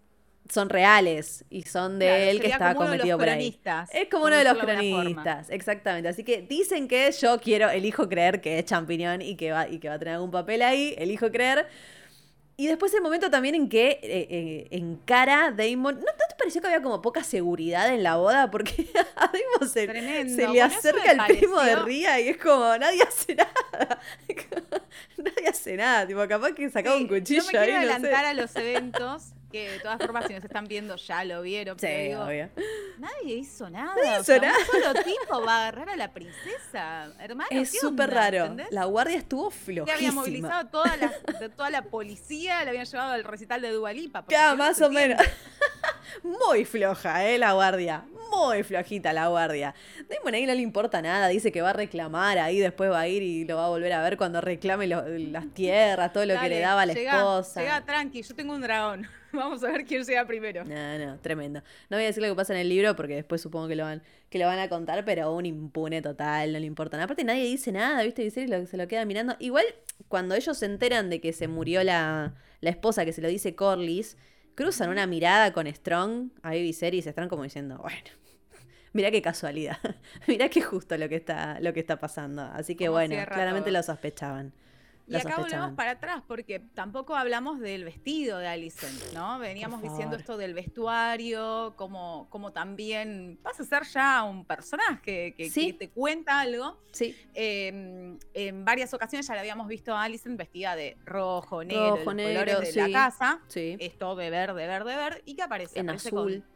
son 0.52 0.70
reales 0.70 1.46
y 1.50 1.64
son 1.64 1.98
de 2.00 2.08
Claro, 2.08 2.24
él 2.24 2.42
que 2.42 2.50
los 2.50 2.76
cometido 2.76 3.18
por 3.18 3.30
ahí. 3.30 3.60
Es 3.94 4.10
como 4.10 4.26
uno 4.26 4.36
de 4.36 4.44
los 4.44 4.58
cronistas, 4.58 5.50
exactamente. 5.50 6.10
Así 6.10 6.24
que 6.24 6.42
dicen 6.42 6.88
que 6.88 7.12
yo 7.12 7.40
quiero, 7.40 7.70
elijo 7.70 8.10
creer 8.10 8.42
que 8.42 8.60
es 8.60 8.66
champiñón 8.66 9.22
y 9.22 9.36
que 9.36 9.52
va, 9.52 9.68
y 9.70 9.80
que 9.80 9.88
va 9.88 9.96
a 9.96 10.00
tener 10.00 10.16
algún 10.16 10.32
papel 10.32 10.62
ahí, 10.62 10.94
elijo 10.98 11.32
creer. 11.32 11.68
Y 12.62 12.68
después 12.68 12.94
el 12.94 13.02
momento 13.02 13.32
también 13.32 13.56
en 13.56 13.70
que 13.70 14.00
eh, 14.04 14.28
eh, 14.30 14.68
encara 14.70 15.50
Damon. 15.50 15.96
¿No, 15.96 16.02
¿No 16.02 16.28
te 16.30 16.36
pareció 16.38 16.62
que 16.62 16.68
había 16.68 16.84
como 16.84 17.02
poca 17.02 17.24
seguridad 17.24 17.92
en 17.92 18.04
la 18.04 18.18
boda? 18.18 18.52
Porque 18.52 18.88
a 19.16 19.32
Damon 19.32 19.68
se, 19.68 19.88
le 20.48 20.62
acerca 20.62 21.12
el 21.14 21.38
primo 21.40 21.60
de 21.60 21.76
Ría 21.78 22.20
y 22.20 22.30
es 22.30 22.38
como, 22.38 22.78
nadie 22.78 23.02
hace 23.02 23.34
nada. 23.34 24.00
nadie 25.18 25.48
hace 25.50 25.76
nada. 25.76 26.06
Tipo, 26.06 26.28
capaz 26.28 26.52
que 26.54 26.70
sacaba 26.70 26.98
Sí, 26.98 27.02
un 27.02 27.08
cuchillo 27.08 27.42
no 27.42 27.52
me 27.52 27.58
ahí, 27.58 27.66
quiero 27.66 27.82
no 27.82 27.88
sé. 27.88 27.94
adelantar 27.96 28.26
a 28.26 28.34
los 28.36 28.56
eventos, 28.56 29.24
que 29.52 29.72
de 29.72 29.80
todas 29.80 29.98
formas, 30.00 30.26
si 30.28 30.34
nos 30.34 30.44
están 30.44 30.66
viendo, 30.68 30.96
ya 30.96 31.24
lo 31.24 31.42
vieron. 31.42 31.78
Sí, 31.78 31.86
pero 31.88 32.04
digo, 32.04 32.24
obvio. 32.24 32.50
nadie 32.98 33.36
hizo 33.36 33.70
nada. 33.70 33.94
Nadie 33.96 34.10
o 34.12 34.16
hizo 34.16 34.24
sea, 34.24 34.40
nada. 34.40 34.56
Un 34.60 34.66
solo 34.84 35.04
tipo 35.04 35.42
va 35.46 35.56
a 35.58 35.62
agarrar 35.68 35.90
a 35.90 35.96
la 35.98 36.14
princesa. 36.14 37.12
Hermano, 37.20 37.50
Es 37.52 37.72
¿qué 37.72 37.80
súper 37.80 38.10
raro. 38.12 38.38
¿Entendés? 38.46 38.68
La 38.72 38.86
guardia 38.86 39.18
estuvo 39.18 39.50
Que 39.50 39.56
flojísima. 39.56 39.94
había 39.96 40.12
movilizado 40.12 40.70
toda 40.70 40.96
la, 40.98 41.50
toda 41.50 41.70
la 41.70 41.82
policía, 41.84 42.64
la 42.64 42.70
habían 42.72 42.86
llevado 42.86 43.12
al 43.12 43.24
recital 43.24 43.62
de 43.62 43.72
Dualipa. 43.72 44.24
Ya, 44.30 44.56
más 44.56 44.82
o 44.82 44.90
menos. 44.90 45.20
Muy 46.24 46.66
floja, 46.66 47.28
¿eh? 47.28 47.38
La 47.38 47.54
guardia. 47.54 48.06
Muy 48.32 48.64
flojita 48.64 49.12
la 49.12 49.28
guardia. 49.28 49.76
Damon 50.10 50.34
ahí 50.34 50.46
no 50.46 50.54
le 50.56 50.62
importa 50.62 51.02
nada. 51.02 51.28
Dice 51.28 51.52
que 51.52 51.62
va 51.62 51.72
a 51.72 51.74
reclamar 51.74 52.38
ahí, 52.38 52.60
después 52.60 52.90
va 52.90 53.02
a 53.02 53.08
ir 53.08 53.22
y 53.24 53.44
lo 53.46 53.58
va 53.58 53.66
a 53.66 53.70
volver 53.70 53.92
a 53.94 54.02
ver 54.02 54.18
cuando 54.18 54.40
reclame 54.40 54.88
lo- 54.88 55.06
las 55.06 55.54
tierras, 55.54 56.14
todo 56.14 56.26
lo 56.26 56.40
que 56.40 56.48
le 56.50 56.60
daba 56.62 56.84
a 56.84 56.86
la 56.86 56.94
esposa. 57.18 57.60
Llega 57.62 57.86
tranqui, 57.86 58.22
yo 58.24 58.34
tengo 58.36 58.54
un 58.54 58.62
dragón. 58.62 59.06
Vamos 59.34 59.64
a 59.64 59.72
ver 59.72 59.86
quién 59.86 60.04
llega 60.04 60.26
primero. 60.26 60.64
No, 60.66 60.98
no, 60.98 61.18
tremendo. 61.20 61.62
No 61.90 61.98
voy 61.98 62.04
a 62.04 62.08
decir 62.08 62.22
lo 62.24 62.30
que 62.30 62.36
pasa 62.36 62.54
en 62.54 62.60
el 62.60 62.70
libro 62.70 62.96
porque 62.96 63.16
después 63.16 63.42
supongo 63.42 63.68
que 63.68 63.76
lo 63.76 63.84
van, 63.84 64.02
que 64.30 64.40
lo 64.40 64.46
van 64.46 64.60
a 64.60 64.70
contar, 64.70 65.04
pero 65.06 65.34
un 65.34 65.46
impune 65.46 66.02
total, 66.02 66.54
no 66.54 66.60
le 66.60 66.66
importa 66.66 66.96
nada. 66.98 67.06
Aparte 67.06 67.24
nadie 67.26 67.44
dice 67.46 67.72
nada, 67.74 68.02
¿viste? 68.04 68.24
Viserys 68.24 68.50
lo- 68.50 68.66
se 68.66 68.78
lo 68.78 68.88
queda 68.88 69.04
mirando. 69.06 69.36
Igual, 69.40 69.66
cuando 70.08 70.36
ellos 70.36 70.58
se 70.58 70.66
enteran 70.68 71.10
de 71.10 71.20
que 71.22 71.34
se 71.34 71.48
murió 71.50 71.84
la, 71.84 72.34
la 72.62 72.70
esposa, 72.70 73.04
que 73.06 73.14
se 73.14 73.22
lo 73.22 73.28
dice 73.30 73.56
Corlys, 73.56 74.18
cruzan 74.56 74.90
una 74.90 75.08
mirada 75.08 75.54
con 75.54 75.68
Strong, 75.68 76.32
ahí 76.42 76.62
Viserys, 76.62 77.06
Strong 77.06 77.30
como 77.30 77.44
diciendo, 77.44 77.78
bueno, 77.82 78.10
mirá 78.94 79.12
qué 79.12 79.22
casualidad, 79.22 79.78
mirá 80.28 80.50
qué 80.50 80.62
justo 80.62 80.98
lo 80.98 81.10
que 81.10 81.16
está, 81.16 81.60
lo 81.60 81.74
que 81.74 81.80
está 81.80 82.00
pasando. 82.00 82.44
Así 82.44 82.76
que 82.76 82.90
bueno, 82.90 83.16
claramente 83.26 83.70
todo. 83.70 83.80
lo 83.80 83.84
sospechaban. 83.84 84.54
Y 85.12 85.16
acá 85.22 85.38
volvemos 85.42 85.72
para 85.74 85.92
atrás, 85.92 86.22
porque 86.28 86.60
tampoco 86.74 87.16
hablamos 87.16 87.60
del 87.60 87.84
vestido 87.84 88.38
de 88.40 88.48
Alicent, 88.48 89.14
¿no? 89.14 89.40
Veníamos 89.40 89.82
diciendo 89.82 90.16
esto 90.16 90.38
del 90.38 90.54
vestuario, 90.54 91.74
como, 91.76 92.28
como 92.30 92.52
también 92.54 93.38
pasa 93.44 93.64
a 93.64 93.66
ser 93.66 93.84
ya 93.92 94.24
un 94.24 94.46
personaje 94.46 95.34
que, 95.36 95.50
Sí. 95.50 95.68
que 95.68 95.74
te 95.74 95.90
cuenta 95.90 96.40
algo. 96.40 96.78
Sí, 96.92 97.16
Eh, 97.34 98.18
en 98.34 98.66
varias 98.66 98.94
ocasiones 98.94 99.28
ya 99.28 99.34
la 99.36 99.42
habíamos 99.42 99.68
visto 99.68 99.94
a 99.96 100.04
Alicent 100.04 100.38
vestida 100.38 100.76
de 100.76 100.98
rojo, 101.06 101.64
negro, 101.64 101.92
Rojo, 101.98 102.06
los 102.06 102.16
negro, 102.16 102.40
colores 102.46 102.60
de 102.60 102.66
sí. 102.72 102.80
la 102.80 102.92
casa. 102.92 103.40
sí. 103.48 103.78
Esto 103.80 104.16
de 104.16 104.30
verde, 104.30 104.68
verde, 104.68 104.96
verde. 104.96 105.22
¿Y 105.26 105.36
qué 105.36 105.44
aparece? 105.44 105.80
En 105.80 105.90
Aparece 105.90 106.10
azul. 106.10 106.44
con 106.44 106.52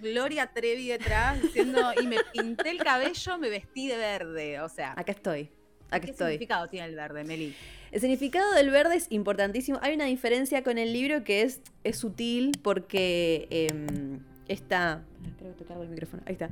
Gloria 0.00 0.46
Trevi 0.52 0.88
detrás 0.88 1.42
diciendo, 1.42 1.92
y 2.00 2.06
me 2.06 2.18
pinté 2.32 2.70
el 2.70 2.78
cabello, 2.78 3.38
me 3.38 3.50
vestí 3.50 3.88
de 3.88 3.96
verde. 3.96 4.60
O 4.60 4.68
sea, 4.68 4.92
Acá 4.96 5.12
estoy. 5.12 5.50
¿Qué 5.90 6.10
estoy. 6.10 6.32
significado 6.32 6.68
tiene 6.68 6.86
el 6.86 6.94
verde, 6.94 7.24
Meli? 7.24 7.54
El 7.90 8.00
significado 8.00 8.52
del 8.54 8.70
verde 8.70 8.96
es 8.96 9.06
importantísimo. 9.10 9.78
Hay 9.82 9.94
una 9.94 10.04
diferencia 10.04 10.62
con 10.62 10.78
el 10.78 10.92
libro 10.92 11.24
que 11.24 11.42
es, 11.42 11.60
es 11.84 11.98
sutil 11.98 12.52
porque 12.62 13.46
em, 13.50 14.20
está... 14.48 15.02
Espero 15.26 15.52
que 15.52 15.58
te 15.58 15.64
cargue 15.64 15.84
el 15.84 15.90
micrófono. 15.90 16.22
Ahí 16.26 16.34
está. 16.34 16.50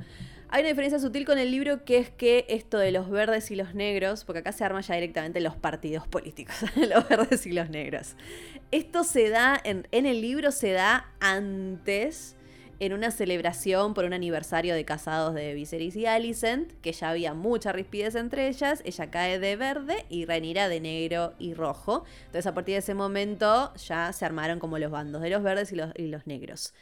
Hay 0.49 0.61
una 0.61 0.69
diferencia 0.69 0.97
sutil 0.97 1.25
con 1.25 1.37
el 1.37 1.51
libro 1.51 1.83
que 1.83 1.97
es 1.97 2.09
que 2.09 2.45
esto 2.47 2.77
de 2.77 2.91
los 2.91 3.09
verdes 3.09 3.51
y 3.51 3.55
los 3.55 3.75
negros, 3.75 4.23
porque 4.23 4.39
acá 4.39 4.53
se 4.53 4.63
arma 4.63 4.79
ya 4.79 4.95
directamente 4.95 5.41
los 5.41 5.57
partidos 5.57 6.07
políticos, 6.07 6.55
los 6.75 7.07
verdes 7.09 7.45
y 7.45 7.51
los 7.51 7.69
negros. 7.69 8.15
Esto 8.71 9.03
se 9.03 9.29
da, 9.29 9.59
en, 9.61 9.87
en 9.91 10.05
el 10.05 10.21
libro 10.21 10.51
se 10.51 10.71
da 10.71 11.11
antes, 11.19 12.36
en 12.79 12.93
una 12.93 13.11
celebración 13.11 13.93
por 13.93 14.05
un 14.05 14.13
aniversario 14.13 14.75
de 14.75 14.85
casados 14.85 15.33
de 15.33 15.53
Viserys 15.53 15.95
y 15.95 16.05
Alicent, 16.05 16.73
que 16.81 16.91
ya 16.91 17.09
había 17.09 17.33
mucha 17.33 17.71
rispidez 17.71 18.15
entre 18.15 18.47
ellas, 18.47 18.81
ella 18.85 19.09
cae 19.09 19.39
de 19.39 19.55
verde 19.55 20.05
y 20.09 20.25
Rhaenyra 20.25 20.69
de 20.69 20.79
negro 20.79 21.33
y 21.39 21.53
rojo. 21.53 22.05
Entonces 22.19 22.45
a 22.45 22.53
partir 22.53 22.73
de 22.73 22.79
ese 22.79 22.93
momento 22.93 23.73
ya 23.75 24.13
se 24.13 24.25
armaron 24.25 24.59
como 24.59 24.77
los 24.77 24.91
bandos 24.91 25.21
de 25.21 25.29
los 25.29 25.41
verdes 25.41 25.71
y 25.71 25.75
los, 25.75 25.91
y 25.95 26.07
los 26.07 26.27
negros. 26.27 26.73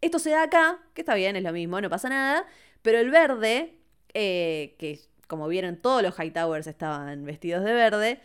Esto 0.00 0.18
se 0.18 0.30
da 0.30 0.44
acá, 0.44 0.80
que 0.92 1.00
está 1.00 1.14
bien, 1.14 1.34
es 1.34 1.42
lo 1.42 1.52
mismo, 1.52 1.80
no 1.80 1.90
pasa 1.90 2.08
nada, 2.08 2.46
pero 2.82 2.98
el 2.98 3.10
verde, 3.10 3.74
eh, 4.12 4.76
que 4.78 5.00
como 5.26 5.48
vieron 5.48 5.76
todos 5.76 6.02
los 6.02 6.14
Hightowers 6.14 6.66
estaban 6.66 7.24
vestidos 7.24 7.64
de 7.64 7.72
verde, 7.72 8.20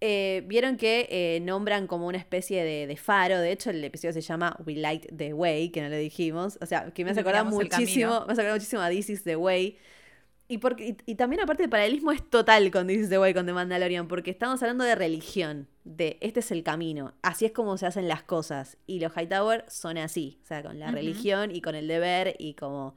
eh, 0.00 0.44
vieron 0.46 0.76
que 0.76 1.08
eh, 1.10 1.40
nombran 1.40 1.86
como 1.86 2.06
una 2.06 2.18
especie 2.18 2.62
de, 2.62 2.86
de 2.86 2.96
faro. 2.96 3.40
De 3.40 3.50
hecho, 3.50 3.70
el 3.70 3.82
episodio 3.82 4.12
se 4.12 4.20
llama 4.20 4.56
We 4.64 4.74
Light 4.74 5.06
the 5.16 5.32
Way, 5.32 5.70
que 5.70 5.82
no 5.82 5.88
le 5.88 5.98
dijimos. 5.98 6.58
O 6.60 6.66
sea, 6.66 6.90
que 6.92 7.04
me 7.04 7.10
hace 7.10 7.20
acordar 7.20 7.44
muchísimo. 7.44 8.24
Me 8.26 8.32
hace 8.32 8.42
acordar 8.42 8.54
muchísimo 8.54 8.82
a 8.82 8.90
This 8.90 9.10
is 9.10 9.24
the 9.24 9.36
Way. 9.36 9.76
Y, 10.50 10.58
porque, 10.58 10.88
y, 10.88 10.96
y 11.04 11.14
también, 11.16 11.42
aparte, 11.42 11.64
el 11.64 11.68
paralelismo 11.68 12.10
es 12.10 12.22
total 12.30 12.70
con 12.70 12.86
This 12.86 13.02
is 13.02 13.08
the 13.10 13.18
Way, 13.18 13.34
con 13.34 13.44
The 13.44 13.52
Mandalorian, 13.52 14.08
porque 14.08 14.30
estamos 14.30 14.62
hablando 14.62 14.84
de 14.84 14.94
religión. 14.94 15.68
De 15.84 16.18
este 16.20 16.40
es 16.40 16.50
el 16.50 16.62
camino. 16.62 17.14
Así 17.22 17.44
es 17.44 17.52
como 17.52 17.76
se 17.76 17.86
hacen 17.86 18.08
las 18.08 18.22
cosas. 18.22 18.76
Y 18.86 19.00
los 19.00 19.12
Hightower 19.16 19.64
son 19.68 19.98
así. 19.98 20.38
O 20.42 20.46
sea, 20.46 20.62
con 20.62 20.78
la 20.78 20.90
religión 20.90 21.54
y 21.54 21.60
con 21.60 21.74
el 21.74 21.88
deber 21.88 22.36
y 22.38 22.54
como 22.54 22.94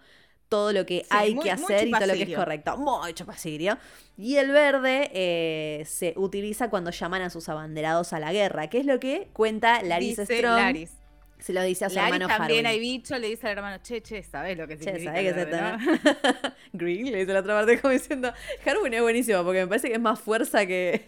todo 0.51 0.73
lo 0.73 0.85
que 0.85 0.99
Sí, 0.99 1.07
hay 1.09 1.33
muy- 1.33 1.45
que 1.45 1.51
hacer 1.51 1.87
y 1.87 1.91
todo 1.91 2.05
lo 2.07 2.13
que 2.13 2.23
es 2.23 2.35
correcto. 2.35 2.77
Muy 2.77 3.13
chupasirio. 3.13 3.77
Y 4.17 4.35
el 4.35 4.51
verde 4.51 5.09
eh, 5.13 5.83
se 5.87 6.13
utiliza 6.17 6.69
cuando 6.69 6.91
llaman 6.91 7.21
a 7.21 7.29
sus 7.29 7.47
abanderados 7.47 8.11
a 8.11 8.19
la 8.19 8.33
guerra, 8.33 8.69
que 8.69 8.79
es 8.79 8.85
lo 8.85 8.99
que 8.99 9.29
cuenta 9.31 9.81
Larissa 9.81 10.23
Dice 10.23 10.37
Strong. 10.39 10.57
Laris. 10.57 10.91
Se 11.39 11.53
lo 11.53 11.63
dice 11.63 11.85
a 11.85 11.89
su 11.89 11.95
Larry 11.95 12.17
hermano 12.17 12.27
también 12.27 12.67
Harwin. 12.67 12.67
hay 12.67 12.79
bicho, 12.79 13.17
le 13.17 13.27
dice 13.29 13.47
al 13.47 13.57
hermano, 13.57 13.81
che, 13.81 14.01
che, 14.03 14.21
¿sabes 14.21 14.55
lo 14.55 14.67
que 14.67 14.77
Che, 14.77 14.83
significa? 14.83 15.11
¿sabés 15.11 15.33
qué 15.33 15.45
lo 15.45 15.51
se 15.51 15.61
no?" 15.61 16.53
Green 16.73 17.11
le 17.11 17.17
dice 17.19 17.33
la 17.33 17.39
otra 17.39 17.55
parte 17.55 17.79
como 17.81 17.93
diciendo. 17.93 18.31
Harwin 18.65 18.93
es 18.93 19.01
buenísimo 19.01 19.43
porque 19.43 19.61
me 19.61 19.67
parece 19.67 19.87
que 19.87 19.93
es 19.95 19.99
más 20.01 20.19
fuerza 20.19 20.65
que. 20.67 21.01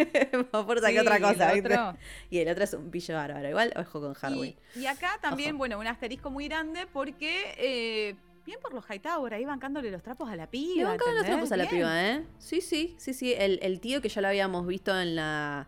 más 0.54 0.66
fuerza 0.66 0.88
Sí, 0.88 0.94
que 0.94 1.00
otra 1.02 1.20
y 1.20 1.24
el 1.24 1.30
cosa, 1.34 1.54
¿viste? 1.54 1.70
otro- 1.78 1.98
Y 2.32 2.39
el 2.39 2.48
otro 2.50 2.64
es 2.64 2.74
un 2.74 2.89
pillo 2.89 3.14
bárbaro. 3.14 3.48
Igual, 3.48 3.74
ojo 3.78 4.02
con 4.02 4.16
Harwin. 4.20 4.56
Y, 4.76 4.80
y 4.80 4.86
acá 4.88 5.20
también, 5.22 5.50
Ojo. 5.52 5.58
bueno, 5.60 5.78
un 5.80 5.86
asterisco 5.88 6.32
muy 6.32 6.48
grande 6.48 6.88
porque 6.91 7.54
eh, 7.58 8.16
bien 8.46 8.60
por 8.62 8.74
los 8.74 8.86
Hightower 8.89 9.34
ahí 9.34 9.46
bancándole 9.46 9.89
los 9.91 10.04
trapos 10.04 10.30
a 10.30 10.36
la 10.36 10.48
piba. 10.48 10.76
Le 10.76 10.84
bancaban 10.86 11.16
los 11.16 11.26
trapos 11.26 11.52
a 11.52 11.58
la 11.58 11.64
Bien. 11.66 11.76
piba, 11.78 12.10
¿eh? 12.10 12.24
Sí, 12.39 12.62
sí, 12.62 12.96
sí, 12.98 13.14
sí. 13.14 13.34
El, 13.38 13.60
el 13.62 13.80
tío 13.80 14.02
que 14.02 14.10
ya 14.10 14.22
lo 14.22 14.28
habíamos 14.28 14.66
visto 14.68 14.98
en 15.00 15.16
la. 15.16 15.68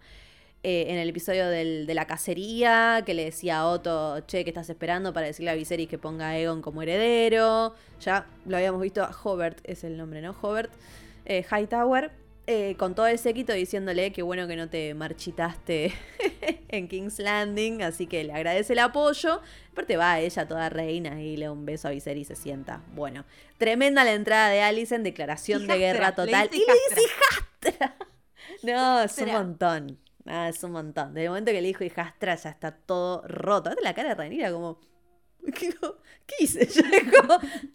eh, 0.67 0.85
en 0.91 0.97
el 0.97 1.09
episodio 1.09 1.47
del- 1.47 1.85
de 1.85 1.93
la 1.93 2.05
cacería, 2.07 3.03
que 3.05 3.13
le 3.13 3.25
decía 3.25 3.59
a 3.59 3.67
Otto, 3.67 4.21
che, 4.21 4.43
¿qué 4.43 4.49
estás 4.49 4.67
esperando 4.67 5.13
para 5.13 5.27
decirle 5.27 5.51
a 5.51 5.53
Viserys 5.53 5.87
que 5.87 5.99
ponga 5.99 6.29
a 6.29 6.37
Egon 6.39 6.63
como 6.63 6.81
heredero? 6.81 7.75
Ya 8.01 8.25
lo 8.47 8.57
habíamos 8.57 8.81
visto, 8.81 9.07
Hobart 9.23 9.59
es 9.63 9.83
el 9.83 9.95
nombre, 9.95 10.21
¿no? 10.23 10.35
Hobart 10.41 10.71
eh, 11.25 11.45
Hightower, 11.51 12.11
eh, 12.47 12.75
con 12.77 12.93
todo 12.93 13.07
el 13.07 13.17
séquito 13.17 13.53
diciéndole 13.53 14.11
que 14.11 14.21
bueno 14.21 14.47
que 14.47 14.55
no 14.55 14.69
te 14.69 14.93
marchitaste 14.93 15.93
en 16.69 16.87
King's 16.87 17.19
Landing, 17.19 17.81
así 17.81 18.07
que 18.07 18.23
le 18.23 18.33
agradece 18.33 18.73
el 18.73 18.79
apoyo. 18.79 19.41
Aparte 19.71 19.97
va 19.97 20.19
ella 20.19 20.47
toda 20.47 20.69
reina 20.69 21.21
y 21.21 21.37
le 21.37 21.45
da 21.45 21.51
un 21.51 21.65
beso 21.65 21.87
a 21.87 21.91
Viserys 21.91 22.29
y 22.29 22.35
se 22.35 22.41
sienta. 22.41 22.81
Bueno, 22.93 23.25
tremenda 23.57 24.03
la 24.03 24.13
entrada 24.13 24.49
de 24.49 24.61
Alice 24.61 24.93
en 24.93 25.03
declaración 25.03 25.67
de 25.67 25.77
guerra 25.77 26.13
total. 26.13 26.49
y 26.51 26.59
le 26.59 26.73
dice 26.89 27.01
hijastra. 27.01 27.95
No, 28.63 29.01
es 29.01 29.17
un 29.17 29.31
montón. 29.31 29.99
Ah, 30.25 30.49
es 30.49 30.63
un 30.63 30.71
montón. 30.71 31.13
Desde 31.13 31.25
el 31.25 31.29
momento 31.29 31.51
que 31.51 31.61
le 31.61 31.67
dijo 31.67 31.83
hijastra 31.83 32.35
ya 32.35 32.49
está 32.49 32.71
todo 32.71 33.23
roto. 33.27 33.69
Vete 33.69 33.81
la 33.81 33.93
cara 33.93 34.09
de 34.09 34.15
Rhaenyra 34.15 34.51
como... 34.51 34.79
¿Qué, 36.27 36.35
hice? 36.39 36.65
Yo 36.75 36.81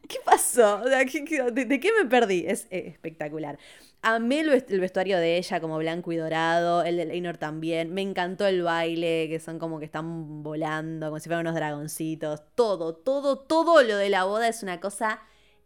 ¿Qué 0.09 0.17
pasó? 0.25 0.81
O 0.83 0.89
sea, 0.89 1.05
¿qué- 1.05 1.25
qué- 1.25 1.43
de, 1.53 1.81
qué 1.81 1.91
me 2.03 2.09
perdí? 2.09 2.45
Es 2.47 2.67
eh, 2.71 2.85
espectacular. 2.89 3.59
Amé 4.03 4.41
el, 4.41 4.49
el 4.67 4.81
vestuario 4.81 5.19
de 5.19 5.37
ella 5.37 5.61
como 5.61 5.77
blanco 5.79 6.11
y 6.11 6.17
dorado, 6.17 6.83
el 6.83 6.97
de 6.97 7.05
Leinor 7.05 7.37
también. 7.37 7.93
Me 7.93 8.01
encantó 8.03 8.47
el 8.47 8.63
baile, 8.63 9.29
que 9.29 9.39
son 9.41 9.59
como 9.59 9.79
que 9.79 9.85
están 9.85 10.43
volando, 10.43 11.09
como 11.09 11.21
si 11.21 11.29
fueran 11.29 11.47
unos 11.47 11.55
dragoncitos. 11.55 12.43
Todo, 12.55 12.95
todo, 12.97 13.39
todo 13.39 13.83
lo 13.83 13.97
de 13.97 14.09
la 14.09 14.25
boda 14.25 14.49
es 14.49 14.63
una 14.63 14.81
cosa 14.81 15.21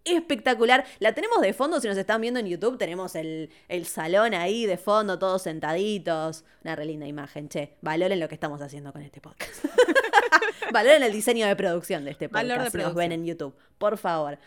espectacular. 0.04 0.84
La 0.98 1.14
tenemos 1.14 1.40
de 1.40 1.52
fondo, 1.54 1.80
si 1.80 1.88
nos 1.88 1.96
están 1.96 2.20
viendo 2.20 2.38
en 2.40 2.46
YouTube, 2.46 2.76
tenemos 2.76 3.14
el, 3.14 3.50
el 3.68 3.86
salón 3.86 4.34
ahí 4.34 4.66
de 4.66 4.76
fondo, 4.76 5.18
todos 5.18 5.42
sentaditos. 5.42 6.44
Una 6.64 6.76
re 6.76 6.84
linda 6.86 7.06
imagen, 7.06 7.48
che. 7.48 7.76
Valoren 7.82 8.18
lo 8.20 8.28
que 8.28 8.34
estamos 8.34 8.60
haciendo 8.60 8.92
con 8.92 9.00
este 9.02 9.20
podcast. 9.20 9.64
Valoren 10.74 11.04
el 11.04 11.12
diseño 11.12 11.46
de 11.46 11.54
producción 11.54 12.04
de 12.04 12.10
este 12.10 12.26
Valor 12.26 12.56
podcast 12.56 12.74
de 12.74 12.80
si 12.80 12.86
nos 12.88 12.96
ven 12.96 13.12
en 13.12 13.24
YouTube, 13.24 13.54
por 13.78 13.96
favor. 13.96 14.38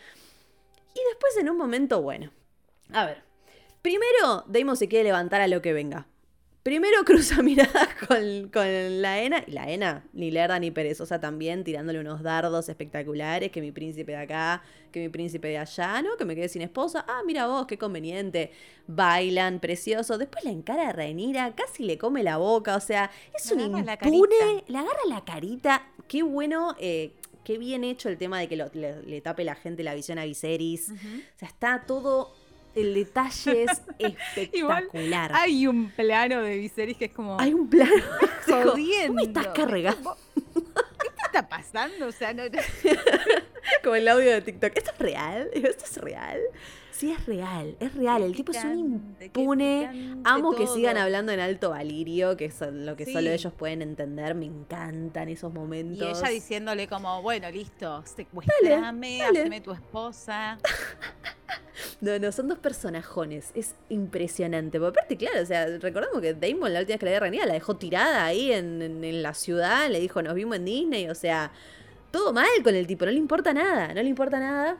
Y 0.94 1.00
después 1.08 1.34
en 1.38 1.48
un 1.48 1.56
momento, 1.56 2.02
bueno. 2.02 2.30
A 2.92 3.06
ver. 3.06 3.22
Primero, 3.80 4.44
Damon 4.46 4.76
se 4.76 4.88
quiere 4.88 5.04
levantar 5.04 5.40
a 5.40 5.48
lo 5.48 5.62
que 5.62 5.72
venga. 5.72 6.06
Primero 6.68 7.02
cruza 7.06 7.42
miradas 7.42 7.88
con, 8.06 8.50
con 8.52 9.00
la 9.00 9.22
Ena. 9.22 9.42
Y 9.46 9.52
la 9.52 9.70
Ena, 9.70 10.04
ni 10.12 10.30
lerda 10.30 10.58
ni 10.60 10.70
perezosa 10.70 11.18
también, 11.18 11.64
tirándole 11.64 11.98
unos 11.98 12.22
dardos 12.22 12.68
espectaculares. 12.68 13.50
Que 13.50 13.62
mi 13.62 13.72
príncipe 13.72 14.12
de 14.12 14.18
acá, 14.18 14.62
que 14.92 15.00
mi 15.00 15.08
príncipe 15.08 15.48
de 15.48 15.56
allá, 15.56 16.02
¿no? 16.02 16.18
Que 16.18 16.26
me 16.26 16.34
quedé 16.34 16.50
sin 16.50 16.60
esposa. 16.60 17.06
Ah, 17.08 17.22
mira 17.24 17.46
vos, 17.46 17.66
qué 17.66 17.78
conveniente. 17.78 18.50
Bailan, 18.86 19.60
precioso. 19.60 20.18
Después 20.18 20.44
la 20.44 20.50
encara 20.50 20.90
a 20.90 20.92
Rhaenyra, 20.92 21.54
casi 21.54 21.84
le 21.84 21.96
come 21.96 22.22
la 22.22 22.36
boca. 22.36 22.76
O 22.76 22.80
sea, 22.80 23.10
es 23.34 23.50
un 23.50 23.58
la 23.86 23.94
impune. 23.94 24.64
Le 24.66 24.76
agarra 24.78 25.00
la 25.08 25.24
carita. 25.24 25.86
Qué 26.06 26.22
bueno, 26.22 26.76
eh, 26.78 27.12
qué 27.44 27.56
bien 27.56 27.82
hecho 27.82 28.10
el 28.10 28.18
tema 28.18 28.40
de 28.40 28.48
que 28.48 28.56
lo- 28.56 28.70
le, 28.74 29.02
le 29.04 29.20
tape 29.22 29.42
la 29.44 29.54
gente 29.54 29.82
la 29.82 29.94
visión 29.94 30.18
a 30.18 30.24
Viserys. 30.26 30.90
O 30.90 31.38
sea, 31.38 31.48
está 31.48 31.84
todo. 31.86 32.34
El 32.80 32.94
detalle 32.94 33.64
es 33.64 33.82
espectacular. 33.98 35.32
Hay 35.34 35.66
un 35.66 35.90
plano 35.90 36.42
de 36.42 36.56
Viserys 36.58 36.96
que 36.96 37.06
es 37.06 37.12
como 37.12 37.38
Hay 37.40 37.52
un 37.54 37.68
plano. 37.68 37.90
Jodiendo. 38.46 39.08
"Vos 39.08 39.14
me 39.14 39.22
estás 39.22 39.48
cargando. 39.48 40.16
¿Qué 40.34 41.10
te 41.10 41.22
está 41.26 41.48
pasando? 41.48 42.06
O 42.06 42.12
sea, 42.12 42.32
no, 42.32 42.44
no- 42.44 42.58
Como 43.82 43.94
el 43.96 44.08
audio 44.08 44.30
de 44.30 44.40
TikTok. 44.42 44.72
¿Esto 44.76 44.90
es 44.92 44.98
real? 44.98 45.50
Digo, 45.54 45.68
¿Esto 45.68 45.84
es 45.84 45.96
real? 45.98 46.40
Sí, 46.98 47.12
es 47.12 47.26
real. 47.26 47.76
Es 47.78 47.94
real. 47.94 48.22
El 48.24 48.34
tipo 48.34 48.50
es 48.50 48.64
un 48.64 49.14
impune. 49.20 50.16
Amo 50.24 50.54
que 50.56 50.66
sigan 50.66 50.96
hablando 50.96 51.30
en 51.30 51.38
alto 51.38 51.70
valirio, 51.70 52.36
que 52.36 52.46
es 52.46 52.60
lo 52.72 52.96
que 52.96 53.04
Sí. 53.04 53.12
solo 53.12 53.30
ellos 53.30 53.52
pueden 53.52 53.82
entender. 53.82 54.34
Me 54.34 54.46
encantan 54.46 55.28
esos 55.28 55.52
Y 55.52 55.54
momentos. 55.54 56.18
ella 56.20 56.28
diciéndole 56.30 56.88
como, 56.88 57.22
bueno, 57.22 57.48
listo, 57.52 58.02
secuestrame, 58.04 59.18
dale. 59.18 59.40
haceme 59.40 59.60
tu 59.60 59.70
esposa. 59.72 60.58
No, 62.00 62.18
no, 62.18 62.32
son 62.32 62.48
dos 62.48 62.58
personajones. 62.58 63.52
Es 63.54 63.74
impresionante. 63.88 64.80
Porque 64.80 64.98
aparte, 64.98 65.16
claro, 65.16 65.42
o 65.42 65.46
sea, 65.46 65.66
recordemos 65.78 66.20
que 66.20 66.34
Damon 66.34 66.72
la 66.74 66.80
última 66.80 66.96
vez 66.98 67.20
que 67.20 67.20
la 67.40 67.46
la 67.46 67.52
dejó 67.52 67.76
tirada 67.76 68.24
ahí 68.24 68.52
en, 68.52 68.82
en- 68.82 69.04
en 69.04 69.22
la 69.22 69.32
ciudad. 69.34 69.88
Le 69.88 70.00
dijo, 70.00 70.20
nos 70.22 70.34
vimos 70.34 70.56
en 70.56 70.64
Disney. 70.64 71.08
O 71.08 71.14
sea, 71.14 71.52
todo 72.10 72.32
mal 72.32 72.46
con 72.64 72.74
el 72.74 72.86
tipo. 72.88 73.04
No 73.04 73.12
le 73.12 73.18
importa 73.18 73.52
nada. 73.52 73.94
No 73.94 74.02
le 74.02 74.08
importa 74.08 74.40
nada. 74.40 74.76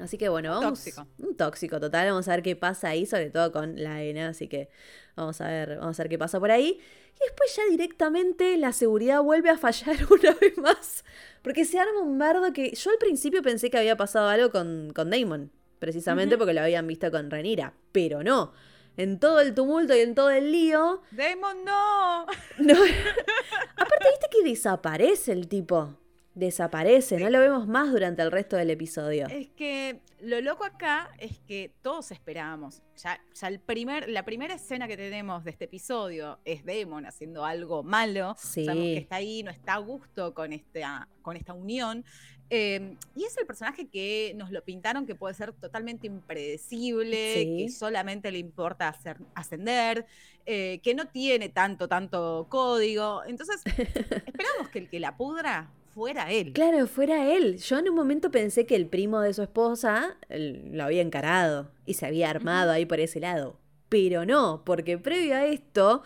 Así 0.00 0.16
que 0.18 0.28
bueno, 0.28 0.54
Un 0.58 0.60
vamos. 0.64 0.78
tóxico. 0.84 1.06
Un 1.18 1.36
tóxico 1.36 1.80
total. 1.80 2.08
Vamos 2.08 2.28
a 2.28 2.32
ver 2.32 2.42
qué 2.42 2.56
pasa 2.56 2.88
ahí, 2.88 3.06
sobre 3.06 3.30
todo 3.30 3.52
con 3.52 3.82
la 3.82 4.02
ENA. 4.02 4.28
Así 4.28 4.48
que 4.48 4.68
vamos 5.16 5.40
a 5.40 5.48
ver, 5.48 5.78
vamos 5.78 5.98
a 5.98 6.02
ver 6.02 6.10
qué 6.10 6.18
pasa 6.18 6.38
por 6.38 6.50
ahí. 6.50 6.80
Y 7.16 7.24
después 7.24 7.56
ya 7.56 7.64
directamente 7.68 8.56
la 8.58 8.72
seguridad 8.72 9.22
vuelve 9.22 9.50
a 9.50 9.58
fallar 9.58 9.96
una 10.10 10.32
vez 10.34 10.56
más. 10.58 11.04
Porque 11.42 11.64
se 11.64 11.78
arma 11.78 12.00
un 12.00 12.18
bardo 12.18 12.52
que 12.52 12.70
yo 12.72 12.90
al 12.90 12.98
principio 12.98 13.42
pensé 13.42 13.70
que 13.70 13.78
había 13.78 13.96
pasado 13.96 14.28
algo 14.28 14.50
con, 14.50 14.92
con 14.94 15.10
Damon. 15.10 15.50
Precisamente 15.78 16.36
porque 16.36 16.54
lo 16.54 16.60
habían 16.60 16.86
visto 16.86 17.10
con 17.10 17.30
Renira. 17.30 17.72
Pero 17.92 18.22
no. 18.22 18.52
En 18.96 19.20
todo 19.20 19.40
el 19.40 19.54
tumulto 19.54 19.94
y 19.96 20.00
en 20.00 20.14
todo 20.16 20.30
el 20.30 20.50
lío. 20.50 21.02
Damon, 21.12 21.64
no. 21.64 22.26
No. 22.58 22.74
Aparte, 22.74 24.08
viste 24.10 24.26
que 24.30 24.42
desaparece 24.48 25.30
el 25.32 25.46
tipo. 25.46 25.94
Desaparece. 26.38 27.18
No 27.18 27.30
lo 27.30 27.40
vemos 27.40 27.66
más 27.66 27.90
durante 27.90 28.22
el 28.22 28.30
resto 28.30 28.54
del 28.56 28.70
episodio. 28.70 29.26
Es 29.26 29.48
que 29.48 30.00
lo 30.20 30.40
loco 30.40 30.64
acá 30.64 31.10
es 31.18 31.40
que 31.40 31.72
todos 31.82 32.12
esperábamos. 32.12 32.80
Ya, 33.02 33.20
ya 33.34 33.48
el 33.48 33.58
primer, 33.58 34.08
la 34.08 34.24
primera 34.24 34.54
escena 34.54 34.86
que 34.86 34.96
tenemos 34.96 35.42
de 35.42 35.50
este 35.50 35.64
episodio 35.64 36.38
es 36.44 36.64
Damon 36.64 37.06
haciendo 37.06 37.44
algo 37.44 37.82
malo. 37.82 38.36
Sí. 38.38 38.64
Sabemos 38.64 38.86
que 38.86 38.98
está 38.98 39.16
ahí, 39.16 39.42
no 39.42 39.50
está 39.50 39.74
a 39.74 39.78
gusto 39.78 40.32
con 40.32 40.52
esta, 40.52 41.08
con 41.22 41.36
esta 41.36 41.54
unión. 41.54 42.04
Eh, 42.50 42.94
y 43.16 43.24
es 43.24 43.36
el 43.36 43.44
personaje 43.44 43.88
que 43.88 44.32
nos 44.36 44.52
lo 44.52 44.62
pintaron 44.64 45.06
que 45.06 45.16
puede 45.16 45.34
ser 45.34 45.52
totalmente 45.54 46.06
impredecible, 46.06 47.34
Sí. 47.34 47.56
que 47.58 47.68
solamente 47.68 48.30
le 48.30 48.38
importa 48.38 48.88
hacer, 48.88 49.18
ascender, 49.34 50.06
eh, 50.46 50.78
que 50.84 50.94
no 50.94 51.08
tiene 51.08 51.48
tanto, 51.48 51.88
tanto 51.88 52.46
código. 52.48 53.22
Entonces, 53.26 53.60
esperamos 54.26 54.68
que 54.72 54.78
el 54.78 54.88
que 54.88 55.00
la 55.00 55.16
pudra 55.16 55.70
fuera 55.98 56.30
él. 56.30 56.52
Claro, 56.52 56.86
fuera 56.86 57.34
él. 57.34 57.58
Yo 57.58 57.76
en 57.76 57.88
un 57.88 57.96
momento 57.96 58.30
pensé 58.30 58.66
que 58.66 58.76
el 58.76 58.86
primo 58.86 59.20
de 59.20 59.34
su 59.34 59.42
esposa 59.42 60.16
lo 60.30 60.84
había 60.84 61.02
encarado 61.02 61.72
y 61.86 61.94
se 61.94 62.06
había 62.06 62.30
armado 62.30 62.70
ahí 62.70 62.86
por 62.86 63.00
ese 63.00 63.18
lado. 63.18 63.58
Pero 63.88 64.24
no, 64.24 64.62
porque 64.64 64.96
previo 64.96 65.34
a 65.34 65.46
esto 65.46 66.04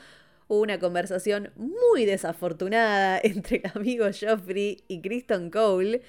hubo 0.49 0.63
una 0.63 0.79
conversación 0.79 1.53
muy 1.57 2.07
desafortunada 2.07 3.21
entre 3.23 3.59
el 3.59 3.71
amigo 3.75 4.07
Joffrey 4.19 4.83
y 4.89 5.03
Kristen 5.03 5.51
Cole. 5.51 6.01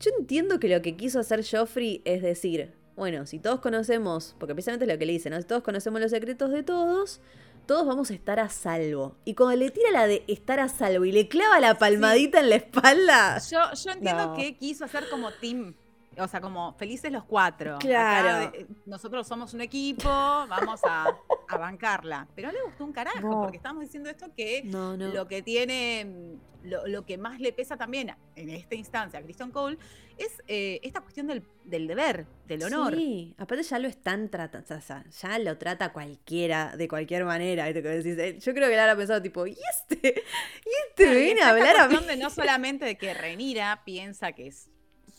Yo 0.00 0.10
entiendo 0.18 0.58
que 0.58 0.68
lo 0.68 0.82
que 0.82 0.96
quiso 0.96 1.20
hacer 1.20 1.44
Joffrey 1.48 2.02
es 2.04 2.22
decir, 2.22 2.72
bueno, 2.96 3.26
si 3.26 3.38
todos 3.38 3.60
conocemos, 3.60 4.34
porque 4.40 4.54
precisamente 4.56 4.86
es 4.86 4.92
lo 4.92 4.98
que 4.98 5.06
le 5.06 5.12
dice, 5.12 5.30
¿no? 5.30 5.40
Si 5.40 5.46
todos 5.46 5.62
conocemos 5.62 6.00
los 6.00 6.10
secretos 6.10 6.50
de 6.50 6.64
todos, 6.64 7.20
todos 7.66 7.86
vamos 7.86 8.10
a 8.10 8.14
estar 8.14 8.38
a 8.40 8.48
salvo. 8.48 9.16
Y 9.24 9.34
cuando 9.34 9.56
le 9.56 9.70
tira 9.70 9.90
la 9.92 10.06
de 10.06 10.24
estar 10.28 10.60
a 10.60 10.68
salvo 10.68 11.04
y 11.04 11.12
le 11.12 11.28
clava 11.28 11.60
la 11.60 11.78
palmadita 11.78 12.40
en 12.40 12.50
la 12.50 12.56
espalda. 12.56 13.38
Yo, 13.50 13.58
yo 13.74 13.90
entiendo 13.92 14.26
No. 14.28 14.34
que 14.34 14.56
quiso 14.56 14.84
hacer 14.84 15.08
como 15.08 15.30
team. 15.32 15.74
O 16.20 16.28
sea, 16.28 16.40
como 16.40 16.74
felices 16.74 17.10
los 17.12 17.24
cuatro. 17.24 17.78
Claro. 17.78 18.48
Acá, 18.48 18.56
eh, 18.56 18.66
nosotros 18.86 19.26
somos 19.26 19.54
un 19.54 19.60
equipo, 19.62 20.04
vamos 20.08 20.80
a, 20.84 21.06
a 21.48 21.56
bancarla. 21.58 22.26
Pero 22.34 22.48
no 22.48 22.54
le 22.58 22.62
gustó 22.64 22.84
un 22.84 22.92
carajo, 22.92 23.20
No. 23.20 23.40
porque 23.42 23.56
estamos 23.56 23.82
diciendo 23.82 24.10
esto 24.10 24.26
que 24.36 24.62
No, 24.64 24.96
no. 24.96 25.08
lo 25.08 25.26
que 25.28 25.42
tiene, 25.42 26.04
mm, 26.04 26.68
lo, 26.68 26.86
lo 26.86 27.06
que 27.06 27.16
más 27.18 27.40
le 27.40 27.52
pesa 27.52 27.76
también 27.76 28.14
en 28.36 28.50
esta 28.50 28.74
instancia 28.74 29.18
a 29.18 29.22
Christian 29.22 29.50
Cole 29.50 29.78
es 30.18 30.42
eh, 30.48 30.78
esta 30.82 31.00
cuestión 31.00 31.26
del, 31.28 31.42
del 31.64 31.86
deber, 31.86 32.26
del 32.46 32.62
honor. 32.64 32.94
Sí, 32.94 33.34
aparte 33.38 33.62
ya 33.62 33.78
lo 33.78 33.88
están 33.88 34.28
tratando, 34.28 34.74
o 34.76 34.80
sea, 34.82 35.02
ya 35.08 35.38
lo 35.38 35.56
trata 35.56 35.92
cualquiera, 35.94 36.76
de 36.76 36.86
cualquier 36.88 37.24
manera. 37.24 37.66
eh, 37.70 38.38
Yo 38.38 38.52
creo 38.52 38.68
que 38.68 38.74
él 38.74 38.80
habrá 38.80 38.96
pensado 38.96 39.22
tipo, 39.22 39.46
¿y 39.46 39.56
este? 39.70 40.22
¿Y 40.66 40.70
este 40.90 41.04
Claro, 41.04 41.18
viene 41.18 41.40
a 41.42 41.48
hablar 41.48 41.76
a 41.76 41.88
mí? 41.88 41.96
no 42.18 42.28
solamente 42.28 42.84
de 42.84 42.98
que 42.98 43.14
Renira 43.14 43.80
piensa 43.86 44.32
que 44.32 44.48
es 44.48 44.68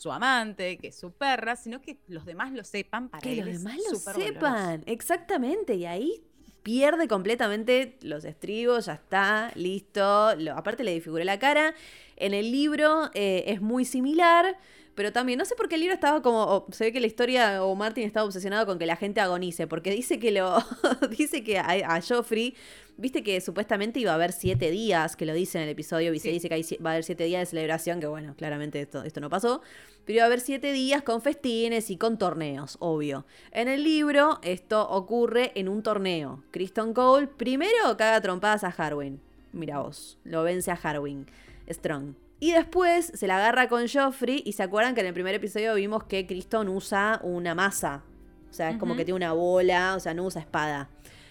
su 0.02 0.12
amante, 0.12 0.76
que 0.78 0.88
es 0.88 0.96
su 0.98 1.12
perra, 1.12 1.56
sino 1.56 1.80
que 1.80 1.98
los 2.08 2.24
demás 2.26 2.52
lo 2.52 2.64
sepan 2.64 3.08
para 3.08 3.20
Que 3.22 3.32
él 3.34 3.38
los 3.40 3.48
es 3.48 3.58
demás 3.64 3.76
lo 3.78 3.98
doloroso. 3.98 4.20
sepan, 4.20 4.82
exactamente. 4.86 5.74
Y 5.74 5.86
ahí 5.86 6.22
pierde 6.62 7.08
completamente 7.08 7.96
los 8.02 8.24
estribos, 8.24 8.86
ya 8.86 8.94
está, 8.94 9.50
listo. 9.54 10.34
Lo- 10.36 10.52
aparte 10.56 10.84
le 10.84 10.94
disfiguré 10.94 11.24
la 11.24 11.38
cara. 11.38 11.74
En 12.16 12.34
el 12.34 12.52
libro 12.52 13.10
eh, 13.14 13.44
es 13.48 13.60
muy 13.60 13.84
similar, 13.84 14.56
pero 14.94 15.12
también 15.12 15.38
no 15.38 15.44
sé 15.44 15.54
por 15.56 15.68
qué 15.68 15.76
el 15.76 15.80
libro 15.82 15.94
estaba 15.94 16.22
como. 16.22 16.42
o 16.44 16.66
se 16.72 16.84
ve 16.84 16.92
que 16.92 17.00
la 17.00 17.06
historia 17.06 17.64
o 17.64 17.74
Martin 17.74 18.04
estaba 18.04 18.26
obsesionado 18.26 18.66
con 18.66 18.78
que 18.78 18.86
la 18.86 18.96
gente 18.96 19.20
agonice, 19.20 19.66
porque 19.66 19.90
dice 19.90 20.18
que 20.18 20.30
lo. 20.32 20.58
dice 21.10 21.42
que 21.44 21.58
a, 21.58 21.66
a 21.94 22.00
Joffrey. 22.00 22.54
Viste 22.98 23.22
que 23.22 23.40
supuestamente 23.40 24.00
iba 24.00 24.10
a 24.12 24.16
haber 24.16 24.32
siete 24.32 24.70
días, 24.70 25.16
que 25.16 25.24
lo 25.24 25.32
dice 25.32 25.56
en 25.58 25.64
el 25.64 25.70
episodio, 25.70 26.12
y 26.12 26.18
se 26.18 26.28
Sí. 26.28 26.34
dice 26.34 26.48
que 26.50 26.54
hay, 26.56 26.62
va 26.84 26.90
a 26.90 26.92
haber 26.92 27.04
siete 27.04 27.24
días 27.24 27.40
de 27.40 27.46
celebración, 27.46 28.00
que 28.00 28.06
bueno, 28.06 28.34
claramente 28.36 28.82
esto, 28.82 29.02
esto 29.02 29.18
no 29.20 29.30
pasó, 29.30 29.62
pero 30.04 30.16
iba 30.16 30.24
a 30.24 30.26
haber 30.26 30.40
siete 30.40 30.72
días 30.72 31.02
con 31.02 31.22
festines 31.22 31.88
y 31.88 31.96
con 31.96 32.18
torneos, 32.18 32.76
obvio. 32.80 33.24
En 33.50 33.68
el 33.68 33.82
libro 33.82 34.38
esto 34.42 34.86
ocurre 34.90 35.52
en 35.54 35.70
un 35.70 35.82
torneo. 35.82 36.44
Kristen 36.50 36.92
Cole 36.92 37.28
primero 37.28 37.96
caga 37.96 38.20
trompadas 38.20 38.62
a 38.62 38.68
Harwin, 38.68 39.20
mira 39.52 39.80
vos, 39.80 40.18
lo 40.24 40.42
vence 40.42 40.70
a 40.70 40.74
Harwin, 40.74 41.26
Strong. 41.70 42.14
Y 42.42 42.50
después 42.50 43.12
se 43.14 43.28
la 43.28 43.36
agarra 43.36 43.68
con 43.68 43.86
Joffrey 43.86 44.42
y 44.44 44.54
se 44.54 44.64
acuerdan 44.64 44.96
que 44.96 45.00
en 45.00 45.06
el 45.06 45.14
primer 45.14 45.32
episodio 45.32 45.76
vimos 45.76 46.02
que 46.02 46.26
Kristen 46.26 46.68
usa 46.68 47.20
una 47.22 47.54
masa, 47.54 48.02
o 48.50 48.52
sea, 48.52 48.70
es 48.70 48.78
como 48.78 48.96
que 48.96 49.04
tiene 49.04 49.14
una 49.14 49.32
bola, 49.32 49.94
o 49.94 50.00
sea, 50.00 50.12
no 50.12 50.24
usa 50.24 50.40
espada. 50.40 50.88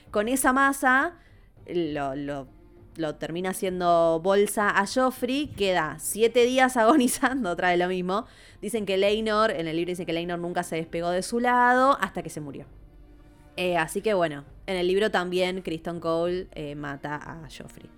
Con 0.09 0.29
esa 0.29 0.53
masa 0.53 1.19
lo, 1.67 2.15
lo, 2.15 2.47
lo 2.95 3.15
termina 3.15 3.49
haciendo 3.49 4.21
bolsa 4.23 4.69
a 4.69 4.87
Joffrey, 4.87 5.47
queda 5.47 5.97
siete 5.99 6.45
días 6.45 6.77
agonizando, 6.77 7.49
otra 7.49 7.71
vez 7.71 7.79
lo 7.79 7.89
mismo. 7.89 8.25
Dicen 8.61 8.85
que 8.85 8.95
Leinor, 8.95 9.51
en 9.51 9.67
el 9.67 9.75
libro 9.75 9.89
dice 9.89 10.05
que 10.05 10.13
Leinor 10.13 10.39
nunca 10.39 10.63
se 10.63 10.77
despegó 10.77 11.09
de 11.09 11.23
su 11.23 11.41
lado 11.41 11.97
hasta 11.99 12.23
que 12.23 12.29
se 12.29 12.39
murió. 12.39 12.67
Eh, 13.57 13.75
así 13.75 14.01
que 14.01 14.13
bueno, 14.13 14.45
en 14.65 14.77
el 14.77 14.87
libro 14.87 15.11
también 15.11 15.61
Kristen 15.61 15.99
Cole 15.99 16.47
eh, 16.53 16.73
mata 16.75 17.17
a 17.17 17.49
Joffrey, 17.49 17.89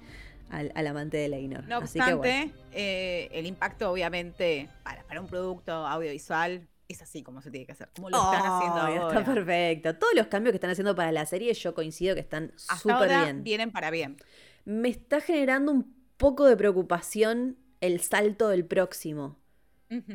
al, 0.54 0.72
al 0.76 0.88
amante 0.88 1.18
de 1.18 1.30
Leinor. 1.30 1.64
No 1.66 1.78
así 1.78 2.00
que 2.00 2.14
obstante, 2.14 2.16
bueno. 2.46 2.54
eh, 2.72 3.30
el 3.32 3.46
impacto, 3.46 3.92
obviamente, 3.92 4.70
para, 4.84 5.04
para 5.04 5.20
un 5.22 5.28
producto 5.28 5.72
audiovisual 5.74 6.68
es 6.88 7.02
así 7.02 7.24
como 7.24 7.42
se 7.42 7.50
tiene 7.50 7.66
que 7.66 7.72
hacer. 7.72 7.90
Como 7.96 8.10
lo 8.10 8.18
están 8.18 8.46
haciendo 8.46 8.78
ahora. 8.80 9.20
Está 9.20 9.34
perfecto. 9.34 9.96
Todos 9.96 10.14
los 10.16 10.28
cambios 10.28 10.52
que 10.52 10.58
están 10.58 10.70
haciendo 10.70 10.96
para 10.96 11.12
la 11.12 11.26
serie, 11.26 11.54
yo 11.54 11.74
coincido 11.74 12.14
que 12.16 12.22
están 12.22 12.52
súper 12.58 13.08
bien. 13.10 13.44
vienen 13.44 13.72
para 13.72 13.90
bien. 13.90 14.18
Me 14.66 14.90
está 14.90 15.20
generando 15.22 15.72
un 15.72 15.96
poco 16.18 16.46
de 16.46 16.56
preocupación 16.56 17.58
el 17.82 18.00
salto 18.02 18.48
del 18.50 18.66
próximo. 18.66 19.40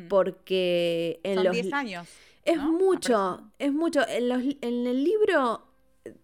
Porque 0.09 1.19
en 1.23 1.35
Son 1.35 1.43
los 1.45 1.53
10 1.53 1.73
años. 1.73 2.07
Es 2.43 2.57
¿no? 2.57 2.71
mucho, 2.73 3.51
es 3.59 3.71
mucho. 3.71 4.07
En, 4.07 4.29
los- 4.29 4.43
en 4.61 4.87
el 4.87 5.03
libro, 5.03 5.67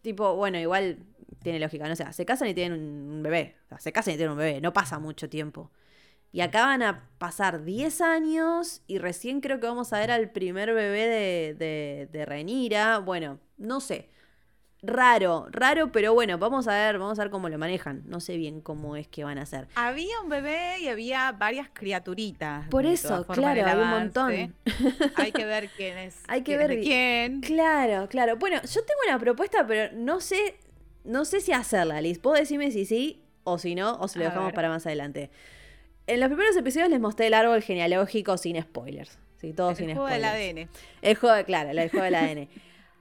tipo, 0.01 0.36
bueno, 0.36 0.59
igual 0.59 0.99
tiene 1.46 1.60
lógica, 1.60 1.86
¿no? 1.86 1.93
O 1.93 1.96
sea, 1.96 2.12
se 2.12 2.26
casan 2.26 2.48
y 2.48 2.54
tienen 2.56 2.82
un 2.82 3.22
bebé. 3.24 3.56
O 3.66 3.70
sea, 3.70 3.80
se 3.80 3.93
casan 3.93 4.16
y 4.16 4.18
tienen 4.18 4.32
un 4.32 4.38
bebé, 4.39 4.60
no 4.62 4.74
pasa 4.74 4.98
mucho 5.00 5.30
tiempo. 5.30 5.72
Y 6.32 6.41
acá 6.41 6.66
van 6.66 6.82
a 6.82 7.08
pasar 7.20 7.64
10 7.64 8.02
años 8.02 8.82
y 8.88 8.98
recién 8.98 9.41
creo 9.41 9.60
que 9.60 9.68
vamos 9.68 9.93
a 9.93 10.00
ver 10.00 10.10
al 10.12 10.32
primer 10.32 10.74
bebé 10.74 11.06
de, 11.08 11.54
de, 11.54 12.10
de 12.12 12.26
Renira. 12.26 12.98
Bueno, 12.98 13.39
no 13.58 13.80
sé. 13.80 14.10
Raro, 14.82 15.48
raro, 15.50 15.91
pero 15.91 16.14
bueno, 16.14 16.38
vamos 16.38 16.68
a 16.68 16.74
ver, 16.74 17.00
vamos 17.00 17.18
a 17.18 17.24
ver 17.24 17.32
cómo 17.32 17.50
lo 17.50 17.58
manejan. 17.58 18.04
No 18.06 18.20
sé 18.20 18.38
bien 18.38 18.62
cómo 18.62 18.96
es 18.96 19.08
que 19.08 19.24
van 19.24 19.38
a 19.38 19.43
hacer. 19.43 19.68
Había 19.76 20.20
un 20.22 20.30
bebé 20.30 20.80
y 20.80 20.89
había 20.89 21.32
varias 21.32 21.70
criaturitas. 21.74 22.68
Por 22.70 22.86
eso, 22.86 23.26
claro, 23.28 23.66
hay 23.66 23.78
un 23.78 23.89
montón. 23.89 24.56
Hay 25.16 25.32
que 25.32 25.46
ver 25.46 25.70
quién 25.78 25.98
es. 25.98 26.18
Hay 26.28 26.41
que 26.41 26.58
quién 26.58 26.68
ver 26.68 26.80
quién. 26.82 27.41
Claro, 27.41 28.08
claro. 28.10 28.36
Bueno, 28.38 28.58
yo 28.62 28.84
tengo 28.84 29.00
una 29.08 29.18
propuesta, 29.20 29.66
pero 29.66 29.96
no 29.96 30.20
sé, 30.20 30.58
no 31.06 31.26
sé 31.26 31.41
si 31.41 31.51
hacerla, 31.51 32.01
Liz. 32.01 32.20
Puedo 32.20 32.36
decirme 32.36 32.72
si 32.72 32.86
sí 32.86 33.22
o 33.43 33.58
si 33.58 33.76
no, 33.76 33.97
o 33.99 34.08
si 34.08 34.20
lo 34.20 34.26
dejamos 34.26 34.53
para 34.53 34.70
más 34.70 34.86
adelante. 34.86 35.30
En 36.08 36.20
los 36.20 36.28
primeros 36.28 36.56
episodios 36.56 36.89
les 36.89 36.99
mostré 36.99 37.28
el 37.28 37.34
árbol 37.34 37.62
genealógico 37.62 38.38
sin 38.38 38.62
spoilers. 38.62 39.18
Sí, 39.38 39.53
todo 39.53 39.72
El 39.72 39.76
sin 39.76 39.93
juego 39.93 40.08
del 40.08 40.24
spoilers. 40.24 40.68
ADN. 40.68 40.70
El 41.01 41.16
juego, 41.16 41.45
claro, 41.45 41.70
el 41.70 41.89
juego 41.89 42.06
del 42.06 42.16
ADN. 42.16 42.49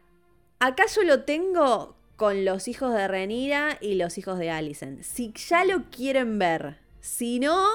Acá 0.60 0.84
yo 0.94 1.02
lo 1.02 1.24
tengo 1.24 1.96
con 2.16 2.44
los 2.44 2.68
hijos 2.68 2.94
de 2.94 3.08
Renira 3.08 3.76
y 3.80 3.96
los 3.96 4.18
hijos 4.18 4.38
de 4.38 4.50
Alicent. 4.50 5.02
Si 5.02 5.32
ya 5.32 5.64
lo 5.64 5.84
quieren 5.90 6.38
ver, 6.38 6.78
si 7.00 7.40
no, 7.40 7.66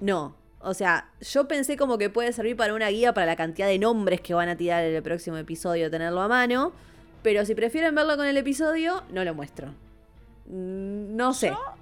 no. 0.00 0.36
O 0.60 0.74
sea, 0.74 1.10
yo 1.20 1.46
pensé 1.46 1.76
como 1.76 1.98
que 1.98 2.10
puede 2.10 2.32
servir 2.32 2.56
para 2.56 2.74
una 2.74 2.88
guía 2.88 3.14
para 3.14 3.26
la 3.26 3.36
cantidad 3.36 3.68
de 3.68 3.78
nombres 3.78 4.20
que 4.20 4.34
van 4.34 4.48
a 4.48 4.56
tirar 4.56 4.84
en 4.84 4.94
el 4.94 5.02
próximo 5.02 5.36
episodio, 5.36 5.90
tenerlo 5.90 6.20
a 6.20 6.28
mano. 6.28 6.72
Pero 7.22 7.44
si 7.44 7.54
prefieren 7.54 7.94
verlo 7.94 8.16
con 8.16 8.26
el 8.26 8.36
episodio, 8.36 9.02
no 9.10 9.24
lo 9.24 9.34
muestro. 9.34 9.74
No 10.46 11.34
sé. 11.34 11.48
Yo- 11.48 11.74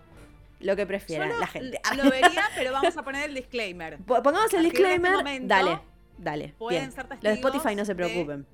lo 0.58 0.74
que 0.74 0.86
prefiera 0.86 1.26
lo, 1.26 1.38
la 1.38 1.46
gente. 1.46 1.78
lo 1.96 2.04
vería, 2.10 2.44
pero 2.56 2.72
vamos 2.72 2.96
a 2.96 3.02
poner 3.02 3.28
el 3.28 3.34
disclaimer. 3.34 3.98
Po- 4.06 4.22
Pongamos 4.22 4.52
el 4.54 4.64
este 4.64 4.70
disclaimer. 4.78 5.12
momento, 5.12 5.46
dale, 5.48 5.78
dale. 6.16 6.54
pueden 6.56 6.80
bien. 6.80 6.92
ser 6.92 7.06
Los 7.10 7.20
de 7.20 7.32
Spotify 7.32 7.74
no 7.76 7.84
se 7.84 7.94
de 7.94 7.96
preocupen. 7.96 8.46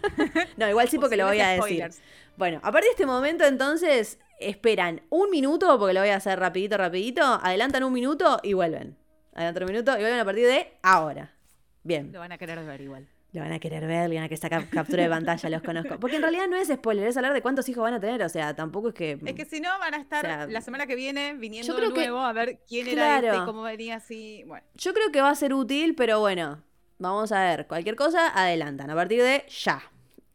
no, 0.56 0.68
igual 0.70 0.88
sí 0.88 0.98
porque 0.98 1.16
lo 1.18 1.26
voy 1.26 1.40
a 1.40 1.48
decir. 1.50 1.90
Bueno, 2.36 2.58
a 2.62 2.72
partir 2.72 2.84
de 2.88 2.90
este 2.92 3.06
momento 3.06 3.44
entonces 3.44 4.18
esperan 4.40 5.02
un 5.10 5.30
minuto, 5.30 5.78
porque 5.78 5.92
lo 5.92 6.00
voy 6.00 6.08
a 6.08 6.16
hacer 6.16 6.40
rapidito, 6.40 6.78
rapidito. 6.78 7.22
Adelantan 7.22 7.84
un 7.84 7.92
minuto 7.92 8.40
y 8.42 8.54
vuelven. 8.54 8.96
Adelantan 9.34 9.64
un 9.64 9.70
minuto 9.70 9.92
y 9.92 10.00
vuelven 10.00 10.18
a 10.20 10.24
partir 10.24 10.46
de 10.46 10.72
ahora. 10.82 11.34
Bien. 11.82 12.10
Lo 12.10 12.20
van 12.20 12.32
a 12.32 12.38
querer 12.38 12.64
ver 12.64 12.80
igual. 12.80 13.06
Lo 13.34 13.40
van 13.40 13.52
a 13.52 13.58
querer 13.58 13.84
ver, 13.86 14.08
le 14.08 14.14
van 14.14 14.24
a 14.24 14.28
querer 14.28 14.38
sacar 14.38 14.68
captura 14.70 15.02
de 15.02 15.08
pantalla, 15.10 15.48
los 15.50 15.60
conozco. 15.62 15.98
Porque 15.98 16.16
en 16.16 16.22
realidad 16.22 16.46
no 16.48 16.56
es 16.56 16.68
spoiler, 16.68 17.08
es 17.08 17.16
hablar 17.16 17.32
de 17.34 17.42
cuántos 17.42 17.68
hijos 17.68 17.82
van 17.82 17.92
a 17.94 17.98
tener. 18.00 18.22
O 18.22 18.28
sea, 18.28 18.54
tampoco 18.54 18.90
es 18.90 18.94
que. 18.94 19.18
Es 19.26 19.34
que 19.34 19.44
si 19.44 19.60
no, 19.60 19.76
van 19.80 19.92
a 19.92 19.96
estar 19.96 20.24
O 20.24 20.28
sea, 20.28 20.46
la 20.46 20.60
semana 20.60 20.86
que 20.86 20.94
viene 20.94 21.34
viniendo 21.34 21.66
yo 21.66 21.76
creo 21.76 21.88
de 21.88 21.94
que- 21.94 22.00
nuevo 22.08 22.20
a 22.24 22.32
ver 22.32 22.60
quién 22.66 22.86
era 22.86 23.16
este 23.16 23.26
claro. 23.28 23.42
y 23.42 23.44
cómo 23.46 23.62
venía 23.62 23.96
así. 23.96 24.44
Bueno, 24.46 24.64
Yo 24.74 24.94
creo 24.94 25.10
que 25.10 25.20
va 25.20 25.30
a 25.30 25.34
ser 25.34 25.52
útil, 25.52 25.96
pero 25.96 26.20
bueno, 26.20 26.62
vamos 26.98 27.32
a 27.32 27.42
ver. 27.42 27.66
Cualquier 27.66 27.96
cosa, 27.96 28.28
adelantan. 28.28 28.88
A 28.90 28.94
partir 28.94 29.20
de 29.20 29.44
ya. 29.48 29.82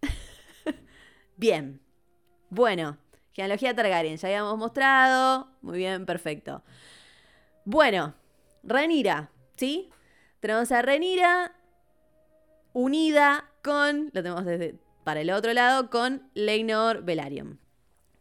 bien. 1.38 1.82
Bueno, 2.50 2.98
genealogía 3.34 3.74
Targaryen, 3.76 4.18
ya 4.18 4.28
habíamos 4.28 4.58
mostrado. 4.58 5.50
Muy 5.62 5.78
bien, 5.78 6.06
perfecto. 6.06 6.64
Bueno, 7.64 8.14
Renira, 8.64 9.32
¿sí? 9.56 9.90
Tenemos 10.40 10.72
a 10.72 10.82
Renira 10.82 11.56
unida 12.74 13.50
con, 13.64 14.06
lo 14.14 14.22
tenemos 14.24 14.46
desde 14.46 14.76
para 15.04 15.22
el 15.22 15.32
otro 15.32 15.54
lado, 15.54 15.90
con 15.90 16.30
Leinor 16.34 17.04
Velaryon. 17.04 17.60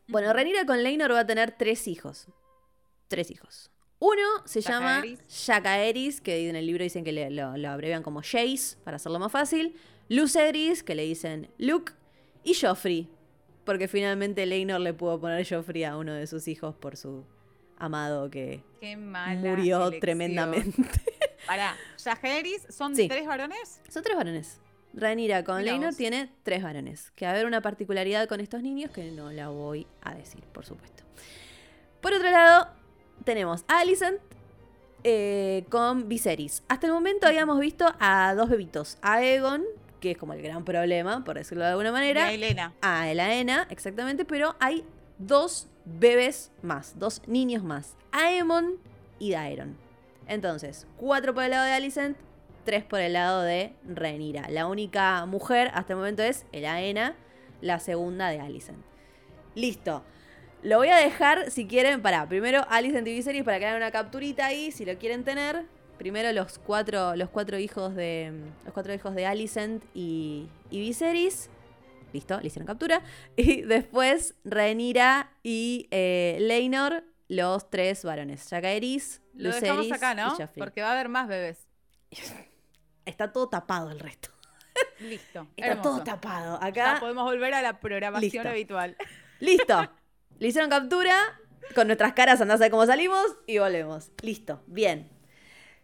Bueno, 0.08 0.32
Renira 0.32 0.64
con 0.64 0.82
Leinor 0.82 1.12
va 1.12 1.20
a 1.20 1.26
tener 1.26 1.52
tres 1.58 1.86
hijos. 1.86 2.28
Tres 3.08 3.30
hijos. 3.30 3.70
Uno 3.98 4.22
se 4.46 4.60
llama. 4.60 5.02
Jacaeris, 5.28 6.20
que 6.20 6.48
en 6.48 6.56
el 6.56 6.66
libro 6.66 6.84
dicen 6.84 7.04
que 7.04 7.12
le- 7.12 7.30
lo, 7.30 7.56
lo 7.56 7.68
abrevian 7.70 8.02
como 8.02 8.20
Jace, 8.22 8.76
para 8.84 8.96
hacerlo 8.96 9.18
más 9.18 9.32
fácil. 9.32 9.76
Lucerys, 10.08 10.82
que 10.82 10.94
le 10.94 11.02
dicen 11.04 11.50
Luke. 11.58 11.92
Y 12.44 12.54
Joffrey, 12.54 13.10
porque 13.64 13.88
finalmente 13.88 14.46
Leinor 14.46 14.80
le 14.80 14.94
pudo 14.94 15.20
poner 15.20 15.46
Joffrey 15.46 15.84
a 15.84 15.96
uno 15.98 16.14
de 16.14 16.26
sus 16.26 16.48
hijos 16.48 16.74
por 16.76 16.96
su 16.96 17.24
amado 17.76 18.30
que 18.30 18.62
qué 18.80 18.96
mala. 18.96 19.38
murió 19.40 19.78
elección. 19.82 20.00
tremendamente. 20.00 20.82
Pará, 21.46 21.76
¿Yajeris 22.04 22.66
son 22.70 22.94
Sí. 22.94 23.08
tres 23.08 23.26
varones? 23.26 23.80
Son 23.88 24.02
tres 24.02 24.16
varones. 24.16 24.60
Rhaenyra 24.94 25.44
con 25.44 25.64
Leinor 25.64 25.94
tiene 25.94 26.30
tres 26.42 26.62
varones. 26.62 27.10
Que 27.14 27.24
va 27.26 27.30
a 27.30 27.34
haber 27.34 27.46
una 27.46 27.60
particularidad 27.60 28.26
con 28.28 28.40
estos 28.40 28.62
niños 28.62 28.90
que 28.90 29.10
no 29.12 29.30
la 29.30 29.48
voy 29.48 29.86
a 30.02 30.14
decir, 30.14 30.42
por 30.44 30.64
supuesto. 30.64 31.04
Por 32.00 32.12
otro 32.12 32.30
lado, 32.30 32.68
tenemos 33.24 33.64
a 33.68 33.80
Alicent 33.80 34.18
eh, 35.04 35.64
con 35.70 36.08
Viserys. 36.08 36.62
Hasta 36.68 36.86
el 36.86 36.92
momento 36.92 37.26
habíamos 37.26 37.60
visto 37.60 37.86
a 38.00 38.34
dos 38.34 38.48
bebitos. 38.48 38.98
A 39.02 39.22
Egon, 39.22 39.64
que 40.00 40.12
es 40.12 40.18
como 40.18 40.32
el 40.32 40.42
gran 40.42 40.64
problema, 40.64 41.22
por 41.24 41.36
decirlo 41.36 41.64
de 41.64 41.70
alguna 41.70 41.90
Y 41.90 41.92
manera. 41.92 42.26
a 42.26 42.32
Elena. 42.32 42.72
A 42.80 43.08
Elaena, 43.10 43.66
exactamente, 43.70 44.24
pero 44.24 44.56
hay 44.58 44.84
dos 45.18 45.68
bebés 45.84 46.50
más, 46.62 46.98
dos 46.98 47.22
niños 47.26 47.62
más. 47.62 47.96
Aemon 48.12 48.76
y 49.18 49.32
Daeron. 49.32 49.76
Entonces, 50.28 50.86
cuatro 50.96 51.34
por 51.34 51.44
el 51.44 51.50
lado 51.50 51.64
de 51.64 51.72
Alicent, 51.72 52.16
tres 52.64 52.84
por 52.84 53.00
el 53.00 53.14
lado 53.14 53.42
de 53.42 53.72
Rhaenyra. 53.88 54.48
La 54.50 54.66
única 54.66 55.24
mujer 55.26 55.70
hasta 55.72 55.94
el 55.94 55.98
momento 55.98 56.22
es 56.22 56.44
Elaena, 56.52 57.16
la 57.60 57.80
segunda 57.80 58.28
de 58.28 58.40
Alicent. 58.40 58.78
Listo. 59.54 60.04
Lo 60.62 60.76
voy 60.76 60.88
a 60.88 60.96
dejar, 60.96 61.50
si 61.50 61.66
quieren, 61.66 62.02
para 62.02 62.28
primero 62.28 62.66
Alicent 62.68 63.06
y 63.08 63.14
Viserys 63.14 63.44
para 63.44 63.58
que 63.58 63.66
hagan 63.66 63.78
una 63.78 63.90
capturita 63.90 64.46
ahí, 64.46 64.70
si 64.70 64.84
lo 64.84 64.98
quieren 64.98 65.24
tener. 65.24 65.64
Primero 65.98 66.30
los 66.32 66.58
cuatro, 66.58 67.16
los 67.16 67.30
cuatro 67.30 67.58
hijos 67.58 67.94
de. 67.94 68.32
Los 68.64 68.74
cuatro 68.74 68.92
hijos 68.92 69.14
de 69.14 69.26
Alicent 69.26 69.82
y, 69.94 70.48
y 70.70 70.80
Viserys. 70.80 71.48
Listo, 72.12 72.40
le 72.40 72.48
hicieron 72.48 72.66
captura. 72.66 73.02
Y 73.36 73.62
después 73.62 74.34
Rhaenyra 74.44 75.32
y 75.42 75.88
eh, 75.90 76.36
Leinor, 76.40 77.04
los 77.28 77.70
tres 77.70 78.04
varones. 78.04 78.46
Jacaeris, 78.48 79.20
Lo 79.34 79.50
dejamos 79.54 79.76
Lucerys 79.86 79.92
acá, 79.92 80.14
¿no? 80.14 80.34
y. 80.36 80.58
Porque 80.58 80.82
va 80.82 80.88
a 80.88 80.92
haber 80.92 81.08
más 81.08 81.28
bebés. 81.28 81.66
Está 83.04 83.32
todo 83.32 83.48
tapado 83.48 83.90
el 83.90 84.00
resto. 84.00 84.30
Listo. 85.00 85.46
Está 85.56 85.66
hermoso. 85.72 85.90
todo 85.90 86.04
tapado. 86.04 86.58
Ya 86.60 86.66
Acá. 86.66 86.96
podemos 87.00 87.24
volver 87.24 87.54
a 87.54 87.62
la 87.62 87.80
programación 87.80 88.44
Listo. 88.44 88.48
habitual. 88.48 88.96
Listo. 89.40 89.90
Le 90.38 90.48
hicieron 90.48 90.70
captura, 90.70 91.16
con 91.74 91.86
nuestras 91.88 92.12
caras 92.12 92.40
andás 92.40 92.60
a 92.60 92.64
ver 92.64 92.70
cómo 92.70 92.86
salimos 92.86 93.24
y 93.46 93.58
volvemos. 93.58 94.10
Listo, 94.22 94.62
bien. 94.66 95.10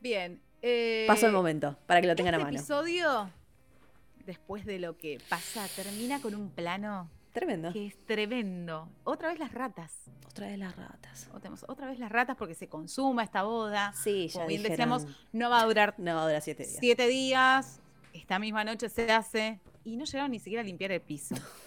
Bien. 0.01 0.41
eh, 0.63 1.05
Pasó 1.09 1.27
el 1.27 1.33
momento, 1.33 1.77
para 1.87 2.01
que 2.01 2.07
lo 2.07 2.15
tengan 2.15 2.35
este 2.35 2.43
a 2.43 2.45
mano. 2.47 2.59
episodio, 2.59 3.31
después 4.27 4.65
de 4.65 4.79
lo 4.79 4.97
que 4.97 5.19
pasa, 5.29 5.67
termina 5.75 6.21
con 6.21 6.35
un 6.37 6.51
plano 6.51 7.11
Tremendo. 7.35 7.73
que 7.73 7.87
es 7.89 8.07
tremendo. 8.07 8.89
Otra 9.05 9.29
vez 9.29 9.39
las 9.39 9.53
ratas. 9.53 9.93
Otra 10.29 10.47
vez 10.47 10.59
las 10.59 10.75
ratas. 10.75 11.29
Otra 11.35 11.51
otra 11.69 11.87
vez 11.89 11.99
las 11.99 12.11
ratas 12.11 12.37
porque 12.37 12.55
se 12.55 12.69
consuma 12.69 13.23
esta 13.25 13.43
boda. 13.43 13.93
Sí, 13.93 14.29
ya 14.29 14.35
Como 14.35 14.47
bien 14.47 14.63
dijeron, 14.63 14.91
decíamos, 14.99 15.27
no 15.33 15.51
va 15.51 15.61
a 15.61 15.67
durar 15.67 15.95
No, 15.99 16.25
dura 16.27 16.41
siete 16.41 16.63
días. 16.65 16.77
siete 16.81 17.07
días. 17.09 17.81
Esta 18.13 18.39
misma 18.39 18.65
noche 18.65 18.89
se 18.89 19.11
hace. 19.13 19.61
Y 19.85 19.97
no 19.97 20.05
llegaron 20.07 20.31
ni 20.31 20.39
siquiera 20.39 20.63
a 20.63 20.65
limpiar 20.65 20.93
el 20.93 21.01
piso. 21.03 21.35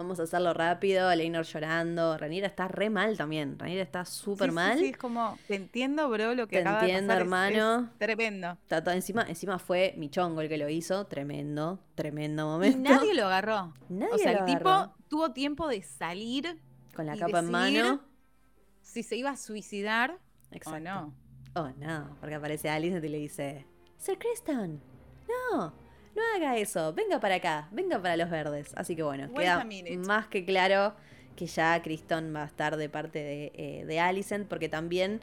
Vamos 0.00 0.18
a 0.18 0.22
hacerlo 0.22 0.54
rápido, 0.54 1.14
Leinor 1.14 1.44
llorando. 1.44 2.16
Ranira 2.16 2.46
está 2.46 2.66
re 2.68 2.88
mal 2.88 3.18
también. 3.18 3.58
Ranira 3.58 3.82
está 3.82 4.06
súper 4.06 4.46
Sí, 4.46 4.50
sí, 4.50 4.54
mal. 4.54 4.78
Sí, 4.78 4.84
es 4.86 4.96
como, 4.96 5.38
te 5.46 5.56
entiendo, 5.56 6.08
bro, 6.08 6.34
lo 6.34 6.46
que 6.48 6.56
Te 6.56 6.62
acaba 6.62 6.80
entiendo, 6.80 7.12
de 7.12 7.20
pasar. 7.26 7.52
es- 7.52 7.58
hermano. 7.58 7.90
es 7.92 7.98
tremendo. 7.98 8.52
Está 8.62 8.82
todo 8.82 8.94
encima, 8.94 9.26
encima 9.28 9.58
fue 9.58 9.92
Michongo 9.98 10.40
el 10.40 10.48
que 10.48 10.56
lo 10.56 10.70
hizo. 10.70 11.06
Tremendo, 11.06 11.80
tremendo 11.94 12.44
Y 12.44 12.46
momento. 12.46 12.90
nadie 12.90 13.12
lo 13.14 13.26
agarró. 13.26 13.74
Nadie 13.90 14.14
o 14.14 14.16
sea, 14.18 14.32
lo 14.32 14.38
el 14.38 14.44
tipo 14.46 14.70
agarró. 14.70 14.94
tuvo 15.08 15.32
tiempo 15.32 15.68
de 15.68 15.82
salir 15.82 16.58
Con 16.96 17.04
la 17.04 17.16
y 17.16 17.18
capa 17.18 17.40
en 17.40 17.50
mano. 17.50 18.00
si 18.80 19.02
se 19.02 19.16
iba 19.16 19.28
a 19.28 19.36
suicidar 19.36 20.18
Exacto. 20.50 20.78
o 20.78 20.80
no. 20.80 21.14
Oh, 21.56 21.68
no, 21.76 22.16
porque 22.20 22.36
aparece 22.36 22.70
Alice 22.70 22.96
y 23.04 23.08
le 23.10 23.18
dice, 23.18 23.66
Sir 23.98 24.16
Kristen, 24.16 24.80
no, 25.52 25.74
no 26.14 26.22
haga 26.34 26.56
eso, 26.56 26.92
venga 26.92 27.20
para 27.20 27.36
acá, 27.36 27.68
venga 27.70 28.00
para 28.00 28.16
los 28.16 28.30
verdes. 28.30 28.72
Así 28.76 28.96
que 28.96 29.02
bueno, 29.02 29.24
Wait 29.32 29.38
queda 29.38 29.64
más 30.06 30.26
que 30.28 30.44
claro 30.44 30.94
que 31.36 31.46
ya 31.46 31.80
Kristen 31.82 32.34
va 32.34 32.42
a 32.42 32.46
estar 32.46 32.76
de 32.76 32.88
parte 32.88 33.18
de, 33.18 33.52
eh, 33.54 33.84
de 33.86 34.00
Alicent, 34.00 34.46
porque 34.48 34.68
también, 34.68 35.20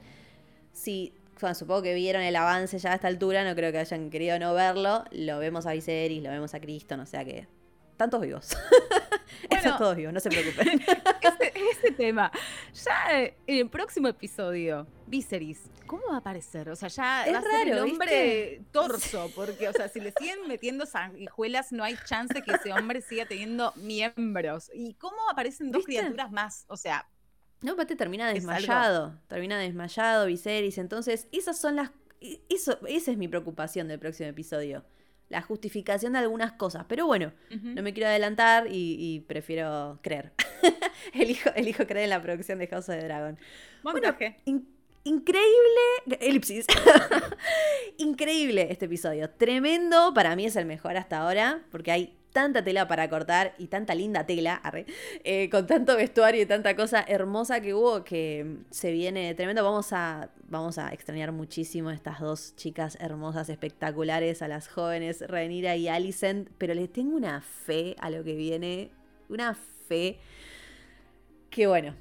si, 0.71 1.13
bueno, 1.39 1.53
supongo 1.53 1.83
que 1.83 1.93
vieron 1.93 2.23
el 2.23 2.35
avance 2.35 2.79
ya 2.79 2.93
a 2.93 2.95
esta 2.95 3.07
altura, 3.07 3.43
no 3.43 3.55
creo 3.55 3.71
que 3.71 3.77
hayan 3.77 4.09
querido 4.09 4.39
no 4.39 4.53
verlo, 4.53 5.03
lo 5.11 5.39
vemos 5.39 5.65
a 5.65 5.73
Viserys, 5.73 6.23
lo 6.23 6.29
vemos 6.29 6.53
a 6.53 6.59
Kristen, 6.59 6.99
o 6.99 7.05
sea 7.05 7.23
que, 7.23 7.47
tantos 7.97 8.21
vivos. 8.21 8.57
Bueno. 9.49 9.77
todos 9.77 9.95
vivos, 9.95 10.13
no 10.13 10.19
se 10.19 10.29
preocupen. 10.29 10.81
Este, 11.21 11.53
este 11.71 11.91
tema. 11.91 12.31
Ya 12.85 13.21
en 13.23 13.33
el 13.47 13.69
próximo 13.69 14.07
episodio, 14.07 14.87
Viserys, 15.07 15.59
¿cómo 15.85 16.03
va 16.09 16.15
a 16.15 16.19
aparecer? 16.19 16.69
O 16.69 16.75
sea, 16.75 16.89
ya 16.89 17.25
Es 17.25 17.33
va 17.33 17.39
a 17.39 17.41
ser 17.41 17.67
el 17.67 17.73
raro, 17.73 17.83
hombre 17.83 18.61
torso, 18.71 19.29
porque, 19.35 19.67
o 19.67 19.73
sea, 19.73 19.87
si 19.89 19.99
le 19.99 20.13
siguen 20.17 20.47
metiendo 20.47 20.85
sanguijuelas, 20.85 21.71
no 21.71 21.83
hay 21.83 21.95
chance 22.05 22.41
que 22.41 22.51
ese 22.51 22.71
hombre 22.73 23.01
siga 23.01 23.25
teniendo 23.25 23.73
miembros. 23.75 24.71
¿Y 24.73 24.93
cómo 24.95 25.17
aparecen 25.29 25.71
dos 25.71 25.85
¿Viste? 25.85 26.01
criaturas 26.01 26.31
más? 26.31 26.65
O 26.69 26.77
sea, 26.77 27.07
No, 27.61 27.73
aparte 27.73 27.95
termina 27.95 28.27
Es 28.29 28.35
desmayado. 28.35 29.19
Termina 29.27 29.57
desmayado, 29.59 30.25
Viserys. 30.27 30.77
Entonces, 30.77 31.27
esas 31.31 31.59
son 31.59 31.75
las. 31.75 31.91
i- 32.19 32.41
Eso, 32.49 32.79
esa 32.87 33.11
es 33.11 33.17
mi 33.17 33.27
preocupación 33.27 33.87
del 33.87 33.99
próximo 33.99 34.29
episodio. 34.29 34.85
La 35.29 35.41
justificación 35.41 36.13
de 36.13 36.19
algunas 36.19 36.53
cosas. 36.53 36.85
Pero 36.87 37.05
bueno, 37.05 37.33
no 37.49 37.81
me 37.83 37.93
quiero 37.93 38.07
adelantar 38.09 38.67
y, 38.67 38.95
y 38.99 39.19
prefiero 39.21 39.99
creer. 40.01 40.31
elijo, 41.13 41.49
elijo 41.55 41.85
creer 41.85 42.05
en 42.05 42.09
la 42.11 42.21
producción 42.21 42.59
de 42.59 42.67
House 42.67 42.87
of 42.89 42.95
the 42.95 43.03
Dragon. 43.03 43.37
montaje. 43.83 44.37
In- 44.45 44.67
increíble. 45.03 46.17
Elipsis. 46.21 46.65
increíble 47.97 48.67
este 48.71 48.85
episodio. 48.85 49.29
Tremendo. 49.29 50.13
Para 50.13 50.35
mí 50.35 50.45
es 50.45 50.55
el 50.55 50.65
mejor 50.65 50.97
hasta 50.97 51.17
ahora. 51.19 51.61
Porque 51.71 51.91
hay 51.91 52.16
tanta 52.37 52.63
tela 52.63 52.87
para 52.87 53.09
cortar 53.09 53.55
y 53.57 53.65
tanta 53.65 53.95
linda 53.95 54.27
tela. 54.27 54.61
eh, 55.23 55.49
con 55.49 55.65
tanto 55.65 55.97
vestuario 55.97 56.43
y 56.43 56.45
tanta 56.45 56.75
cosa 56.75 57.03
hermosa 57.07 57.61
que 57.61 57.73
hubo 57.73 58.03
que 58.03 58.57
se 58.69 58.91
viene 58.91 59.33
tremendo. 59.33 59.63
Vamos 59.63 59.91
a, 59.91 60.29
vamos 60.47 60.77
a 60.77 60.93
extrañar 60.93 61.31
muchísimo 61.31 61.89
a 61.89 61.95
estas 61.95 62.19
dos 62.19 62.55
chicas 62.55 62.95
hermosas, 63.01 63.49
espectaculares, 63.49 64.43
a 64.43 64.47
las 64.47 64.67
jóvenes 64.67 65.21
Renira 65.21 65.75
y 65.77 65.87
Alicent. 65.87 66.47
Pero 66.59 66.75
les 66.75 66.93
tengo 66.93 67.15
una 67.15 67.41
fe 67.41 67.95
a 67.99 68.11
lo 68.11 68.23
que 68.23 68.35
viene. 68.35 68.91
Una 69.29 69.55
fe. 69.87 70.19
Que 71.49 71.65
bueno, 71.65 71.95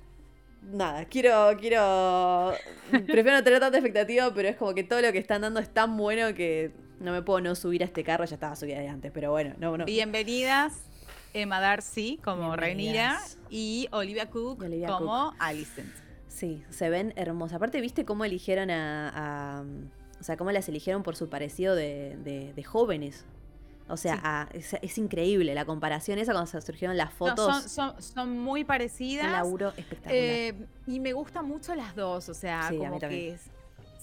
nada, 0.70 1.06
quiero, 1.06 1.56
quiero, 1.58 2.52
prefiero 2.90 3.38
no 3.38 3.42
tener 3.42 3.58
tanta 3.58 3.78
expectativa, 3.78 4.34
pero 4.34 4.48
es 4.48 4.56
como 4.56 4.74
que 4.74 4.84
todo 4.84 5.00
lo 5.00 5.12
que 5.12 5.18
están 5.18 5.40
dando 5.40 5.60
es 5.60 5.72
tan 5.72 5.96
bueno 5.96 6.34
que 6.34 6.72
no 7.00 7.12
me 7.12 7.22
puedo 7.22 7.40
no 7.40 7.54
subir 7.54 7.82
a 7.82 7.86
este 7.86 8.04
carro, 8.04 8.24
ya 8.24 8.34
estaba 8.34 8.56
subida 8.56 8.78
de 8.78 8.88
antes, 8.88 9.12
pero 9.12 9.30
bueno, 9.30 9.54
no, 9.58 9.76
no. 9.76 9.84
Bienvenidas, 9.84 10.80
Emma 11.34 11.60
Darcy 11.60 12.18
como 12.24 12.50
Bienvenidas. 12.56 13.38
y 13.50 13.88
Olivia 13.92 14.30
Cook 14.30 14.62
Y 14.62 14.66
Olivia 14.66 14.88
como 14.88 15.34
Alicent. 15.38 15.92
Sí, 16.28 16.62
se 16.70 16.90
ven 16.90 17.12
hermosas. 17.16 17.56
Aparte, 17.56 17.80
¿viste 17.80 18.04
cómo 18.04 18.24
eligieron 18.24 18.70
a, 18.70 19.10
a- 19.60 19.64
o 20.20 20.22
sea, 20.22 20.36
cómo 20.36 20.50
las 20.52 20.68
eligieron 20.68 21.02
por 21.02 21.16
su 21.16 21.28
parecido 21.28 21.74
de, 21.74 22.16
de- 22.24 22.52
de 22.54 22.64
jóvenes? 22.64 23.24
O 23.88 23.96
sea, 23.96 24.14
Sí. 24.16 24.20
a- 24.24 24.48
es, 24.52 24.74
es 24.82 24.98
increíble 24.98 25.54
la 25.54 25.64
comparación 25.64 26.18
esa 26.18 26.32
cuando 26.32 26.50
se 26.50 26.60
surgieron 26.60 26.96
las 26.96 27.10
No, 27.10 27.16
fotos. 27.16 27.62
son, 27.64 27.68
son, 27.94 28.02
son 28.02 28.38
muy 28.38 28.62
un 28.62 28.66
parecidas. 28.66 29.30
laburo 29.30 29.68
espectacular. 29.76 30.14
Eh, 30.16 30.54
y 30.86 30.98
me 31.00 31.12
gustan 31.12 31.46
mucho 31.46 31.74
las 31.74 31.94
dos, 31.94 32.28
o 32.28 32.34
sea, 32.34 32.68
Sí, 32.68 32.78
como 32.78 32.98
que 32.98 33.30
es- 33.34 33.50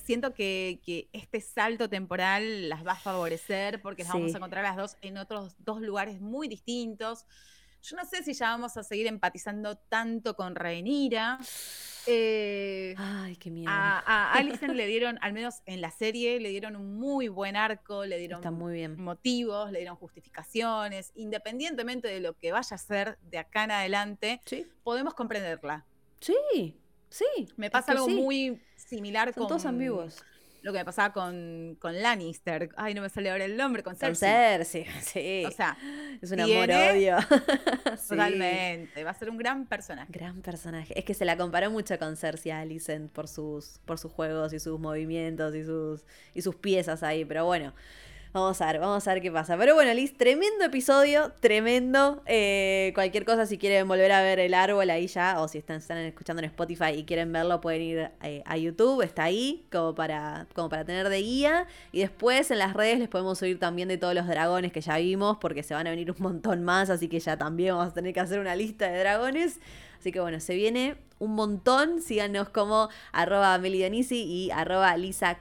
siento 0.04 0.34
que, 0.34 0.80
que 0.86 1.10
este 1.14 1.42
salto 1.42 1.90
temporal 1.90 2.70
las 2.70 2.86
va 2.86 2.92
a 2.94 3.00
favorecer 3.00 3.82
porque 3.82 4.04
las 4.04 4.14
vamos 4.14 4.34
a 4.34 4.38
encontrar 4.38 4.64
las 4.64 4.76
dos 4.78 4.98
en 5.02 5.18
otros 5.18 5.56
dos 5.60 5.82
lugares 5.82 6.20
muy 6.22 6.48
distintos. 6.48 7.26
Yo 7.82 7.98
no 7.98 8.06
sé 8.06 8.24
si 8.24 8.34
ya 8.34 8.48
vamos 8.50 8.78
a 8.78 8.84
seguir 8.84 9.08
empatizando 9.08 9.76
tanto 9.78 10.36
con 10.38 10.56
Rhaenyra. 10.56 11.38
Eh, 12.06 12.96
Ay, 12.98 13.36
qué 13.38 13.50
miedo. 13.50 13.70
a, 13.72 14.00
a 14.00 14.34
Alicent 14.40 14.74
le 14.74 14.88
dieron, 14.88 15.18
al 15.22 15.34
menos 15.34 15.56
en 15.66 15.82
la 15.82 15.92
serie, 15.92 16.40
le 16.40 16.50
dieron 16.50 16.76
un 16.76 16.96
muy 16.96 17.28
buen 17.30 17.56
arco, 17.56 18.06
le 18.06 18.18
dieron 18.18 18.40
Está 18.40 18.52
muy 18.52 18.74
bien. 18.74 19.02
motivos, 19.02 19.72
le 19.72 19.80
dieron 19.80 19.96
justificaciones, 19.96 21.12
independientemente 21.16 22.08
de 22.10 22.20
lo 22.20 22.38
que 22.38 22.52
vaya 22.52 22.76
a 22.76 22.78
ser 22.78 23.18
de 23.22 23.38
acá 23.38 23.64
en 23.66 23.72
adelante, 23.72 24.42
Sí, 24.46 24.66
podemos 24.84 25.14
comprenderla. 25.14 25.86
sí, 26.20 26.76
sí. 27.10 27.26
Me 27.58 27.70
pasa 27.70 27.92
algo 27.94 28.06
sí. 28.08 28.16
muy 28.16 28.62
similar 28.96 29.34
Son 29.34 29.42
con 29.42 29.48
todos 29.48 29.66
ambiguos. 29.66 30.24
lo 30.62 30.72
que 30.72 30.80
me 30.80 30.86
pasaba 30.86 31.12
con, 31.14 31.76
con 31.80 32.02
Lannister. 32.02 32.70
Ay, 32.78 32.94
no 32.94 33.02
me 33.02 33.10
sale 33.10 33.30
ahora 33.32 33.44
el 33.46 33.58
nombre, 33.58 33.84
con 33.84 33.94
Con 33.96 34.16
Cersei. 34.16 34.86
Cersei, 34.86 34.86
sí. 35.02 35.46
O 35.46 35.52
sea, 35.52 35.78
es 36.22 36.32
un 36.32 36.40
amor-odio. 36.40 37.18
Sí. 37.98 38.10
totalmente. 38.10 39.04
Va 39.04 39.12
a 39.12 39.14
ser 39.14 39.30
un 39.30 39.38
gran 39.38 39.66
personaje. 39.66 40.12
Gran 40.12 40.42
personaje. 40.42 40.98
Es 40.98 41.06
que 41.06 41.14
se 41.14 41.26
la 41.26 41.38
comparó 41.38 41.70
mucho 41.72 41.98
con 42.00 42.16
Cersei 42.18 42.52
Alicent 42.52 43.12
por 43.12 43.28
sus, 43.28 43.80
por 43.86 43.98
sus 44.00 44.12
juegos 44.12 44.52
y 44.54 44.60
sus 44.60 44.80
movimientos 44.80 45.54
y 45.56 45.64
sus, 45.64 46.06
y 46.34 46.42
sus 46.42 46.56
piezas 46.56 47.04
ahí. 47.04 47.24
Pero 47.26 47.46
bueno, 47.46 47.74
vamos 48.34 48.60
a 48.62 48.66
ver, 48.66 48.80
vamos 48.80 49.08
a 49.08 49.14
ver 49.14 49.22
qué 49.22 49.32
pasa. 49.32 49.56
Pero 49.58 49.76
bueno, 49.76 49.94
Liz, 49.94 50.18
tremendo 50.18 50.66
episodio, 50.66 51.32
tremendo. 51.40 52.24
Eh, 52.26 52.92
cualquier 52.96 53.26
cosa, 53.26 53.46
si 53.46 53.58
quieren 53.58 53.88
volver 53.88 54.12
a 54.12 54.22
ver 54.22 54.40
el 54.40 54.54
árbol 54.54 54.90
ahí 54.90 55.08
ya, 55.08 55.40
o 55.40 55.48
si 55.48 55.60
están, 55.60 55.78
están 55.78 56.00
escuchando 56.00 56.42
en 56.42 56.46
Spotify 56.46 56.92
y 56.98 57.04
quieren 57.04 57.32
verlo, 57.32 57.62
pueden 57.62 57.82
ir 57.82 58.12
eh, 58.24 58.42
a 58.46 58.58
YouTube, 58.58 59.04
está 59.04 59.26
ahí, 59.26 59.66
como 59.72 59.94
para, 59.94 60.48
como 60.56 60.68
para 60.70 60.84
tener 60.84 61.10
de 61.10 61.22
guía. 61.22 61.68
Y 61.92 62.00
después 62.00 62.50
en 62.50 62.60
las 62.60 62.74
redes 62.74 63.00
les 63.00 63.08
podemos 63.08 63.38
subir 63.38 63.60
también 63.60 63.88
de 63.88 63.98
todos 63.98 64.16
los 64.16 64.28
dragones 64.28 64.72
que 64.72 64.82
ya 64.82 64.98
vimos, 64.98 65.38
porque 65.38 65.62
se 65.62 65.76
van 65.76 65.86
a 65.88 65.92
venir 65.92 66.12
un 66.12 66.18
montón 66.20 66.64
más, 66.64 66.90
así 66.90 67.08
que 67.08 67.20
ya 67.20 67.38
también 67.38 67.76
vamos 67.76 67.92
a 67.92 67.94
tener 67.94 68.14
que 68.14 68.20
hacer 68.20 68.40
una 68.40 68.56
lista 68.56 68.90
de 68.90 69.00
dragones. 69.00 69.60
Así 70.00 70.12
que 70.12 70.20
bueno, 70.20 70.40
se 70.42 70.56
viene 70.56 70.98
un 71.24 71.36
montón. 71.36 72.02
Síganos 72.02 72.50
como 72.50 72.90
arroba 73.12 73.58
melidionisi 73.58 74.24
y 74.24 74.52
arroba 74.52 74.96
lisa. 74.98 75.40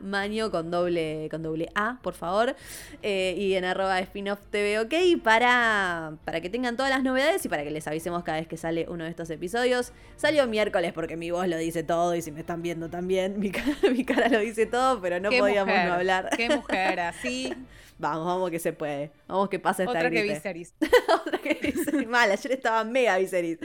Maño 0.00 0.50
con 0.50 0.70
doble, 0.70 1.28
con 1.30 1.42
doble 1.42 1.70
A, 1.74 1.98
por 2.02 2.14
favor. 2.14 2.54
Eh, 3.02 3.34
y 3.36 3.54
en 3.54 3.64
arroba 3.64 3.98
spin-off 4.00 4.40
TV 4.50 4.80
OK 4.80 5.22
para, 5.22 6.14
para 6.24 6.40
que 6.40 6.50
tengan 6.50 6.76
todas 6.76 6.90
las 6.90 7.02
novedades 7.02 7.44
y 7.44 7.48
para 7.48 7.64
que 7.64 7.70
les 7.70 7.86
avisemos 7.86 8.22
cada 8.22 8.38
vez 8.38 8.46
que 8.46 8.56
sale 8.56 8.86
uno 8.88 9.04
de 9.04 9.10
estos 9.10 9.28
episodios. 9.30 9.92
Salió 10.16 10.46
miércoles 10.46 10.92
porque 10.92 11.16
mi 11.16 11.30
voz 11.30 11.48
lo 11.48 11.56
dice 11.56 11.82
todo 11.82 12.14
y 12.14 12.22
si 12.22 12.30
me 12.30 12.40
están 12.40 12.62
viendo 12.62 12.88
también, 12.88 13.38
mi 13.40 13.50
cara, 13.50 13.76
mi 13.92 14.04
cara 14.04 14.28
lo 14.28 14.38
dice 14.38 14.66
todo, 14.66 15.00
pero 15.00 15.20
no 15.20 15.30
podíamos 15.30 15.74
mujer, 15.74 15.88
no 15.88 15.94
hablar. 15.94 16.30
Qué 16.36 16.48
mujer, 16.56 17.00
así. 17.00 17.54
Vamos, 17.98 18.26
vamos 18.26 18.50
que 18.50 18.58
se 18.60 18.72
puede. 18.72 19.10
Vamos 19.26 19.48
que 19.48 19.58
pase 19.58 19.82
esta 19.82 19.98
Otra 19.98 20.10
que. 20.10 20.22
Viserys. 20.22 20.74
Otra 21.26 21.38
que 21.38 21.54
Viserys. 21.54 22.06
Mal, 22.06 22.30
ayer 22.30 22.52
estaba 22.52 22.84
mega 22.84 23.18
Viserys. 23.18 23.58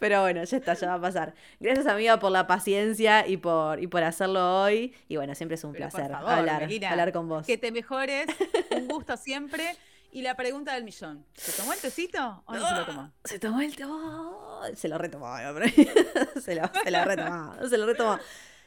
Pero 0.00 0.22
bueno, 0.22 0.42
ya 0.44 0.56
está, 0.56 0.74
ya 0.74 0.88
va 0.88 0.94
a 0.94 1.00
pasar. 1.00 1.34
Gracias, 1.60 1.86
amiga, 1.86 2.18
por 2.18 2.32
la 2.32 2.46
paciencia 2.46 3.26
y 3.26 3.36
por, 3.36 3.80
y 3.80 3.86
por 3.86 4.02
hacerlo 4.02 4.62
hoy. 4.62 4.94
Y 5.08 5.16
bueno, 5.16 5.34
siempre 5.34 5.54
es 5.54 5.64
un 5.64 5.72
Pero 5.72 5.88
placer 5.88 6.10
favor, 6.10 6.30
hablar, 6.30 6.62
Melina, 6.62 6.90
hablar 6.90 7.12
con 7.12 7.28
vos. 7.28 7.46
Que 7.46 7.58
te 7.58 7.70
mejores. 7.70 8.26
Un 8.70 8.88
gusto 8.88 9.16
siempre. 9.16 9.76
Y 10.12 10.22
la 10.22 10.34
pregunta 10.34 10.72
del 10.74 10.84
millón. 10.84 11.26
¿Se 11.34 11.52
tomó 11.52 11.72
el 11.74 11.78
tecito 11.78 12.42
o 12.46 12.54
no 12.54 12.66
se 12.68 12.74
lo 12.74 12.86
tomó? 12.86 13.12
Se 13.24 13.38
tomó 13.38 13.60
el 13.60 13.76
tomó. 13.76 14.60
Se 14.74 14.88
lo 14.88 14.98
retomó, 14.98 15.36
pero- 15.54 15.66
se 16.40 16.54
lo, 16.54 16.62
se 16.82 16.90
lo 16.90 17.04
retomó. 17.04 17.68
Se 17.68 17.76
lo 17.78 17.86
retomó. 17.86 18.18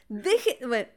Deje. 0.08 0.58
Bueno, 0.66 0.88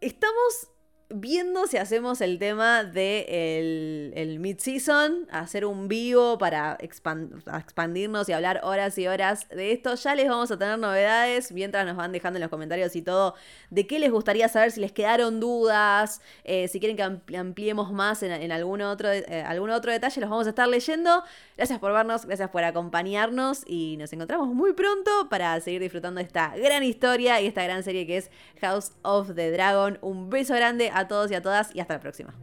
estamos 0.00 0.68
viendo 1.10 1.66
si 1.66 1.76
hacemos 1.76 2.20
el 2.20 2.38
tema 2.38 2.84
de 2.84 4.12
el, 4.16 4.38
mid-season, 4.38 5.26
hacer 5.30 5.64
un 5.64 5.88
vivo 5.88 6.38
para 6.38 6.76
expandirnos 6.80 8.28
y 8.28 8.32
hablar 8.32 8.60
horas 8.64 8.96
y 8.98 9.06
horas 9.06 9.48
de 9.48 9.72
esto. 9.72 9.94
Ya 9.94 10.14
les 10.14 10.28
vamos 10.28 10.50
a 10.50 10.58
tener 10.58 10.78
novedades 10.78 11.52
mientras 11.52 11.86
nos 11.86 11.96
van 11.96 12.12
dejando 12.12 12.38
en 12.38 12.42
los 12.42 12.50
comentarios 12.50 12.96
y 12.96 13.02
todo 13.02 13.34
de 13.70 13.86
qué 13.86 13.98
les 13.98 14.10
gustaría 14.10 14.48
saber, 14.48 14.72
si 14.72 14.80
les 14.80 14.92
quedaron 14.92 15.40
dudas, 15.40 16.20
eh, 16.44 16.68
si 16.68 16.80
quieren 16.80 16.96
que 16.96 17.36
ampliemos 17.36 17.92
más 17.92 18.22
en, 18.22 18.50
algún, 18.52 18.80
otro, 18.82 19.10
eh, 19.10 19.44
algún 19.46 19.70
otro 19.70 19.92
detalle, 19.92 20.20
los 20.20 20.30
vamos 20.30 20.46
a 20.46 20.50
estar 20.50 20.68
leyendo. 20.68 21.22
Gracias 21.56 21.78
por 21.78 21.92
vernos, 21.92 22.26
gracias 22.26 22.50
por 22.50 22.64
acompañarnos 22.64 23.62
y 23.66 23.96
nos 23.98 24.12
encontramos 24.12 24.48
muy 24.48 24.72
pronto 24.72 25.28
para 25.28 25.60
seguir 25.60 25.80
disfrutando 25.80 26.20
esta 26.20 26.56
gran 26.56 26.82
historia 26.82 27.40
y 27.40 27.46
esta 27.46 27.62
gran 27.62 27.82
serie 27.82 28.06
que 28.06 28.16
es 28.16 28.30
House 28.60 28.92
of 29.02 29.34
the 29.34 29.50
Dragon. 29.50 29.98
Un 30.00 30.30
beso 30.30 30.54
grande 30.54 30.90
a 30.94 31.08
todos 31.08 31.30
y 31.30 31.34
a 31.34 31.42
todas 31.42 31.74
y 31.74 31.80
hasta 31.80 31.94
la 31.94 32.00
próxima. 32.00 32.34